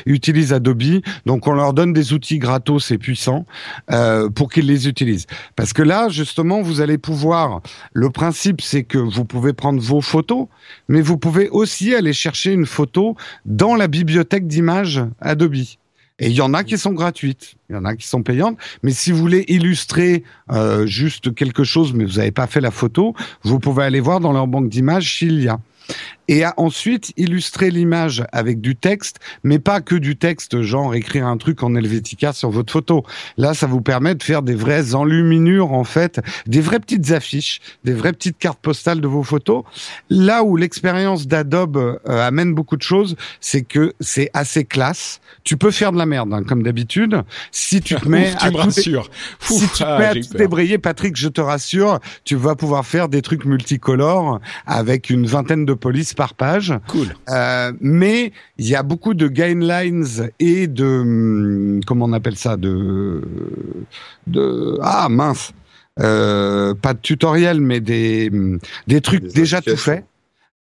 utilisent 0.07 0.53
Adobe. 0.53 1.01
Donc, 1.27 1.47
on 1.47 1.53
leur 1.53 1.73
donne 1.73 1.92
des 1.92 2.12
outils 2.12 2.38
gratos 2.38 2.90
et 2.90 2.99
puissants 2.99 3.47
euh, 3.90 4.28
pour 4.28 4.50
qu'ils 4.50 4.66
les 4.66 4.88
utilisent. 4.88 5.26
Parce 5.56 5.72
que 5.72 5.82
là, 5.82 6.08
justement, 6.08 6.62
vous 6.62 6.80
allez 6.80 6.98
pouvoir. 6.98 7.60
Le 7.92 8.10
principe, 8.10 8.60
c'est 8.60 8.84
que 8.84 8.98
vous 8.98 9.24
pouvez 9.24 9.52
prendre 9.52 9.80
vos 9.80 10.00
photos, 10.00 10.46
mais 10.88 11.00
vous 11.00 11.18
pouvez 11.18 11.48
aussi 11.48 11.94
aller 11.94 12.12
chercher 12.12 12.52
une 12.52 12.66
photo 12.66 13.16
dans 13.44 13.74
la 13.74 13.88
bibliothèque 13.88 14.46
d'images 14.46 15.02
Adobe. 15.20 15.54
Et 16.20 16.28
il 16.28 16.32
y 16.32 16.40
en 16.40 16.54
a 16.54 16.62
qui 16.62 16.78
sont 16.78 16.92
gratuites, 16.92 17.56
il 17.68 17.74
y 17.74 17.76
en 17.76 17.84
a 17.84 17.96
qui 17.96 18.06
sont 18.06 18.22
payantes. 18.22 18.56
Mais 18.84 18.92
si 18.92 19.10
vous 19.10 19.18
voulez 19.18 19.44
illustrer 19.48 20.22
euh, 20.52 20.87
juste 20.87 21.34
quelque 21.34 21.64
chose, 21.64 21.92
mais 21.92 22.04
vous 22.04 22.18
n'avez 22.18 22.30
pas 22.30 22.46
fait 22.46 22.60
la 22.60 22.70
photo, 22.70 23.14
vous 23.42 23.58
pouvez 23.58 23.82
aller 23.82 24.00
voir 24.00 24.20
dans 24.20 24.32
leur 24.32 24.46
banque 24.46 24.68
d'images 24.68 25.18
s'il 25.18 25.42
y 25.42 25.48
a 25.48 25.58
et 26.29 26.44
a 26.44 26.55
ensuite 26.57 27.12
illustrer 27.16 27.70
l'image 27.70 28.25
avec 28.33 28.61
du 28.61 28.77
texte, 28.77 29.18
mais 29.42 29.59
pas 29.59 29.81
que 29.81 29.94
du 29.94 30.16
texte, 30.16 30.62
genre 30.62 30.94
écrire 30.94 31.27
un 31.27 31.37
truc 31.37 31.62
en 31.62 31.75
Helvetica 31.75 32.33
sur 32.33 32.51
votre 32.51 32.73
photo. 32.73 33.05
Là, 33.37 33.55
ça 33.55 33.66
vous 33.66 33.81
permet 33.81 34.14
de 34.14 34.23
faire 34.23 34.42
des 34.42 34.55
vraies 34.55 34.94
enluminures, 34.94 35.73
en 35.73 35.85
fait, 35.85 36.20
des 36.47 36.61
vraies 36.61 36.81
petites 36.81 37.11
affiches, 37.11 37.61
des 37.85 37.92
vraies 37.92 38.12
petites 38.12 38.38
cartes 38.38 38.61
postales 38.61 39.01
de 39.01 39.09
vos 39.09 39.23
photos. 39.23 39.64
Là 40.09 40.44
où 40.44 40.57
l'expérience 40.57 41.27
d'Adobe 41.27 41.77
euh, 41.77 42.27
amène 42.27 42.55
beaucoup 42.55 42.77
de 42.77 42.83
choses, 42.83 43.16
c'est 43.40 43.62
que 43.62 43.92
c'est 44.01 44.31
assez 44.33 44.64
classe. 44.64 45.20
Tu 45.42 45.57
peux 45.57 45.70
faire 45.70 45.92
de 45.92 45.99
la 45.99 46.07
merde, 46.07 46.33
hein, 46.33 46.42
comme 46.42 46.62
d'habitude. 46.62 47.23
Si 47.53 47.81
tu 47.83 47.94
te 47.97 48.09
mets 48.09 48.35
tu 48.35 48.47
à 48.47 48.51
me 48.51 48.57
rassures. 48.57 49.11
si 49.40 49.68
tu 49.68 49.79
te 49.79 49.85
ah, 49.85 49.99
mets 49.99 50.07
à 50.07 50.12
peur. 50.14 50.23
débrayer, 50.38 50.79
Patrick, 50.79 51.16
je 51.16 51.29
te 51.29 51.40
rassure, 51.40 52.01
tu 52.25 52.37
vas 52.37 52.55
pouvoir 52.55 52.87
faire 52.87 53.09
des 53.09 53.20
trucs 53.20 53.44
multicolores 53.44 54.40
avec 54.66 55.11
une 55.11 55.27
vingtaine 55.27 55.66
de 55.66 55.73
polices 55.76 56.14
par 56.14 56.34
page. 56.34 56.74
Cool. 56.88 57.14
Euh, 57.28 57.72
mais 57.80 58.32
il 58.58 58.68
y 58.68 58.74
a 58.74 58.82
beaucoup 58.82 59.14
de 59.14 59.28
guidelines 59.28 60.30
et 60.38 60.66
de 60.66 60.84
hum, 60.84 61.80
comment 61.87 62.06
on 62.06 62.12
appelle 62.12 62.37
ça 62.37 62.56
de 62.56 63.22
de 64.26 64.78
ah 64.82 65.08
mince 65.08 65.52
euh, 66.00 66.74
pas 66.74 66.94
de 66.94 66.98
tutoriel 66.98 67.60
mais 67.60 67.80
des 67.80 68.30
hum, 68.32 68.58
des 68.87 69.00
trucs 69.00 69.22
Des 69.22 69.32
déjà 69.32 69.60
tout 69.60 69.76
faits 69.76 70.04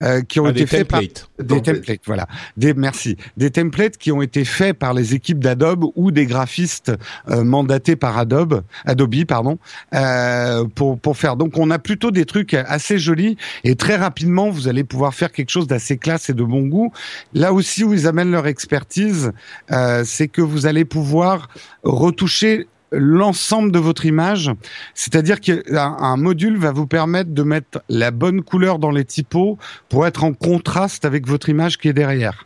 euh, 0.04 0.22
qui 0.22 0.40
ont 0.40 0.46
Ah, 0.46 0.52
été 0.52 0.66
faits 0.66 0.88
par 0.88 1.00
templates. 1.00 1.30
des 1.40 1.46
Templates. 1.48 1.76
templates, 1.78 2.02
voilà. 2.06 2.28
Des 2.58 2.74
merci, 2.74 3.18
des 3.38 3.50
templates 3.50 3.98
qui 3.98 4.12
ont 4.12 4.22
été 4.22 4.46
faits 4.46 4.78
par 4.78 4.94
les 4.94 5.16
équipes 5.16 5.40
d'Adobe 5.40 5.86
ou 5.96 6.12
des 6.12 6.26
graphistes 6.26 6.92
euh, 7.30 7.44
mandatés 7.44 7.96
par 7.96 8.18
Adobe, 8.18 8.64
Adobe 8.86 9.26
pardon, 9.26 9.58
euh, 9.94 10.66
pour 10.76 11.00
pour 11.00 11.18
faire. 11.18 11.36
Donc 11.36 11.58
on 11.58 11.70
a 11.72 11.80
plutôt 11.80 12.12
des 12.12 12.26
trucs 12.26 12.54
assez 12.54 12.98
jolis 12.98 13.38
et 13.64 13.76
très 13.76 13.96
rapidement 13.96 14.50
vous 14.50 14.68
allez 14.68 14.84
pouvoir 14.84 15.14
faire 15.14 15.32
quelque 15.32 15.50
chose 15.50 15.68
d'assez 15.68 15.98
classe 15.98 16.30
et 16.30 16.34
de 16.34 16.44
bon 16.44 16.64
goût. 16.68 16.92
Là 17.34 17.54
aussi 17.54 17.84
où 17.84 17.94
ils 17.94 18.08
amènent 18.08 18.32
leur 18.32 18.48
expertise, 18.48 19.32
euh, 19.72 20.04
c'est 20.06 20.28
que 20.28 20.42
vous 20.42 20.66
allez 20.66 20.86
pouvoir 20.86 21.50
retoucher 21.84 22.68
l'ensemble 22.94 23.72
de 23.72 23.80
votre 23.80 24.06
image, 24.06 24.52
c'est-à-dire 24.94 25.42
qu'un 25.42 25.62
un 25.76 26.18
module 26.18 26.58
va 26.58 26.72
vous 26.72 26.88
permettre 26.88 27.32
de 27.32 27.44
mettre 27.44 27.82
la 27.90 28.12
bonne 28.12 28.42
couleur 28.42 28.80
dans 28.80 28.92
les 28.92 29.06
typos 29.06 29.58
pour 29.90 30.08
être 30.08 30.24
en 30.24 30.34
contraste 30.34 31.06
avec 31.06 31.28
votre 31.28 31.50
image 31.50 31.78
qui 31.78 31.90
est 31.90 31.94
derrière. 31.94 32.46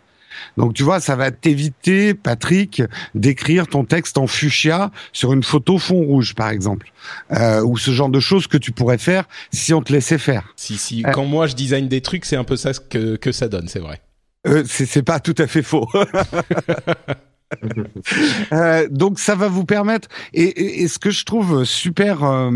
Donc 0.55 0.73
tu 0.73 0.83
vois, 0.83 0.99
ça 0.99 1.15
va 1.15 1.31
t'éviter, 1.31 2.13
Patrick, 2.13 2.83
d'écrire 3.15 3.67
ton 3.67 3.85
texte 3.85 4.17
en 4.17 4.27
fuchsia 4.27 4.91
sur 5.11 5.33
une 5.33 5.43
photo 5.43 5.77
fond 5.77 6.03
rouge, 6.03 6.35
par 6.35 6.49
exemple, 6.49 6.91
euh, 7.31 7.63
ou 7.63 7.77
ce 7.77 7.91
genre 7.91 8.09
de 8.09 8.19
choses 8.19 8.47
que 8.47 8.57
tu 8.57 8.71
pourrais 8.71 8.97
faire 8.99 9.25
si 9.51 9.73
on 9.73 9.81
te 9.81 9.91
laissait 9.91 10.17
faire. 10.19 10.53
Si, 10.55 10.77
si, 10.77 11.03
Euh. 11.05 11.11
quand 11.11 11.25
moi 11.25 11.47
je 11.47 11.55
design 11.55 11.87
des 11.87 12.01
trucs, 12.01 12.25
c'est 12.25 12.35
un 12.35 12.43
peu 12.43 12.55
ça 12.55 12.71
que, 12.73 13.15
que 13.15 13.31
ça 13.31 13.47
donne, 13.47 13.67
c'est 13.67 13.79
vrai. 13.79 14.01
Euh, 14.45 14.63
c'est 14.67 15.03
pas 15.03 15.19
tout 15.19 15.35
à 15.39 15.47
fait 15.47 15.63
faux. 15.63 15.89
Euh, 18.53 18.87
donc 18.89 19.19
ça 19.19 19.35
va 19.35 19.47
vous 19.47 19.65
permettre 19.65 20.07
et, 20.33 20.87
ce 20.87 20.99
que 20.99 21.11
je 21.11 21.25
trouve 21.25 21.65
super, 21.65 22.23
euh, 22.23 22.49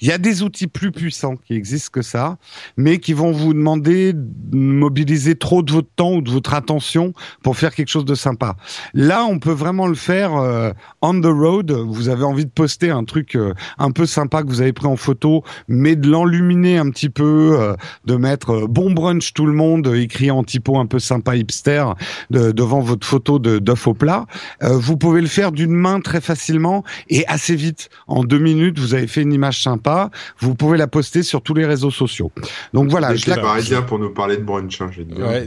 il 0.00 0.08
y 0.08 0.12
a 0.12 0.18
des 0.18 0.42
outils 0.42 0.66
plus 0.68 0.92
puissants 0.92 1.36
qui 1.36 1.54
existent 1.54 1.90
que 1.92 2.02
ça, 2.02 2.38
mais 2.76 2.98
qui 2.98 3.12
vont 3.12 3.32
vous 3.32 3.54
demander 3.54 4.12
de 4.12 4.56
mobiliser 4.56 5.34
trop 5.34 5.62
de 5.62 5.72
votre 5.72 5.88
temps 5.96 6.14
ou 6.14 6.22
de 6.22 6.30
votre 6.30 6.54
attention 6.54 7.12
pour 7.42 7.56
faire 7.56 7.74
quelque 7.74 7.88
chose 7.88 8.04
de 8.04 8.14
sympa. 8.14 8.56
Là, 8.94 9.24
on 9.24 9.38
peut 9.38 9.52
vraiment 9.52 9.86
le 9.86 9.94
faire 9.94 10.36
euh, 10.36 10.70
on 11.02 11.20
the 11.20 11.26
road. 11.26 11.70
Vous 11.72 12.08
avez 12.08 12.24
envie 12.24 12.46
de 12.46 12.50
poster 12.50 12.90
un 12.90 13.04
truc 13.04 13.36
un 13.78 13.90
peu 13.90 14.06
sympa 14.06 14.42
que 14.42 14.48
vous 14.48 14.60
avez 14.60 14.72
pris 14.72 14.86
en 14.86 14.96
photo, 14.96 15.42
mais 15.66 15.96
de 15.96 16.08
l'enluminer 16.08 16.78
un 16.78 16.90
petit 16.90 17.10
peu, 17.10 17.74
de 18.04 18.16
mettre 18.16 18.66
bon 18.66 18.92
brunch 18.92 19.32
tout 19.32 19.46
le 19.46 19.52
monde 19.52 19.88
écrit 19.94 20.30
en 20.30 20.44
typo 20.44 20.78
un 20.78 20.86
peu 20.86 20.98
sympa 20.98 21.36
hipster 21.36 21.84
de- 22.30 22.52
devant 22.52 22.80
votre 22.80 23.06
photo 23.06 23.38
de 23.38 23.58
d'œuf 23.68 23.86
au 23.86 23.92
plat. 23.92 24.24
Euh, 24.62 24.78
vous 24.78 24.96
pouvez 24.96 25.20
le 25.20 25.26
faire 25.26 25.52
d'une 25.52 25.72
main 25.72 26.00
très 26.00 26.22
facilement 26.22 26.84
et 27.10 27.26
assez 27.26 27.54
vite. 27.54 27.90
En 28.06 28.24
deux 28.24 28.38
minutes, 28.38 28.78
vous 28.78 28.94
avez 28.94 29.06
fait 29.06 29.20
une 29.20 29.32
image 29.32 29.62
sympa. 29.62 30.10
Vous 30.40 30.54
pouvez 30.54 30.78
la 30.78 30.86
poster 30.86 31.22
sur 31.22 31.42
tous 31.42 31.52
les 31.52 31.66
réseaux 31.66 31.90
sociaux. 31.90 32.32
Donc 32.72 32.88
voilà, 32.88 33.14
je 33.14 33.28
la 33.28 33.36
parisien 33.36 33.82
pour 33.82 33.98
nous 33.98 34.10
parler 34.10 34.38
de 34.38 34.42
brunch, 34.42 34.80
hein. 34.80 34.90
Ouais, 35.18 35.46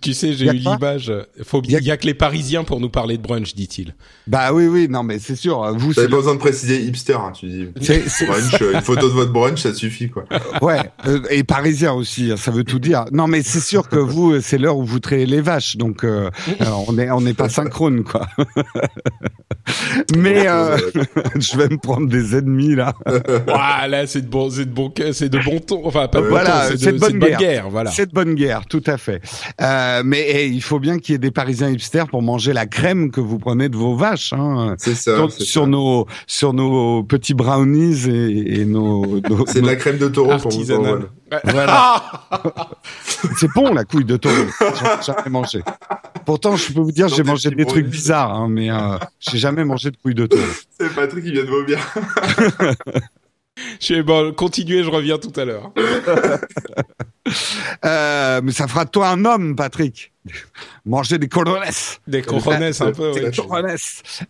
tu 0.00 0.12
sais, 0.12 0.34
j'ai 0.34 0.46
eu 0.46 0.52
l'image. 0.52 1.10
Faut, 1.44 1.62
Y 1.62 1.78
il 1.78 1.86
y 1.86 1.90
a 1.90 1.96
que 1.96 2.06
les 2.06 2.14
Parisiens 2.14 2.62
pour 2.64 2.78
nous 2.80 2.90
parler 2.90 3.16
de 3.16 3.22
brunch, 3.22 3.54
dit-il. 3.54 3.94
Bah 4.26 4.52
oui, 4.52 4.66
oui, 4.66 4.86
non, 4.88 5.02
mais 5.02 5.18
c'est 5.18 5.34
sûr. 5.36 5.72
Vous, 5.76 5.94
c'est 5.94 6.08
pas 6.08 6.16
besoin 6.16 6.34
de 6.34 6.38
préciser 6.40 6.82
hipster, 6.82 7.14
hein, 7.14 7.32
tu 7.32 7.46
dis. 7.46 7.68
c'est- 7.80 8.26
Brunch, 8.26 8.60
euh, 8.60 8.74
une 8.74 8.82
photo 8.82 9.08
de 9.08 9.12
votre 9.14 9.32
brunch, 9.32 9.60
ça 9.62 9.72
suffit, 9.74 10.10
quoi. 10.10 10.24
ouais, 10.62 10.80
euh, 11.06 11.20
et 11.30 11.42
parisien 11.42 11.92
aussi, 11.92 12.30
hein, 12.32 12.36
ça 12.36 12.50
veut 12.50 12.64
tout 12.64 12.78
dire. 12.78 13.06
Non, 13.12 13.26
mais 13.26 13.42
c'est 13.42 13.60
sûr 13.60 13.88
que 13.88 13.96
vous, 13.96 14.40
c'est 14.40 14.58
l'heure 14.58 14.76
où 14.76 14.84
vous 14.84 15.00
traitez 15.00 15.26
les 15.26 15.40
vaches, 15.40 15.76
donc 15.76 16.04
euh, 16.04 16.30
on 16.88 16.98
est 16.98 17.10
on 17.10 17.20
n'est 17.20 17.34
pas 17.34 17.48
synchrone, 17.64 18.04
quoi. 18.04 18.26
mais 20.16 20.48
euh, 20.48 20.76
je 21.38 21.56
vais 21.56 21.68
me 21.68 21.78
prendre 21.78 22.08
des 22.08 22.36
ennemis 22.36 22.74
là. 22.74 22.94
Ouah, 23.48 23.86
là, 23.88 24.06
c'est 24.06 24.22
de 24.22 24.28
bon, 24.28 24.50
c'est 24.50 24.64
de 24.66 24.70
bon, 24.72 24.92
c'est 25.12 25.28
de 25.28 25.38
bon 25.38 25.58
ton. 25.60 25.86
Enfin, 25.86 26.08
pas 26.08 26.18
de 26.18 26.24
bon 26.24 26.30
Voilà, 26.30 26.68
ton, 26.70 26.76
c'est 26.76 26.86
de 26.92 26.96
de, 26.96 26.98
bonne 26.98 27.18
guerre. 27.18 27.38
guerre, 27.38 27.70
voilà. 27.70 27.90
C'est 27.90 28.06
de 28.06 28.12
bonne 28.12 28.34
guerre, 28.34 28.66
tout 28.66 28.82
à 28.86 28.96
fait. 28.98 29.20
Euh, 29.60 30.02
mais 30.04 30.24
eh, 30.28 30.46
il 30.48 30.62
faut 30.62 30.78
bien 30.80 30.98
qu'il 30.98 31.12
y 31.12 31.16
ait 31.16 31.18
des 31.18 31.30
Parisiens 31.30 31.70
hipsters 31.70 32.08
pour 32.08 32.22
manger 32.22 32.52
la 32.52 32.66
crème 32.66 33.10
que 33.10 33.20
vous 33.20 33.38
prenez 33.38 33.68
de 33.68 33.76
vos 33.76 33.94
vaches. 33.94 34.32
Hein. 34.32 34.74
C'est 34.78 34.94
ça. 34.94 35.16
sur, 35.16 35.32
c'est 35.32 35.44
sur 35.44 35.62
ça. 35.62 35.68
nos 35.68 36.06
sur 36.26 36.52
nos 36.52 37.04
petits 37.04 37.34
brownies 37.34 38.08
et, 38.08 38.60
et 38.60 38.64
nos, 38.64 39.20
nos- 39.28 39.46
C'est 39.46 39.60
de 39.60 39.66
la 39.66 39.76
crème 39.76 39.98
de 39.98 40.08
taureau 40.08 40.38
pour 40.38 40.50
vous. 40.50 40.62
Voilà. 41.44 42.02
c'est 43.38 43.50
bon 43.54 43.72
la 43.72 43.84
couille 43.84 44.04
de 44.04 44.16
taureau. 44.16 44.46
J'en 44.60 44.98
ai 44.98 45.02
jamais 45.02 45.30
mangé. 45.30 45.62
Pourtant, 46.24 46.56
je 46.56 46.72
peux 46.72 46.80
vous 46.80 46.92
dire, 46.92 47.08
j'ai 47.08 47.22
mangé 47.22 47.50
des 47.50 47.64
trucs 47.64 47.86
bizarres, 47.86 48.32
hein, 48.32 48.48
mais 48.48 48.70
euh, 48.70 48.98
j'ai 49.20 49.38
jamais 49.38 49.64
mangé 49.64 49.90
de 49.90 49.96
couille 49.96 50.14
de 50.14 50.26
taureau. 50.26 50.42
C'est 50.78 50.94
Patrick 50.94 51.24
qui 51.24 51.32
vient 51.32 51.44
de 51.44 51.50
vomir. 51.50 51.78
Je 53.80 53.86
sais, 53.86 54.02
bon, 54.02 54.32
continuez, 54.32 54.82
je 54.82 54.88
reviens 54.88 55.18
tout 55.18 55.32
à 55.38 55.44
l'heure. 55.44 55.72
Euh, 57.84 58.40
mais 58.44 58.52
ça 58.52 58.68
fera 58.68 58.84
de 58.84 58.90
toi 58.90 59.08
un 59.08 59.24
homme, 59.24 59.56
Patrick. 59.56 60.12
Manger 60.84 61.18
des 61.18 61.28
colones. 61.28 61.58
Des 62.06 62.22
coronets 62.22 62.80
un 62.80 62.92
peu. 62.92 63.12
Des. 63.12 63.30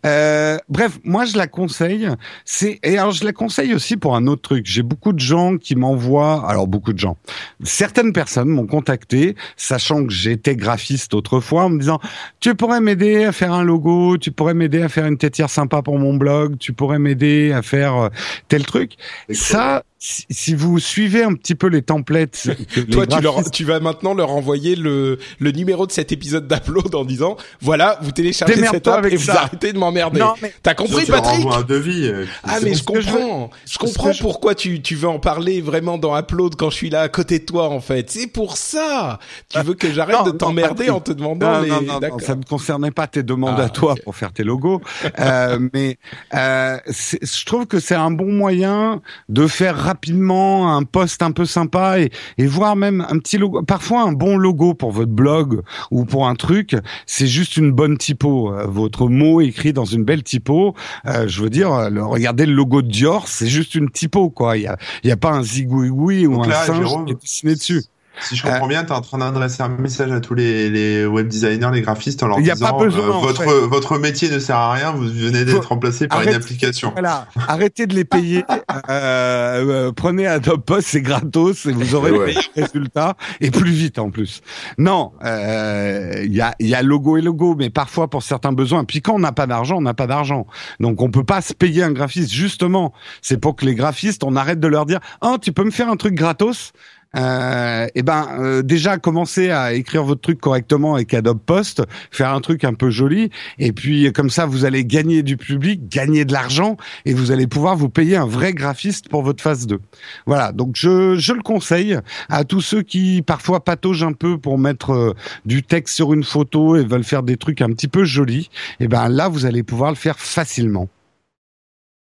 Euh, 0.06 0.56
bref, 0.70 0.98
moi 1.04 1.26
je 1.26 1.36
la 1.36 1.46
conseille. 1.46 2.08
C'est 2.46 2.78
et 2.82 2.96
alors 2.96 3.12
je 3.12 3.24
la 3.24 3.32
conseille 3.32 3.74
aussi 3.74 3.98
pour 3.98 4.16
un 4.16 4.26
autre 4.26 4.40
truc. 4.40 4.64
J'ai 4.66 4.82
beaucoup 4.82 5.12
de 5.12 5.20
gens 5.20 5.58
qui 5.58 5.76
m'envoient, 5.76 6.48
alors 6.48 6.66
beaucoup 6.66 6.94
de 6.94 6.98
gens, 6.98 7.18
certaines 7.62 8.14
personnes 8.14 8.48
m'ont 8.48 8.66
contacté, 8.66 9.36
sachant 9.56 10.06
que 10.06 10.12
j'étais 10.12 10.56
graphiste 10.56 11.12
autrefois, 11.12 11.64
en 11.64 11.70
me 11.70 11.78
disant 11.78 12.00
tu 12.40 12.54
pourrais 12.54 12.80
m'aider 12.80 13.24
à 13.24 13.32
faire 13.32 13.52
un 13.52 13.62
logo, 13.62 14.16
tu 14.16 14.32
pourrais 14.32 14.54
m'aider 14.54 14.80
à 14.80 14.88
faire 14.88 15.04
une 15.06 15.18
têtière 15.18 15.50
sympa 15.50 15.82
pour 15.82 15.98
mon 15.98 16.14
blog, 16.14 16.56
tu 16.58 16.72
pourrais 16.72 16.98
m'aider 16.98 17.52
à 17.52 17.60
faire 17.60 17.96
euh, 17.96 18.08
tel 18.48 18.64
truc. 18.64 18.96
Ça, 19.30 19.82
si, 20.04 20.26
si 20.30 20.54
vous 20.56 20.80
suivez 20.80 21.22
un 21.22 21.32
petit 21.34 21.54
peu 21.54 21.68
les 21.68 21.80
templates, 21.80 22.48
les 22.74 22.86
Toi, 22.86 23.06
tu, 23.06 23.20
leur, 23.20 23.48
tu 23.52 23.64
vas 23.64 23.78
maintenant 23.78 24.14
leur 24.14 24.30
envoyer 24.30 24.74
le, 24.74 25.20
le 25.38 25.52
numéro 25.52 25.86
de 25.86 25.92
cet 25.92 26.10
épisode 26.10 26.48
d'Upload 26.48 26.92
en 26.96 27.04
disant 27.04 27.36
voilà, 27.60 28.00
vous 28.02 28.10
téléchargez 28.10 28.66
cette 28.66 28.88
app 28.88 29.06
et 29.06 29.14
vous 29.14 29.30
arrêtez 29.30 29.72
de 29.72 29.78
m'emmerder. 29.78 30.20
T'as 30.64 30.74
compris, 30.74 31.06
Patrick 31.06 31.46
un 31.46 31.62
devis. 31.62 32.08
Euh, 32.08 32.24
ah 32.42 32.58
mais 32.64 32.74
je 32.74 32.82
comprends, 32.82 33.50
je, 33.64 33.78
comprends 33.78 34.10
pourquoi 34.20 34.56
tu 34.56 34.82
tu 34.82 34.96
veux 34.96 35.06
en 35.06 35.20
parler 35.20 35.60
vraiment 35.60 35.98
dans 35.98 36.18
Upload 36.18 36.56
quand 36.56 36.70
je 36.70 36.76
suis 36.76 36.90
là 36.90 37.02
à 37.02 37.08
côté 37.08 37.38
de 37.38 37.44
toi 37.44 37.68
en 37.68 37.80
fait. 37.80 38.10
C'est 38.10 38.26
pour 38.26 38.56
ça. 38.56 39.20
Tu 39.50 39.60
veux 39.60 39.74
que 39.74 39.92
j'arrête 39.92 40.24
de 40.26 40.32
t'emmerder 40.32 40.90
en 40.90 40.98
te 40.98 41.12
demandant 41.12 41.60
les. 41.60 41.68
Non, 41.68 41.80
non, 41.80 42.00
non, 42.00 42.18
ça 42.18 42.34
ne 42.34 42.42
concernait 42.42 42.90
pas 42.90 43.06
tes 43.06 43.22
demandes 43.22 43.54
ah, 43.58 43.66
à 43.66 43.68
toi 43.68 43.94
pour 44.02 44.16
faire 44.16 44.32
tes 44.32 44.42
logos, 44.42 44.80
euh, 45.20 45.60
mais 45.72 45.98
euh, 46.34 46.76
je 46.88 47.44
trouve 47.44 47.66
que 47.66 47.78
c'est 47.78 47.94
un 47.94 48.10
bon 48.10 48.32
moyen 48.32 49.00
de 49.28 49.46
faire 49.46 49.91
rapidement 49.92 50.74
un 50.74 50.84
post 50.84 51.22
un 51.22 51.32
peu 51.32 51.44
sympa 51.44 52.00
et, 52.00 52.10
et 52.38 52.46
voir 52.46 52.76
même 52.76 53.04
un 53.08 53.18
petit 53.18 53.36
logo. 53.36 53.62
Parfois 53.62 54.02
un 54.02 54.12
bon 54.12 54.38
logo 54.38 54.72
pour 54.72 54.90
votre 54.90 55.12
blog 55.12 55.62
ou 55.90 56.06
pour 56.06 56.26
un 56.26 56.34
truc, 56.34 56.74
c'est 57.06 57.26
juste 57.26 57.58
une 57.58 57.72
bonne 57.72 57.98
typo. 57.98 58.52
Euh, 58.52 58.66
votre 58.66 59.08
mot 59.08 59.42
écrit 59.42 59.74
dans 59.74 59.84
une 59.84 60.04
belle 60.04 60.22
typo. 60.22 60.74
Euh, 61.06 61.28
je 61.28 61.42
veux 61.42 61.50
dire, 61.50 61.90
le, 61.90 62.02
regardez 62.04 62.46
le 62.46 62.54
logo 62.54 62.80
de 62.80 62.88
Dior, 62.88 63.28
c'est 63.28 63.48
juste 63.48 63.74
une 63.74 63.90
typo 63.90 64.30
quoi. 64.30 64.56
Il 64.56 64.62
y 64.62 64.66
a, 64.66 64.78
y 65.04 65.10
a 65.10 65.16
pas 65.16 65.32
un 65.32 65.42
zigouigoui 65.42 66.26
ou 66.26 66.42
un 66.42 66.50
singe 66.50 67.04
qui 67.04 67.12
est 67.12 67.20
dessiné 67.20 67.54
dessus. 67.54 67.82
Si 68.20 68.36
je 68.36 68.42
comprends 68.42 68.66
bien, 68.66 68.84
tu 68.84 68.92
es 68.92 68.96
en 68.96 69.00
train 69.00 69.18
d'adresser 69.18 69.62
un 69.62 69.68
message 69.68 70.12
à 70.12 70.20
tous 70.20 70.34
les, 70.34 70.70
les 70.70 71.06
web 71.06 71.28
designers, 71.28 71.70
les 71.72 71.80
graphistes 71.80 72.22
en 72.22 72.28
leur 72.28 72.38
disant 72.38 72.80
euh, 72.80 72.88
votre, 72.88 73.44
votre 73.66 73.98
métier 73.98 74.30
ne 74.30 74.38
sert 74.38 74.56
à 74.56 74.72
rien, 74.72 74.92
vous 74.92 75.08
venez 75.08 75.44
d'être 75.44 75.68
remplacé 75.68 76.08
par 76.08 76.22
une 76.22 76.34
application. 76.34 76.92
Voilà, 76.92 77.26
arrêtez 77.48 77.86
de 77.86 77.94
les 77.94 78.04
payer, 78.04 78.44
euh, 78.90 79.88
euh, 79.88 79.92
prenez 79.92 80.26
Adobe 80.26 80.62
Post, 80.62 80.88
c'est 80.88 81.02
gratos 81.02 81.66
et 81.66 81.72
vous 81.72 81.94
aurez 81.94 82.10
le 82.10 82.26
meilleur 82.26 82.42
résultat 82.54 83.16
et 83.40 83.50
plus 83.50 83.72
vite 83.72 83.98
en 83.98 84.10
plus. 84.10 84.42
Non, 84.78 85.12
il 85.20 85.26
euh, 85.26 86.26
y, 86.26 86.40
a, 86.40 86.54
y 86.60 86.74
a 86.74 86.82
logo 86.82 87.16
et 87.16 87.22
logo, 87.22 87.54
mais 87.58 87.70
parfois 87.70 88.08
pour 88.08 88.22
certains 88.22 88.52
besoins. 88.52 88.84
Puis 88.84 89.00
quand 89.00 89.14
on 89.14 89.20
n'a 89.20 89.32
pas 89.32 89.46
d'argent, 89.46 89.78
on 89.78 89.82
n'a 89.82 89.94
pas 89.94 90.06
d'argent. 90.06 90.46
Donc 90.80 91.00
on 91.00 91.10
peut 91.10 91.24
pas 91.24 91.40
se 91.40 91.54
payer 91.54 91.82
un 91.82 91.92
graphiste. 91.92 92.30
Justement, 92.32 92.92
c'est 93.20 93.38
pour 93.38 93.56
que 93.56 93.64
les 93.64 93.74
graphistes, 93.74 94.22
on 94.24 94.36
arrête 94.36 94.60
de 94.60 94.68
leur 94.68 94.86
dire, 94.86 95.00
oh 95.22 95.36
tu 95.40 95.52
peux 95.52 95.64
me 95.64 95.70
faire 95.70 95.88
un 95.88 95.96
truc 95.96 96.14
gratos? 96.14 96.72
Euh, 97.16 97.86
et 97.86 97.90
eh 97.96 98.02
ben 98.02 98.28
euh, 98.38 98.62
déjà 98.62 98.98
commencer 98.98 99.50
à 99.50 99.74
écrire 99.74 100.04
votre 100.04 100.20
truc 100.20 100.40
correctement 100.40 100.94
avec 100.94 101.12
Adobe 101.12 101.40
Post, 101.44 101.82
faire 102.10 102.32
un 102.32 102.40
truc 102.40 102.64
un 102.64 102.74
peu 102.74 102.90
joli, 102.90 103.30
et 103.58 103.72
puis 103.72 104.10
comme 104.12 104.30
ça 104.30 104.46
vous 104.46 104.64
allez 104.64 104.84
gagner 104.84 105.22
du 105.22 105.36
public, 105.36 105.88
gagner 105.88 106.24
de 106.24 106.32
l'argent, 106.32 106.76
et 107.04 107.14
vous 107.14 107.30
allez 107.30 107.46
pouvoir 107.46 107.76
vous 107.76 107.88
payer 107.88 108.16
un 108.16 108.26
vrai 108.26 108.54
graphiste 108.54 109.08
pour 109.08 109.22
votre 109.22 109.42
phase 109.42 109.66
2. 109.66 109.78
Voilà, 110.26 110.52
donc 110.52 110.76
je, 110.76 111.16
je 111.16 111.32
le 111.32 111.42
conseille 111.42 111.98
à 112.28 112.44
tous 112.44 112.60
ceux 112.60 112.82
qui 112.82 113.22
parfois 113.22 113.64
pataugent 113.64 114.04
un 114.04 114.12
peu 114.12 114.38
pour 114.38 114.58
mettre 114.58 114.92
euh, 114.92 115.14
du 115.44 115.62
texte 115.62 115.94
sur 115.94 116.12
une 116.12 116.24
photo 116.24 116.76
et 116.76 116.84
veulent 116.84 117.04
faire 117.04 117.22
des 117.22 117.36
trucs 117.36 117.60
un 117.60 117.68
petit 117.68 117.88
peu 117.88 118.04
jolis. 118.04 118.50
Et 118.80 118.84
eh 118.84 118.88
ben 118.88 119.08
là 119.08 119.28
vous 119.28 119.46
allez 119.46 119.62
pouvoir 119.62 119.90
le 119.90 119.96
faire 119.96 120.18
facilement. 120.18 120.88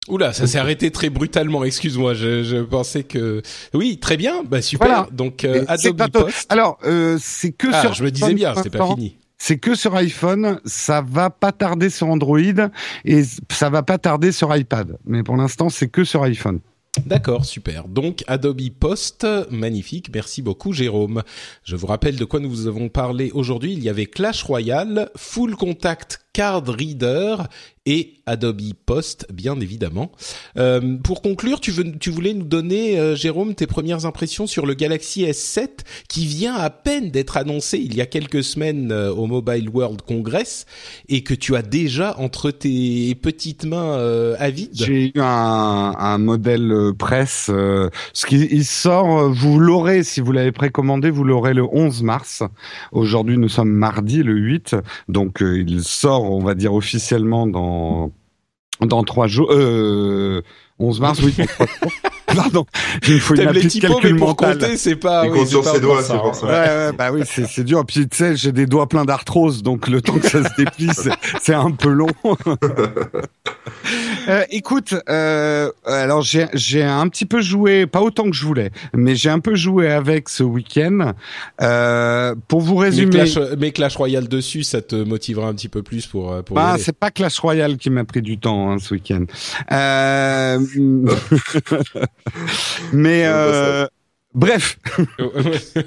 Oula, 0.08 0.32
ça 0.32 0.46
s'est 0.46 0.58
arrêté 0.58 0.90
très 0.90 1.10
brutalement. 1.10 1.64
Excuse-moi, 1.64 2.14
je, 2.14 2.42
je, 2.44 2.58
pensais 2.58 3.02
que 3.02 3.42
oui, 3.74 3.98
très 3.98 4.16
bien, 4.16 4.42
bah 4.44 4.62
super. 4.62 5.10
Donc 5.10 5.44
euh, 5.44 5.64
Adobe 5.68 6.10
Post. 6.10 6.46
Alors 6.50 6.78
euh, 6.84 7.18
c'est 7.20 7.52
que 7.52 7.68
ah, 7.72 7.80
sur. 7.80 7.94
Je 7.94 8.04
me 8.04 8.10
disais 8.10 8.34
bien, 8.34 8.54
c'est 8.62 8.70
pas 8.70 8.86
fini. 8.86 9.16
C'est 9.38 9.58
que 9.58 9.74
sur 9.74 9.94
iPhone, 9.96 10.60
ça 10.64 11.02
va 11.02 11.28
pas 11.28 11.52
tarder 11.52 11.90
sur 11.90 12.06
Android 12.08 12.38
et 13.04 13.22
ça 13.50 13.68
va 13.68 13.82
pas 13.82 13.98
tarder 13.98 14.32
sur 14.32 14.54
iPad. 14.56 14.96
Mais 15.04 15.22
pour 15.22 15.36
l'instant, 15.36 15.68
c'est 15.68 15.88
que 15.88 16.04
sur 16.04 16.22
iPhone. 16.22 16.60
D'accord, 17.04 17.44
super. 17.44 17.88
Donc 17.88 18.24
Adobe 18.26 18.70
Post, 18.70 19.26
magnifique. 19.50 20.08
Merci 20.14 20.40
beaucoup 20.40 20.72
Jérôme. 20.72 21.22
Je 21.62 21.76
vous 21.76 21.86
rappelle 21.86 22.16
de 22.16 22.24
quoi 22.24 22.40
nous 22.40 22.48
vous 22.48 22.66
avons 22.66 22.88
parlé 22.88 23.30
aujourd'hui. 23.32 23.74
Il 23.74 23.82
y 23.82 23.90
avait 23.90 24.06
Clash 24.06 24.42
Royale, 24.42 25.10
Full 25.14 25.56
Contact 25.56 26.20
Card 26.32 26.66
Reader 26.66 27.36
et 27.86 28.16
Adobe 28.26 28.60
Post, 28.86 29.28
bien 29.32 29.58
évidemment. 29.60 30.10
Euh, 30.58 30.96
pour 30.98 31.22
conclure, 31.22 31.60
tu, 31.60 31.70
veux, 31.70 31.96
tu 31.96 32.10
voulais 32.10 32.34
nous 32.34 32.44
donner, 32.44 32.98
euh, 32.98 33.14
Jérôme, 33.14 33.54
tes 33.54 33.68
premières 33.68 34.04
impressions 34.04 34.48
sur 34.48 34.66
le 34.66 34.74
Galaxy 34.74 35.24
S7 35.24 35.68
qui 36.08 36.26
vient 36.26 36.56
à 36.56 36.68
peine 36.68 37.10
d'être 37.10 37.36
annoncé 37.36 37.78
il 37.78 37.94
y 37.94 38.00
a 38.00 38.06
quelques 38.06 38.42
semaines 38.42 38.90
euh, 38.90 39.12
au 39.12 39.26
Mobile 39.26 39.68
World 39.68 40.02
Congress 40.02 40.66
et 41.08 41.22
que 41.22 41.34
tu 41.34 41.54
as 41.54 41.62
déjà 41.62 42.18
entre 42.18 42.50
tes 42.50 43.14
petites 43.14 43.64
mains 43.64 43.94
euh, 43.94 44.34
avides. 44.40 44.74
J'ai 44.74 45.12
eu 45.14 45.20
un, 45.20 45.94
un 45.96 46.18
modèle 46.18 46.92
presse. 46.98 47.46
ce 47.46 48.26
qui 48.26 48.36
il 48.36 48.64
sort, 48.64 49.30
vous 49.30 49.60
l'aurez 49.60 50.02
si 50.02 50.20
vous 50.20 50.32
l'avez 50.32 50.52
précommandé, 50.52 51.10
vous 51.10 51.24
l'aurez 51.24 51.54
le 51.54 51.64
11 51.64 52.02
mars. 52.02 52.42
Aujourd'hui, 52.90 53.38
nous 53.38 53.48
sommes 53.48 53.70
mardi 53.70 54.24
le 54.24 54.34
8, 54.34 54.76
donc 55.08 55.38
il 55.40 55.84
sort, 55.84 56.24
on 56.24 56.42
va 56.42 56.54
dire 56.54 56.74
officiellement 56.74 57.46
dans 57.46 57.75
dans 58.80 59.02
trois 59.04 59.26
jours. 59.26 59.48
Euh, 59.50 60.42
11 60.78 61.00
mars, 61.00 61.20
oui. 61.22 61.34
Pardon, 62.34 62.66
il 63.08 63.20
faut 63.20 63.34
une 63.34 63.48
appli 63.48 63.66
de 63.66 63.80
calcul 63.80 64.14
mental. 64.14 64.76
c'est 64.76 64.96
pas. 64.96 65.26
Il 65.26 65.32
compte 65.32 65.48
sur 65.48 65.64
ses 65.64 65.80
doigts, 65.80 66.02
c'est 66.02 66.18
pour 66.18 66.34
ça. 66.34 66.46
Ouais, 66.46 66.52
ouais, 66.52 66.92
bah 66.92 67.10
oui, 67.12 67.22
c'est 67.24 67.64
dur. 67.64 67.84
Puis 67.86 68.08
tu 68.08 68.16
sais, 68.16 68.36
j'ai 68.36 68.52
des 68.52 68.66
doigts 68.66 68.88
pleins 68.88 69.06
d'arthrose, 69.06 69.62
donc 69.62 69.88
le 69.88 70.02
temps 70.02 70.18
que 70.18 70.28
ça 70.28 70.42
se 70.42 70.54
déplie, 70.58 70.90
c'est 71.40 71.54
un 71.54 71.70
peu 71.70 71.88
long. 71.88 72.08
euh, 74.28 74.44
écoute, 74.50 74.94
euh, 75.08 75.70
alors 75.84 76.22
j'ai 76.22 76.46
j'ai 76.54 76.82
un 76.82 77.08
petit 77.08 77.26
peu 77.26 77.40
joué, 77.40 77.86
pas 77.86 78.00
autant 78.02 78.24
que 78.24 78.36
je 78.36 78.44
voulais, 78.44 78.70
mais 78.94 79.14
j'ai 79.14 79.30
un 79.30 79.40
peu 79.40 79.54
joué 79.54 79.90
avec 79.90 80.28
ce 80.28 80.42
week-end. 80.42 81.12
Euh, 81.60 82.34
pour 82.48 82.60
vous 82.60 82.76
résumer. 82.76 83.06
Mais 83.06 83.24
Clash, 83.24 83.38
mais 83.58 83.72
Clash 83.72 83.96
Royale 83.96 84.28
dessus, 84.28 84.62
ça 84.62 84.82
te 84.82 84.96
motivera 84.96 85.48
un 85.48 85.54
petit 85.54 85.68
peu 85.68 85.82
plus 85.82 86.06
pour 86.06 86.32
euh, 86.32 86.42
pour. 86.42 86.56
Bah, 86.56 86.76
c'est 86.78 86.96
pas 86.96 87.10
Clash 87.10 87.38
Royale 87.38 87.76
qui 87.76 87.90
m'a 87.90 88.04
pris 88.04 88.22
du 88.22 88.38
temps 88.38 88.70
hein, 88.70 88.78
ce 88.78 88.94
week-end. 88.94 89.24
Euh, 89.72 90.58
Mais 92.92 93.24
euh, 93.26 93.86
bref. 94.34 94.78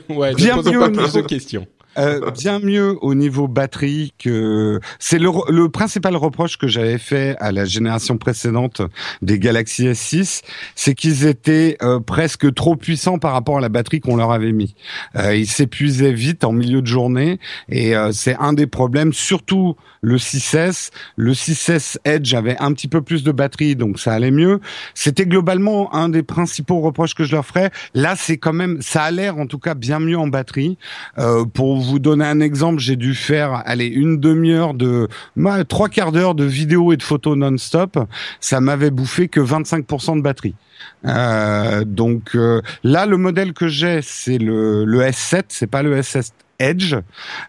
ouais, 0.09 0.33
bien 0.35 0.57
mieux 0.61 0.79
pas 0.79 0.89
plus 0.89 1.13
de 1.13 1.21
questions. 1.21 1.67
Euh, 1.97 2.31
bien 2.31 2.59
mieux 2.59 2.97
au 3.01 3.15
niveau 3.15 3.47
batterie 3.47 4.13
que 4.19 4.79
c'est 4.99 5.17
le, 5.17 5.31
le, 5.49 5.69
principal 5.69 6.15
reproche 6.15 6.57
que 6.57 6.67
j'avais 6.67 6.99
fait 6.99 7.35
à 7.39 7.51
la 7.51 7.65
génération 7.65 8.17
précédente 8.17 8.81
des 9.21 9.39
Galaxy 9.39 9.85
S6, 9.87 10.43
c'est 10.75 10.93
qu'ils 10.93 11.25
étaient 11.25 11.77
euh, 11.81 11.99
presque 11.99 12.53
trop 12.53 12.75
puissants 12.75 13.17
par 13.17 13.33
rapport 13.33 13.57
à 13.57 13.61
la 13.61 13.69
batterie 13.69 14.01
qu'on 14.01 14.17
leur 14.17 14.31
avait 14.31 14.51
mis. 14.51 14.75
Euh, 15.15 15.35
ils 15.35 15.47
s'épuisaient 15.47 16.13
vite 16.13 16.43
en 16.43 16.51
milieu 16.51 16.81
de 16.81 16.87
journée 16.87 17.39
et 17.69 17.95
euh, 17.95 18.11
c'est 18.11 18.35
un 18.35 18.53
des 18.53 18.67
problèmes, 18.67 19.11
surtout 19.11 19.75
le 20.01 20.17
6S. 20.17 20.89
Le 21.15 21.33
6S 21.33 21.97
Edge 22.05 22.33
avait 22.33 22.57
un 22.59 22.73
petit 22.73 22.87
peu 22.87 23.01
plus 23.01 23.23
de 23.23 23.31
batterie, 23.31 23.75
donc 23.75 23.99
ça 23.99 24.13
allait 24.13 24.31
mieux. 24.31 24.59
C'était 24.93 25.25
globalement 25.25 25.93
un 25.93 26.09
des 26.09 26.23
principaux 26.23 26.79
reproches 26.79 27.15
que 27.15 27.23
je 27.23 27.33
leur 27.33 27.45
ferais. 27.45 27.71
Là, 27.93 28.15
c'est 28.17 28.37
quand 28.37 28.53
même, 28.53 28.81
ça 28.81 29.03
a 29.03 29.11
l'air 29.11 29.37
en 29.37 29.47
tout 29.47 29.59
cas 29.59 29.73
bien 29.73 29.99
mieux 29.99 30.17
en 30.17 30.27
batterie. 30.27 30.77
pour 31.53 31.79
vous 31.79 31.99
donner 31.99 32.25
un 32.25 32.39
exemple, 32.39 32.79
j'ai 32.79 32.95
dû 32.95 33.13
faire, 33.13 33.63
allez, 33.65 33.87
une 33.87 34.19
demi-heure 34.19 34.73
de, 34.73 35.07
trois 35.67 35.89
quarts 35.89 36.11
d'heure 36.11 36.35
de 36.35 36.45
vidéos 36.45 36.93
et 36.93 36.97
de 36.97 37.03
photos 37.03 37.37
non-stop. 37.37 37.99
Ça 38.39 38.61
m'avait 38.61 38.91
bouffé 38.91 39.27
que 39.27 39.39
25% 39.39 40.17
de 40.17 40.21
batterie. 40.21 40.55
Euh, 41.05 41.83
donc 41.85 42.35
euh, 42.35 42.61
là, 42.83 43.05
le 43.05 43.17
modèle 43.17 43.53
que 43.53 43.67
j'ai, 43.67 44.01
c'est 44.01 44.37
le, 44.37 44.85
le 44.85 45.01
S7, 45.01 45.43
c'est 45.49 45.67
pas 45.67 45.83
le 45.83 45.99
S7 45.99 46.31
Edge. 46.59 46.95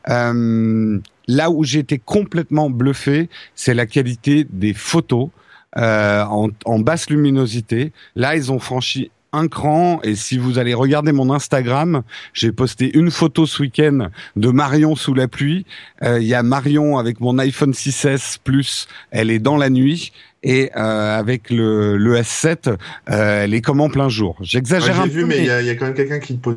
Euh, 0.09 0.98
là 1.31 1.51
où 1.51 1.64
été 1.64 1.99
complètement 1.99 2.70
bluffé, 2.70 3.28
c'est 3.55 3.74
la 3.74 3.87
qualité 3.87 4.47
des 4.51 4.74
photos. 4.74 5.28
en, 5.76 6.49
en, 6.64 6.78
basse 6.81 7.09
luminosité. 7.11 7.93
Là, 8.16 8.35
ils 8.35 8.51
ont 8.51 8.59
franchi 8.59 9.11
un 9.33 9.49
cran. 9.49 10.01
Et 10.03 10.14
si 10.14 10.39
vous 10.39 10.59
allez 10.59 10.74
regarder 10.74 11.12
mon 11.12 11.33
Instagram, 11.33 12.03
j'ai 12.33 12.53
posté 12.53 12.97
une 12.97 13.11
photo 13.11 13.47
ce 13.47 13.62
week-end 13.62 14.09
de 14.37 14.49
Marion 14.49 14.97
sous 14.97 15.14
la 15.14 15.28
pluie. 15.28 15.66
Euh, 16.03 16.20
il 16.20 16.26
y 16.26 16.35
a 16.35 16.43
Marion 16.43 16.99
avec 16.99 17.20
mon 17.20 17.39
iPhone 17.39 17.72
6s 17.72 18.39
Plus. 18.43 18.89
Elle 19.11 19.31
est 19.31 19.39
dans 19.39 19.57
la 19.57 19.70
nuit. 19.70 20.12
Et 20.43 20.70
euh, 20.74 21.18
avec 21.18 21.51
le, 21.51 21.99
le 21.99 22.16
S7, 22.16 22.68
euh, 23.11 23.45
elle 23.45 23.53
est 23.53 23.61
comme 23.61 23.81
en 23.81 23.91
plein 23.91 24.09
jour. 24.09 24.37
J'exagère 24.41 24.99
un 24.99 25.03
peu. 25.05 25.11
J'ai 25.11 25.20
vu, 25.20 25.26
mais 25.26 25.39
il 25.39 25.45
y, 25.45 25.51
a, 25.51 25.61
y 25.61 25.68
a 25.68 25.74
quand 25.74 25.85
même 25.85 25.95
quelqu'un 25.95 26.18
qui 26.18 26.39
te 26.39 26.43
pose 26.43 26.57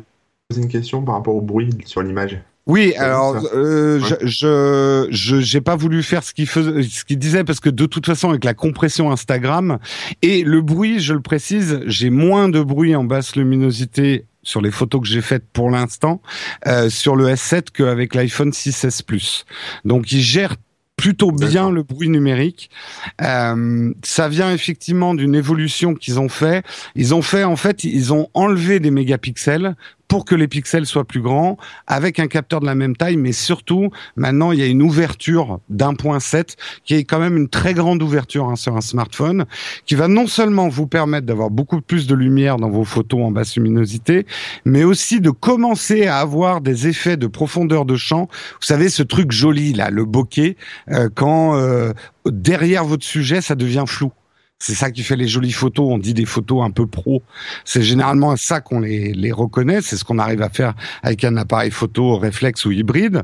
une 0.56 0.68
question 0.68 1.02
par 1.02 1.16
rapport 1.16 1.34
au 1.34 1.42
bruit 1.42 1.70
sur 1.84 2.02
l'image. 2.02 2.40
Oui, 2.66 2.94
alors 2.96 3.36
euh, 3.54 4.00
je 4.22 5.06
je 5.10 5.40
j'ai 5.40 5.60
pas 5.60 5.76
voulu 5.76 6.02
faire 6.02 6.24
ce 6.24 6.32
qu'il 6.32 6.46
faisait, 6.46 6.82
ce 6.82 7.04
qu'il 7.04 7.18
disait 7.18 7.44
parce 7.44 7.60
que 7.60 7.68
de 7.68 7.84
toute 7.84 8.06
façon 8.06 8.30
avec 8.30 8.42
la 8.42 8.54
compression 8.54 9.10
Instagram 9.12 9.78
et 10.22 10.44
le 10.44 10.62
bruit, 10.62 10.98
je 11.00 11.12
le 11.12 11.20
précise, 11.20 11.80
j'ai 11.86 12.08
moins 12.08 12.48
de 12.48 12.62
bruit 12.62 12.96
en 12.96 13.04
basse 13.04 13.36
luminosité 13.36 14.24
sur 14.42 14.62
les 14.62 14.70
photos 14.70 15.02
que 15.02 15.06
j'ai 15.06 15.20
faites 15.20 15.44
pour 15.52 15.70
l'instant 15.70 16.22
euh, 16.66 16.88
sur 16.88 17.16
le 17.16 17.28
S7 17.28 17.64
qu'avec 17.70 18.14
l'iPhone 18.14 18.50
6s 18.50 19.02
Plus. 19.04 19.44
Donc 19.84 20.10
il 20.12 20.20
gère 20.20 20.56
plutôt 20.96 21.32
bien 21.32 21.70
le 21.70 21.82
bruit 21.82 22.08
numérique. 22.08 22.70
Euh, 23.20 23.92
ça 24.02 24.28
vient 24.28 24.52
effectivement 24.52 25.14
d'une 25.14 25.34
évolution 25.34 25.94
qu'ils 25.94 26.20
ont 26.20 26.28
fait. 26.28 26.64
Ils 26.94 27.14
ont 27.14 27.22
fait 27.22 27.44
en 27.44 27.56
fait, 27.56 27.84
ils 27.84 28.12
ont 28.12 28.28
enlevé 28.32 28.80
des 28.80 28.90
mégapixels 28.90 29.74
pour 30.14 30.24
que 30.24 30.36
les 30.36 30.46
pixels 30.46 30.86
soient 30.86 31.02
plus 31.02 31.20
grands, 31.20 31.56
avec 31.88 32.20
un 32.20 32.28
capteur 32.28 32.60
de 32.60 32.66
la 32.66 32.76
même 32.76 32.94
taille, 32.94 33.16
mais 33.16 33.32
surtout, 33.32 33.90
maintenant, 34.14 34.52
il 34.52 34.60
y 34.60 34.62
a 34.62 34.66
une 34.66 34.80
ouverture 34.80 35.58
d'1.7 35.70 36.54
qui 36.84 36.94
est 36.94 37.02
quand 37.02 37.18
même 37.18 37.36
une 37.36 37.48
très 37.48 37.74
grande 37.74 38.00
ouverture 38.00 38.48
hein, 38.48 38.54
sur 38.54 38.76
un 38.76 38.80
smartphone, 38.80 39.44
qui 39.86 39.96
va 39.96 40.06
non 40.06 40.28
seulement 40.28 40.68
vous 40.68 40.86
permettre 40.86 41.26
d'avoir 41.26 41.50
beaucoup 41.50 41.80
plus 41.80 42.06
de 42.06 42.14
lumière 42.14 42.58
dans 42.58 42.70
vos 42.70 42.84
photos 42.84 43.22
en 43.22 43.32
basse 43.32 43.56
luminosité, 43.56 44.24
mais 44.64 44.84
aussi 44.84 45.20
de 45.20 45.30
commencer 45.30 46.06
à 46.06 46.18
avoir 46.18 46.60
des 46.60 46.86
effets 46.86 47.16
de 47.16 47.26
profondeur 47.26 47.84
de 47.84 47.96
champ. 47.96 48.28
Vous 48.60 48.66
savez, 48.68 48.90
ce 48.90 49.02
truc 49.02 49.32
joli 49.32 49.72
là, 49.72 49.90
le 49.90 50.04
bokeh, 50.04 50.56
euh, 50.92 51.08
quand 51.12 51.56
euh, 51.56 51.92
derrière 52.24 52.84
votre 52.84 53.04
sujet, 53.04 53.40
ça 53.40 53.56
devient 53.56 53.82
flou. 53.88 54.12
C'est 54.60 54.74
ça 54.74 54.90
qui 54.90 55.02
fait 55.02 55.16
les 55.16 55.28
jolies 55.28 55.52
photos. 55.52 55.86
On 55.90 55.98
dit 55.98 56.14
des 56.14 56.24
photos 56.24 56.64
un 56.64 56.70
peu 56.70 56.86
pro. 56.86 57.22
C'est 57.64 57.82
généralement 57.82 58.30
à 58.30 58.36
ça 58.36 58.60
qu'on 58.60 58.80
les, 58.80 59.32
reconnaît. 59.32 59.82
C'est 59.82 59.96
ce 59.96 60.04
qu'on 60.04 60.18
arrive 60.18 60.42
à 60.42 60.48
faire 60.48 60.74
avec 61.02 61.24
un 61.24 61.36
appareil 61.36 61.70
photo 61.70 62.16
réflexe 62.16 62.64
ou 62.64 62.70
hybride. 62.70 63.22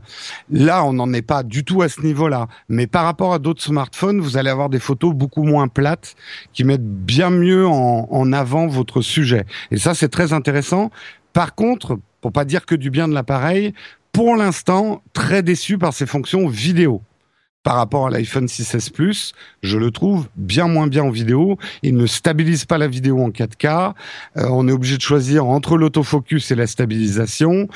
Là, 0.50 0.84
on 0.84 0.92
n'en 0.92 1.12
est 1.12 1.22
pas 1.22 1.42
du 1.42 1.64
tout 1.64 1.82
à 1.82 1.88
ce 1.88 2.02
niveau-là. 2.02 2.48
Mais 2.68 2.86
par 2.86 3.04
rapport 3.04 3.32
à 3.32 3.38
d'autres 3.38 3.62
smartphones, 3.62 4.20
vous 4.20 4.36
allez 4.36 4.50
avoir 4.50 4.68
des 4.68 4.80
photos 4.80 5.14
beaucoup 5.14 5.44
moins 5.44 5.68
plates 5.68 6.14
qui 6.52 6.64
mettent 6.64 6.84
bien 6.84 7.30
mieux 7.30 7.66
en, 7.66 8.08
en 8.10 8.32
avant 8.32 8.66
votre 8.66 9.00
sujet. 9.00 9.46
Et 9.70 9.78
ça, 9.78 9.94
c'est 9.94 10.08
très 10.08 10.32
intéressant. 10.32 10.90
Par 11.32 11.54
contre, 11.54 11.98
pour 12.20 12.32
pas 12.32 12.44
dire 12.44 12.66
que 12.66 12.74
du 12.74 12.90
bien 12.90 13.08
de 13.08 13.14
l'appareil, 13.14 13.72
pour 14.12 14.36
l'instant, 14.36 15.02
très 15.12 15.42
déçu 15.42 15.78
par 15.78 15.94
ses 15.94 16.06
fonctions 16.06 16.48
vidéo 16.48 17.02
par 17.62 17.76
rapport 17.76 18.06
à 18.06 18.10
l'iPhone 18.10 18.46
6s 18.46 18.90
Plus, 18.90 19.32
je 19.62 19.76
le 19.76 19.90
trouve 19.90 20.28
bien 20.36 20.66
moins 20.66 20.86
bien 20.86 21.04
en 21.04 21.10
vidéo. 21.10 21.58
Il 21.82 21.96
ne 21.96 22.06
stabilise 22.06 22.64
pas 22.64 22.78
la 22.78 22.88
vidéo 22.88 23.22
en 23.22 23.30
4K. 23.30 23.92
Euh, 24.36 24.46
on 24.50 24.66
est 24.66 24.72
obligé 24.72 24.96
de 24.96 25.02
choisir 25.02 25.46
entre 25.46 25.76
l'autofocus 25.76 26.50
et 26.50 26.54
la 26.54 26.66
stabilisation. 26.66 27.68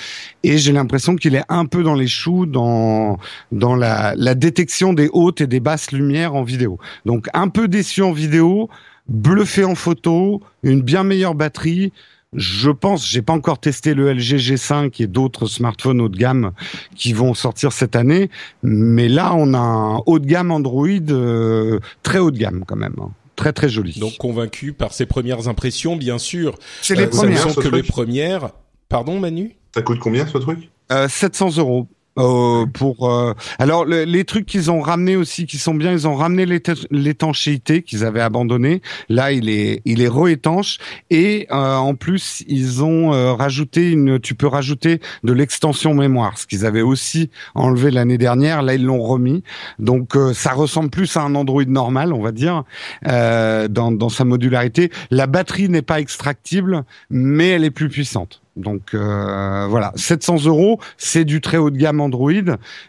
Et 0.42 0.56
j'ai 0.56 0.72
l'impression 0.72 1.16
qu'il 1.16 1.34
est 1.34 1.44
un 1.48 1.66
peu 1.66 1.82
dans 1.82 1.94
les 1.94 2.06
choux 2.06 2.46
dans 2.46 3.18
dans 3.52 3.76
la, 3.76 4.14
la 4.16 4.34
détection 4.34 4.94
des 4.94 5.10
hautes 5.12 5.40
et 5.40 5.46
des 5.46 5.60
basses 5.60 5.92
lumières 5.92 6.34
en 6.34 6.44
vidéo. 6.44 6.78
Donc 7.04 7.28
un 7.34 7.48
peu 7.48 7.68
déçu 7.68 8.02
en 8.02 8.12
vidéo, 8.12 8.70
bluffé 9.08 9.64
en 9.64 9.74
photo, 9.74 10.40
une 10.62 10.80
bien 10.80 11.04
meilleure 11.04 11.34
batterie. 11.34 11.92
Je 12.34 12.70
pense, 12.70 13.08
j'ai 13.08 13.22
pas 13.22 13.32
encore 13.32 13.58
testé 13.58 13.94
le 13.94 14.12
LG 14.12 14.36
G5 14.38 15.02
et 15.02 15.06
d'autres 15.06 15.46
smartphones 15.46 16.00
haut 16.00 16.08
de 16.08 16.16
gamme 16.16 16.50
qui 16.96 17.12
vont 17.12 17.34
sortir 17.34 17.72
cette 17.72 17.96
année, 17.96 18.30
mais 18.62 19.08
là 19.08 19.34
on 19.34 19.54
a 19.54 19.58
un 19.58 19.98
haut 20.06 20.18
de 20.18 20.26
gamme 20.26 20.50
Android 20.50 20.88
euh, 21.10 21.78
très 22.02 22.18
haut 22.18 22.30
de 22.30 22.38
gamme 22.38 22.64
quand 22.66 22.76
même. 22.76 22.94
hein. 23.00 23.10
Très 23.36 23.52
très 23.52 23.68
joli. 23.68 23.98
Donc 23.98 24.16
convaincu 24.16 24.72
par 24.72 24.92
ses 24.92 25.06
premières 25.06 25.48
impressions, 25.48 25.96
bien 25.96 26.18
sûr. 26.18 26.56
c'est 26.82 26.94
les 26.94 27.04
Euh, 27.04 27.08
premières. 27.08 27.38
Ce 27.40 27.48
ne 27.48 27.52
sont 27.52 27.60
ce 27.60 27.68
que 27.68 27.74
les 27.74 27.82
premières. 27.82 28.50
Pardon, 28.88 29.18
Manu? 29.18 29.56
Ça 29.74 29.82
coûte 29.82 29.98
combien 29.98 30.24
ce 30.26 30.38
truc? 30.38 30.70
Euh, 30.92 31.08
700 31.08 31.56
euros. 31.58 31.88
Euh, 32.16 32.64
pour 32.66 33.10
euh, 33.10 33.34
alors 33.58 33.84
le- 33.84 34.04
les 34.04 34.24
trucs 34.24 34.46
qu'ils 34.46 34.70
ont 34.70 34.80
ramené 34.80 35.16
aussi 35.16 35.46
qui 35.46 35.58
sont 35.58 35.74
bien 35.74 35.90
ils 35.90 36.06
ont 36.06 36.14
ramené 36.14 36.46
l'éta- 36.46 36.74
l'étanchéité 36.92 37.82
qu'ils 37.82 38.04
avaient 38.04 38.20
abandonné 38.20 38.82
là 39.08 39.32
il 39.32 39.48
est 39.48 39.82
il 39.84 40.00
est 40.00 40.06
re-étanche 40.06 40.78
et 41.10 41.48
euh, 41.50 41.74
en 41.74 41.96
plus 41.96 42.44
ils 42.46 42.84
ont 42.84 43.12
euh, 43.12 43.32
rajouté 43.32 43.90
une 43.90 44.20
tu 44.20 44.36
peux 44.36 44.46
rajouter 44.46 45.00
de 45.24 45.32
l'extension 45.32 45.92
mémoire 45.92 46.38
ce 46.38 46.46
qu'ils 46.46 46.64
avaient 46.64 46.82
aussi 46.82 47.30
enlevé 47.56 47.90
l'année 47.90 48.16
dernière. 48.18 48.62
Là 48.62 48.74
ils 48.74 48.84
l'ont 48.84 49.02
remis. 49.02 49.42
Donc 49.80 50.14
euh, 50.14 50.32
ça 50.34 50.52
ressemble 50.52 50.90
plus 50.90 51.16
à 51.16 51.22
un 51.22 51.34
Android 51.34 51.64
normal 51.66 52.12
on 52.12 52.22
va 52.22 52.30
dire 52.30 52.62
euh, 53.08 53.66
dans 53.66 53.90
dans 53.90 54.08
sa 54.08 54.24
modularité. 54.24 54.92
La 55.10 55.26
batterie 55.26 55.68
n'est 55.68 55.82
pas 55.82 55.98
extractible 55.98 56.84
mais 57.10 57.48
elle 57.48 57.64
est 57.64 57.72
plus 57.72 57.88
puissante 57.88 58.40
donc 58.56 58.94
euh, 58.94 59.66
voilà, 59.68 59.92
700 59.96 60.44
euros, 60.46 60.80
c'est 60.96 61.24
du 61.24 61.40
très 61.40 61.56
haut 61.56 61.70
de 61.70 61.76
gamme 61.76 62.00
Android, 62.00 62.32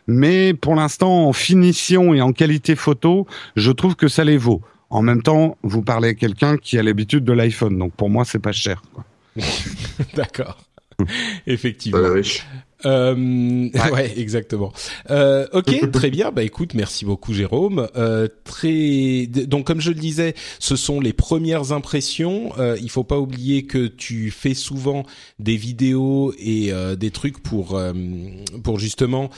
mais 0.08 0.54
pour 0.54 0.76
l'instant 0.76 1.28
en 1.28 1.34
finition 1.34 2.14
et 2.14 2.22
en 2.22 2.34
qualité 2.34 2.76
photo, 2.76 3.26
je 3.56 3.72
trouve 3.72 3.96
que 3.96 4.08
ça 4.08 4.24
les 4.24 4.38
vaut. 4.38 4.62
En 4.90 5.02
même 5.02 5.24
temps, 5.24 5.58
vous 5.64 5.82
parlez 5.82 6.10
à 6.10 6.14
quelqu'un 6.14 6.58
qui 6.58 6.78
a 6.78 6.84
l'habitude 6.84 7.24
de 7.24 7.34
l'iPhone, 7.34 7.78
donc 7.78 7.94
pour 7.94 8.10
moi 8.10 8.26
c'est 8.26 8.40
pas 8.40 8.52
cher. 8.52 8.82
Quoi. 8.94 9.04
D'accord. 10.16 10.58
Pas 10.98 11.06
Effectivement. 11.48 12.00
la 12.00 12.14
riche. 12.14 12.46
Euh, 12.86 13.70
ouais. 13.92 14.14
exactement. 14.18 14.72
Euh, 15.10 15.48
ok, 15.54 15.92
très 15.92 16.10
bien. 16.10 16.32
Bah 16.32 16.44
écoute, 16.44 16.74
merci 16.74 17.06
beaucoup 17.06 17.34
Jérôme. 17.34 17.88
Euh, 17.96 18.28
très 18.44 19.28
donc 19.28 19.66
comme 19.66 19.82
je 19.82 19.90
le 19.90 20.00
disais, 20.00 20.36
ce 20.60 20.76
sont 20.76 21.00
les 21.00 21.14
premières 21.14 21.72
impressions. 21.72 22.52
Euh, 22.58 22.78
il 22.82 22.90
faut 22.90 23.04
pas 23.04 23.20
oublier 23.20 23.66
que 23.66 23.88
tu 23.88 24.32
fais 24.32 24.54
souvent 24.54 25.04
des 25.40 25.58
vidéos 25.58 26.34
et 26.38 26.72
euh, 26.72 26.96
des 26.96 27.12
trucs 27.12 27.42
pour 27.42 27.76
euh, 27.76 27.94
pour 28.64 28.80
justement 28.80 29.30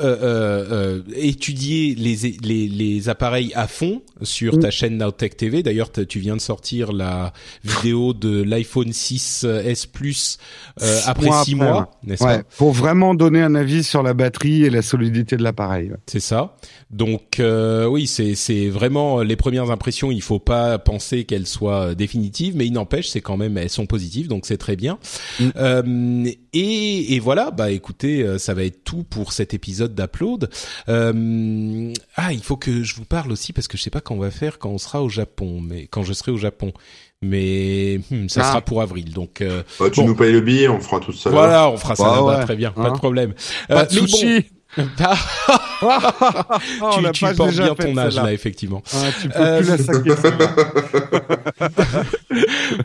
euh, 0.00 0.16
euh, 0.22 0.66
euh, 0.70 1.02
étudier 1.16 1.94
les, 1.94 2.16
les 2.42 2.68
les 2.68 3.08
appareils 3.08 3.52
à 3.54 3.66
fond 3.66 4.02
sur 4.22 4.56
Mm. 4.56 4.60
ta 4.60 4.70
chaîne 4.70 4.96
Nowtech 4.98 5.36
TV. 5.36 5.62
D'ailleurs, 5.62 5.90
tu 5.92 6.18
viens 6.18 6.36
de 6.36 6.40
sortir 6.40 6.92
la 6.92 7.32
vidéo 7.64 8.12
de 8.14 8.42
l'iPhone 8.42 8.90
6s 8.90 9.86
Plus 9.92 10.38
euh, 10.82 10.98
Six 11.00 11.08
après 11.08 11.26
mois 11.26 11.44
six 11.44 11.54
après, 11.54 11.66
mois, 11.66 11.90
n'est-ce 12.04 12.24
Ouais, 12.24 12.38
pas 12.38 12.44
pour 12.56 12.72
vraiment 12.72 13.14
donner 13.14 13.40
un 13.42 13.54
avis 13.54 13.82
sur 13.84 14.02
la 14.02 14.14
batterie 14.14 14.64
et 14.64 14.70
la 14.70 14.82
solidité 14.82 15.36
de 15.36 15.42
l'appareil. 15.42 15.90
ouais. 15.90 15.96
C'est 16.06 16.20
ça. 16.20 16.56
Donc 16.90 17.40
oui, 17.40 18.06
c'est 18.06 18.34
c'est 18.34 18.68
vraiment 18.68 19.22
les 19.22 19.36
premières 19.36 19.70
impressions. 19.70 20.10
Il 20.10 20.22
faut 20.22 20.38
pas 20.38 20.78
penser 20.78 21.24
qu'elles 21.24 21.46
soient 21.46 21.94
définitives, 21.94 22.56
mais 22.56 22.66
il 22.66 22.72
n'empêche, 22.72 23.08
c'est 23.08 23.20
quand 23.20 23.36
même 23.36 23.56
elles 23.58 23.70
sont 23.70 23.86
positives, 23.86 24.28
donc 24.28 24.46
c'est 24.46 24.56
très 24.58 24.76
bien. 24.76 24.98
Mm. 25.40 26.26
Et, 26.52 27.14
et 27.14 27.18
voilà, 27.20 27.50
bah 27.50 27.70
écoutez, 27.70 28.38
ça 28.38 28.54
va 28.54 28.64
être 28.64 28.84
tout 28.84 29.02
pour 29.04 29.32
cet 29.32 29.52
épisode 29.54 29.85
d'Upload. 29.94 30.50
Euh, 30.88 31.92
ah, 32.16 32.32
il 32.32 32.42
faut 32.42 32.56
que 32.56 32.82
je 32.82 32.94
vous 32.96 33.04
parle 33.04 33.32
aussi 33.32 33.52
parce 33.52 33.68
que 33.68 33.76
je 33.76 33.82
sais 33.82 33.90
pas 33.90 34.00
quand 34.00 34.14
on 34.14 34.18
va 34.18 34.30
faire 34.30 34.58
quand 34.58 34.70
on 34.70 34.78
sera 34.78 35.02
au 35.02 35.08
Japon, 35.08 35.60
mais 35.60 35.86
quand 35.86 36.02
je 36.02 36.12
serai 36.12 36.32
au 36.32 36.36
Japon. 36.38 36.72
Mais 37.22 38.00
hmm, 38.10 38.28
ça 38.28 38.42
Ah. 38.44 38.48
sera 38.50 38.60
pour 38.60 38.82
avril, 38.82 39.12
donc 39.14 39.40
euh, 39.40 39.62
Bah, 39.80 39.86
tu 39.90 40.00
Bon. 40.00 40.06
nous 40.08 40.14
payes 40.14 40.32
le 40.32 40.40
billet, 40.42 40.68
on 40.68 40.80
fera 40.80 41.00
tout 41.00 41.12
ça. 41.12 41.30
voilà, 41.30 41.70
on 41.70 41.76
fera 41.78 41.96
ça 41.96 42.04
Bah 42.04 42.16
là-bas, 42.16 42.38
ouais. 42.40 42.44
très 42.44 42.56
bien, 42.56 42.72
pas 42.72 42.82
Hein. 42.88 42.92
de 42.92 42.98
problème. 42.98 43.34
Pas 43.68 43.82
Euh, 43.82 43.86
de 43.86 43.94
mais 43.94 44.00
bon, 44.02 44.06
sushi. 44.06 44.44
Ah, 44.50 44.55
Oh, 44.78 44.82
tu, 46.94 47.12
tu 47.12 47.24
portes 47.34 47.50
déjà 47.50 47.64
bien 47.64 47.74
ton 47.74 47.96
âge 47.96 48.16
là, 48.16 48.32
effectivement. 48.32 48.82
Ah, 48.94 48.98
tu 49.20 49.28
peux 49.28 49.34
Euh, 49.40 49.58
plus 49.60 49.68
la 49.68 49.78
saquer. 49.78 50.10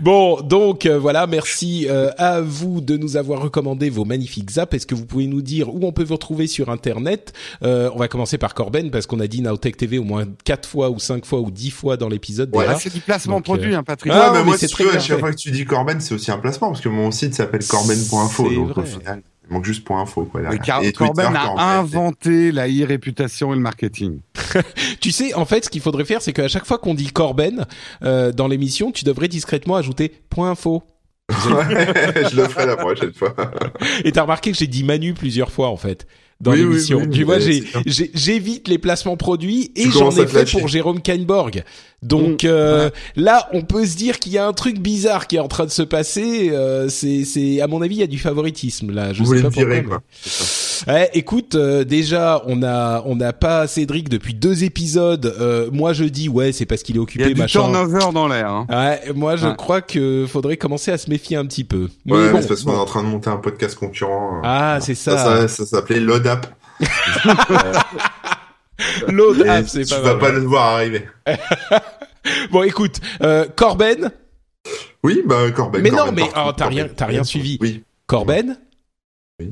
Bon, 0.01 0.39
donc 0.41 0.85
euh, 0.85 0.97
voilà, 0.97 1.27
merci 1.27 1.87
euh, 1.89 2.09
à 2.17 2.41
vous 2.41 2.79
de 2.81 2.95
nous 2.97 3.17
avoir 3.17 3.41
recommandé 3.41 3.89
vos 3.89 4.05
magnifiques 4.05 4.57
apps. 4.57 4.73
Est-ce 4.75 4.87
que 4.87 4.95
vous 4.95 5.05
pouvez 5.05 5.27
nous 5.27 5.41
dire 5.41 5.73
où 5.73 5.85
on 5.85 5.91
peut 5.91 6.03
vous 6.03 6.13
retrouver 6.15 6.47
sur 6.47 6.69
Internet? 6.69 7.33
Euh, 7.63 7.89
On 7.93 7.97
va 7.97 8.07
commencer 8.07 8.37
par 8.37 8.53
Corben 8.53 8.91
parce 8.91 9.05
qu'on 9.07 9.19
a 9.19 9.27
dit 9.27 9.41
Nowtech 9.41 9.75
TV 9.77 9.97
au 9.97 10.03
moins 10.03 10.25
quatre 10.45 10.67
fois 10.69 10.89
ou 10.89 10.99
cinq 10.99 11.25
fois 11.25 11.39
ou 11.41 11.51
dix 11.51 11.71
fois 11.71 11.97
dans 11.97 12.07
l'épisode 12.09 12.55
Ouais. 12.55 12.65
c'est 12.79 12.93
du 12.93 13.01
placement 13.01 13.35
Donc, 13.37 13.45
produit, 13.45 13.75
hein, 13.75 13.83
Patrick. 13.83 14.11
Ah, 14.15 14.27
Ouais, 14.27 14.31
mais 14.33 14.37
mais 14.39 14.45
moi, 14.45 14.57
c'est 14.57 14.67
si 14.67 14.73
très 14.73 14.83
tu 14.85 14.89
veux, 14.89 14.95
à 14.95 14.99
chaque 14.99 15.19
fois 15.19 15.31
que 15.31 15.37
tu 15.37 15.51
dis 15.51 15.65
Corben, 15.65 15.99
c'est 15.99 16.13
aussi 16.13 16.31
un 16.31 16.37
placement, 16.37 16.69
parce 16.69 16.81
que 16.81 16.89
mon 16.89 17.11
site 17.11 17.33
s'appelle 17.35 17.65
corben.info, 17.65 18.49
donc 18.53 18.69
vrai. 18.69 18.81
au 18.81 18.85
final, 18.85 19.21
il 19.47 19.53
manque 19.53 19.65
juste 19.65 19.89
.info, 19.89 20.25
quoi. 20.25 20.41
Car- 20.57 20.83
Et 20.83 20.91
Twitter, 20.93 21.13
Corben 21.13 21.35
a 21.35 21.45
Corben. 21.45 21.59
inventé 21.63 22.51
la 22.51 22.67
e-réputation 22.67 23.51
et 23.53 23.55
le 23.55 23.61
marketing. 23.61 24.19
Tu 25.01 25.11
sais, 25.11 25.33
en 25.33 25.45
fait, 25.45 25.65
ce 25.65 25.69
qu'il 25.69 25.81
faudrait 25.81 26.05
faire, 26.05 26.21
c'est 26.21 26.33
qu'à 26.33 26.47
chaque 26.47 26.65
fois 26.65 26.77
qu'on 26.77 26.93
dit 26.93 27.11
Corben 27.11 27.65
euh, 28.03 28.31
dans 28.31 28.47
l'émission, 28.47 28.91
tu 28.91 29.03
devrais 29.05 29.27
discrètement 29.27 29.75
ajouter 29.75 30.09
point 30.29 30.51
info. 30.51 30.83
Ouais, 31.31 32.29
je 32.29 32.35
le 32.35 32.43
ferai 32.47 32.65
la 32.65 32.75
prochaine 32.75 33.13
fois. 33.13 33.33
Et 34.03 34.11
t'as 34.11 34.23
remarqué 34.23 34.51
que 34.51 34.57
j'ai 34.57 34.67
dit 34.67 34.83
Manu 34.83 35.13
plusieurs 35.13 35.49
fois 35.51 35.69
en 35.69 35.77
fait 35.77 36.05
dans 36.41 36.51
Oui, 36.51 36.57
oui, 36.63 36.69
l'émission. 36.69 36.99
oui, 36.99 37.09
tu 37.09 37.23
vois, 37.23 37.37
j'évite 37.85 38.67
les 38.67 38.77
placements 38.77 39.17
produits 39.17 39.71
et 39.75 39.89
j'en 39.89 40.09
ai 40.11 40.27
fait 40.27 40.49
pour 40.51 40.67
Jérôme 40.67 41.01
Kainborg. 41.01 41.63
Donc 42.03 42.43
Mm. 42.43 42.47
euh, 42.47 42.89
là, 43.15 43.47
on 43.53 43.61
peut 43.61 43.85
se 43.85 43.95
dire 43.95 44.17
qu'il 44.17 44.31
y 44.31 44.39
a 44.39 44.47
un 44.47 44.53
truc 44.53 44.79
bizarre 44.79 45.27
qui 45.27 45.35
est 45.35 45.39
en 45.39 45.47
train 45.47 45.65
de 45.65 45.69
se 45.71 45.83
passer. 45.83 46.49
Euh, 46.51 46.89
c'est, 46.89 47.61
à 47.61 47.67
mon 47.67 47.81
avis, 47.83 47.95
il 47.95 47.99
y 47.99 48.03
a 48.03 48.07
du 48.07 48.17
favoritisme 48.17 48.91
là. 48.91 49.13
Je 49.13 49.21
Vous 49.23 49.35
sais 49.35 49.41
pas 49.43 49.49
pourquoi, 49.51 49.65
mais- 49.67 49.83
Ouais, 50.87 51.11
écoute, 51.13 51.53
euh, 51.53 51.83
déjà, 51.83 52.41
on 52.47 52.63
a, 52.63 53.03
on 53.05 53.15
n'a 53.15 53.33
pas 53.33 53.67
Cédric 53.67 54.09
depuis 54.09 54.33
deux 54.33 54.63
épisodes. 54.63 55.31
Euh, 55.39 55.69
moi, 55.71 55.93
je 55.93 56.05
dis 56.05 56.27
ouais, 56.27 56.53
c'est 56.53 56.65
parce 56.65 56.81
qu'il 56.81 56.95
est 56.95 56.97
Il 56.97 57.01
y 57.01 57.03
occupé, 57.03 57.23
a 57.25 57.27
du 57.27 57.35
machin. 57.35 57.59
turnover 57.61 57.99
dans 58.11 58.27
l'air. 58.27 58.49
Hein. 58.49 58.65
Ouais, 58.67 59.13
moi, 59.13 59.35
je 59.35 59.45
Ouais. 59.45 59.53
crois 59.55 59.81
que 59.81 60.25
faudrait 60.27 60.57
commencer 60.57 60.89
à 60.91 60.97
se 60.97 61.07
méfier 61.07 61.37
un 61.37 61.45
petit 61.45 61.63
peu. 61.65 61.87
Mais 62.07 62.13
Ouais, 62.13 62.27
bon, 62.29 62.37
mais 62.37 62.41
c'est 62.41 62.47
parce 62.47 62.63
qu'on 62.63 62.71
bon. 62.71 62.77
est 62.77 62.81
en 62.81 62.85
train 62.85 63.03
de 63.03 63.09
monter 63.09 63.29
un 63.29 63.37
podcast 63.37 63.75
concurrent. 63.77 64.37
hein. 64.37 64.41
Ah, 64.43 64.77
c'est 64.81 64.95
Ça, 64.95 65.17
ça. 65.19 65.37
ça, 65.41 65.47
ça 65.47 65.65
s'appelait 65.67 65.99
Load 65.99 66.25
App. 66.31 66.47
L'autre 69.07 69.47
app, 69.47 69.67
c'est 69.67 69.85
tu 69.85 69.93
pas 69.93 69.99
vas 70.01 70.11
mal. 70.13 70.19
pas 70.19 70.31
le 70.31 70.39
voir 70.41 70.73
arriver. 70.75 71.07
Bon, 72.51 72.61
écoute, 72.61 72.99
euh, 73.23 73.47
Corben. 73.55 74.11
Oui, 75.03 75.23
bah, 75.25 75.49
Corben. 75.51 75.81
mais 75.81 75.89
Corben 75.89 76.05
non, 76.05 76.11
mais 76.11 76.29
oh, 76.35 76.51
t'as 76.55 76.67
rien, 76.67 76.87
t'as 76.87 77.07
rien 77.07 77.23
suivi. 77.23 77.57
Oui, 77.59 77.83
Corben. 78.05 78.59
Oui. 79.39 79.51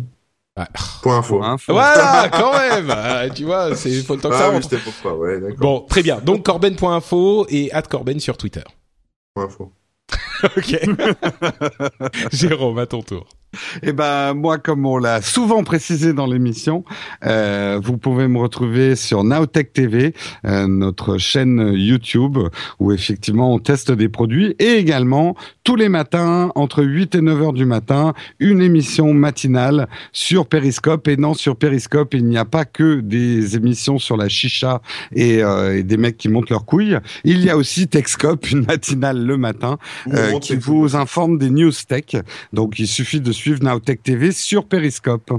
Ah, 0.55 0.67
point 1.01 1.17
info. 1.17 1.41
Hein, 1.41 1.55
Voilà, 1.67 2.29
quand 2.31 2.53
même. 2.53 2.91
Ah, 2.95 3.23
tu 3.33 3.45
vois, 3.45 3.75
c'est 3.75 4.03
faut 4.03 4.15
le 4.15 4.21
temps 4.21 4.29
que 4.29 4.35
ça 4.35 4.45
Ah, 4.45 4.47
mais 4.49 4.53
rentre. 4.55 4.69
c'était 4.69 4.83
pour 4.83 4.93
toi, 5.01 5.15
ouais, 5.17 5.39
d'accord. 5.39 5.57
Bon, 5.57 5.79
très 5.89 6.03
bien. 6.03 6.19
Donc 6.19 6.45
corben.info 6.45 7.47
et 7.49 7.71
@corben 7.89 8.19
sur 8.19 8.37
Twitter. 8.37 8.63
Point 9.33 9.45
info. 9.45 9.71
Ok. 10.55 10.79
Jérôme, 12.31 12.77
à 12.79 12.85
ton 12.85 13.01
tour. 13.01 13.27
Eh 13.83 13.93
ben 13.93 14.33
moi, 14.33 14.57
comme 14.57 14.85
on 14.85 14.97
l'a 14.97 15.21
souvent 15.21 15.63
précisé 15.63 16.13
dans 16.13 16.27
l'émission, 16.27 16.83
euh, 17.25 17.79
vous 17.81 17.97
pouvez 17.97 18.27
me 18.27 18.37
retrouver 18.37 18.95
sur 18.95 19.23
Nowtech 19.23 19.73
TV, 19.73 20.13
euh, 20.45 20.67
notre 20.67 21.17
chaîne 21.17 21.73
YouTube, 21.73 22.37
où 22.79 22.91
effectivement 22.91 23.53
on 23.53 23.59
teste 23.59 23.91
des 23.91 24.09
produits, 24.09 24.55
et 24.59 24.73
également 24.75 25.35
tous 25.63 25.75
les 25.75 25.89
matins 25.89 26.51
entre 26.55 26.83
8 26.83 27.15
et 27.15 27.21
9 27.21 27.41
heures 27.41 27.53
du 27.53 27.65
matin, 27.65 28.13
une 28.39 28.61
émission 28.61 29.13
matinale 29.13 29.87
sur 30.11 30.47
Periscope. 30.47 31.07
Et 31.07 31.17
non, 31.17 31.33
sur 31.33 31.55
Periscope, 31.55 32.13
il 32.13 32.25
n'y 32.25 32.37
a 32.37 32.45
pas 32.45 32.65
que 32.65 33.01
des 33.01 33.55
émissions 33.55 33.99
sur 33.99 34.17
la 34.17 34.29
chicha 34.29 34.81
et, 35.13 35.43
euh, 35.43 35.77
et 35.77 35.83
des 35.83 35.97
mecs 35.97 36.17
qui 36.17 36.27
montent 36.27 36.49
leurs 36.49 36.65
couilles. 36.65 36.97
Il 37.23 37.43
y 37.43 37.49
a 37.49 37.57
aussi 37.57 37.87
Techscope, 37.87 38.49
une 38.49 38.65
matinale 38.65 39.23
le 39.23 39.37
matin, 39.37 39.77
euh, 40.11 40.39
qui 40.39 40.55
vous 40.55 40.95
informe 40.95 41.37
des 41.37 41.49
news 41.49 41.71
tech. 41.87 42.15
Donc 42.51 42.79
il 42.79 42.87
suffit 42.87 43.21
de 43.21 43.31
suivre 43.39 43.63
Nowtech 43.63 44.03
TV 44.03 44.33
sur 44.33 44.65
Periscope. 44.65 45.31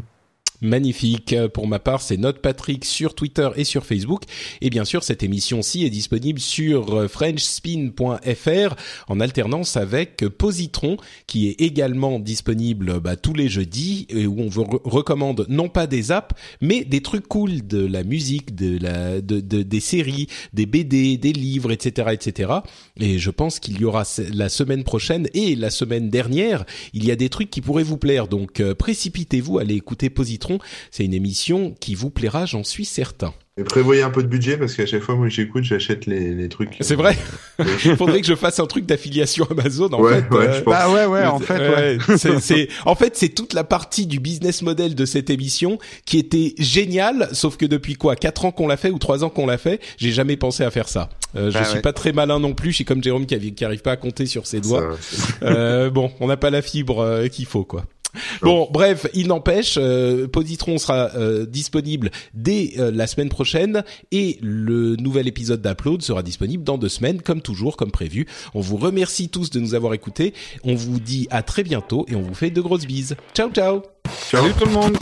Magnifique. 0.63 1.35
Pour 1.55 1.67
ma 1.67 1.79
part, 1.79 2.03
c'est 2.03 2.17
Note 2.17 2.41
Patrick 2.41 2.85
sur 2.85 3.15
Twitter 3.15 3.49
et 3.57 3.65
sur 3.65 3.87
Facebook. 3.87 4.23
Et 4.61 4.71
bien 4.71 4.85
sûr, 4.85 5.03
cette 5.03 5.23
émission-ci 5.23 5.85
est 5.85 5.91
disponible 5.91 6.39
sur 6.41 6.95
euh, 6.95 7.09
frenchspin.fr 7.09 8.75
en 9.09 9.21
alternance 9.21 9.77
avec 9.77 10.25
Positron, 10.29 10.97
qui 11.27 11.49
est 11.49 11.61
également 11.61 12.19
disponible 12.19 13.01
bah, 13.01 13.17
tous 13.17 13.33
les 13.35 13.49
jeudis, 13.49 14.07
et 14.11 14.27
où 14.27 14.41
on 14.41 14.49
vous 14.49 14.63
re- 14.65 14.81
recommande 14.85 15.47
non 15.49 15.69
pas 15.69 15.87
des 15.87 16.13
apps, 16.13 16.35
mais 16.61 16.85
des 16.85 17.01
trucs 17.01 17.27
cool, 17.29 17.67
de 17.67 17.85
la 17.87 18.03
musique, 18.05 18.55
de 18.55 18.79
la, 18.79 19.21
de, 19.21 19.41
de- 19.41 19.63
des 19.63 19.81
séries, 19.81 20.27
des 20.53 20.67
BD, 20.67 21.17
des 21.17 21.33
livres, 21.33 21.73
etc., 21.73 22.09
etc. 22.13 22.53
Et 22.99 23.19
je 23.19 23.31
pense 23.31 23.61
qu'il 23.61 23.81
y 23.81 23.85
aura 23.85 24.05
la 24.33 24.49
semaine 24.49 24.85
prochaine 24.85 25.29
et 25.35 25.55
la 25.57 25.71
semaine 25.71 26.11
dernière, 26.11 26.65
il 26.93 27.05
y 27.05 27.11
a 27.11 27.17
des 27.17 27.29
trucs 27.29 27.51
qui 27.51 27.61
pourraient 27.61 27.83
vous 27.83 27.97
plaire. 27.97 28.29
Donc 28.29 28.61
euh, 28.61 28.75
précipitez-vous, 28.75 29.59
allez 29.59 29.75
écouter 29.75 30.11
Positron. 30.11 30.50
C'est 30.91 31.05
une 31.05 31.15
émission 31.15 31.75
qui 31.81 31.95
vous 31.95 32.11
plaira, 32.11 32.47
j'en 32.47 32.65
suis 32.65 32.85
certain. 32.85 33.33
Et 33.59 33.65
prévoyez 33.65 34.01
un 34.03 34.11
peu 34.11 34.23
de 34.23 34.29
budget 34.29 34.57
parce 34.57 34.75
qu'à 34.75 34.87
chaque 34.87 35.03
fois, 35.03 35.17
moi, 35.17 35.29
j'écoute, 35.29 35.65
j'achète 35.65 36.07
les, 36.07 36.35
les 36.35 36.49
trucs. 36.49 36.77
C'est 36.81 36.95
vrai 36.95 37.19
Il 37.85 37.97
faudrait 37.97 38.21
que 38.23 38.27
je 38.27 38.35
fasse 38.37 38.59
un 38.59 38.67
truc 38.67 38.87
d'affiliation 38.87 39.47
Amazon. 39.51 39.89
En 39.93 40.01
Ouais, 40.01 40.23
fait, 40.23 40.35
ouais, 40.35 40.47
euh, 40.47 40.53
je 40.55 40.61
pense. 40.63 40.73
Bah 40.73 40.89
ouais, 40.91 41.05
ouais, 41.05 41.27
en 41.27 41.39
fait, 41.41 41.99
ouais. 42.09 42.39
c'est, 42.41 42.69
en 42.87 42.95
fait, 42.95 43.17
c'est 43.17 43.29
toute 43.31 43.53
la 43.53 43.65
partie 43.65 44.07
du 44.07 44.19
business 44.19 44.63
model 44.63 44.95
de 44.95 45.05
cette 45.05 45.29
émission 45.29 45.79
qui 46.07 46.19
était 46.19 46.55
géniale, 46.59 47.29
sauf 47.33 47.57
que 47.59 47.67
depuis 47.67 47.95
quoi, 47.97 48.17
quatre 48.17 48.47
ans 48.47 48.53
qu'on 48.53 48.67
l'a 48.69 48.79
fait 48.79 48.91
ou 48.91 48.99
trois 48.99 49.25
ans 49.25 49.31
qu'on 49.31 49.47
l'a 49.47 49.59
fait, 49.59 49.81
j'ai 49.99 50.13
jamais 50.13 50.37
pensé 50.39 50.63
à 50.65 50.71
faire 50.71 50.89
ça. 50.89 51.11
Euh, 51.37 51.51
je 51.51 51.59
Bah 51.59 51.65
suis 51.65 51.77
ouais. 51.77 51.83
pas 51.83 51.93
très 51.93 52.13
malin 52.13 52.39
non 52.39 52.55
plus. 52.55 52.71
Je 52.71 52.77
suis 52.77 52.85
comme 52.87 53.03
Jérôme 53.03 53.27
qui, 53.27 53.53
qui 53.55 53.65
arrive 53.65 53.83
pas 53.83 53.93
à 53.93 53.97
compter 53.97 54.25
sur 54.27 54.47
ses 54.47 54.61
doigts. 54.61 54.97
Euh, 55.43 55.91
bon, 55.91 56.11
on 56.21 56.29
n'a 56.29 56.37
pas 56.39 56.51
la 56.51 56.63
fibre 56.63 57.01
euh, 57.01 57.29
qu'il 57.29 57.47
faut, 57.47 57.65
quoi. 57.65 57.85
Bon, 58.43 58.69
bref, 58.71 59.07
il 59.15 59.29
n'empêche, 59.29 59.77
euh, 59.79 60.27
Positron 60.27 60.79
sera 60.79 61.11
euh, 61.15 61.47
disponible 61.47 62.11
dès 62.35 62.73
euh, 62.79 62.91
la 62.91 63.07
semaine 63.07 63.29
prochaine 63.29 63.85
et 64.13 64.39
le 64.41 64.97
nouvel 64.97 65.29
épisode 65.29 65.63
d'Upload 65.63 66.03
sera 66.03 66.23
disponible 66.23 66.65
dans 66.65 66.79
deux 66.79 66.89
semaines, 66.89 67.21
comme 67.21 67.43
toujours, 67.43 67.77
comme 67.77 67.91
prévu. 67.91 68.27
On 68.55 68.61
vous 68.61 68.77
remercie 68.77 69.29
tous 69.29 69.51
de 69.51 69.61
nous 69.61 69.75
avoir 69.75 69.95
écoutés. 69.95 70.35
On 70.65 70.75
vous 70.75 71.01
dit 71.01 71.29
à 71.31 71.43
très 71.43 71.63
bientôt 71.63 72.07
et 72.09 72.15
on 72.15 72.23
vous 72.23 72.35
fait 72.35 72.51
de 72.51 72.61
grosses 72.61 72.87
bises. 72.87 73.17
Ciao, 73.35 73.51
ciao 73.51 73.83
Ciao. 74.31 74.43
Salut 74.43 74.55
tout 74.55 74.65
le 74.65 74.73
monde 74.73 74.97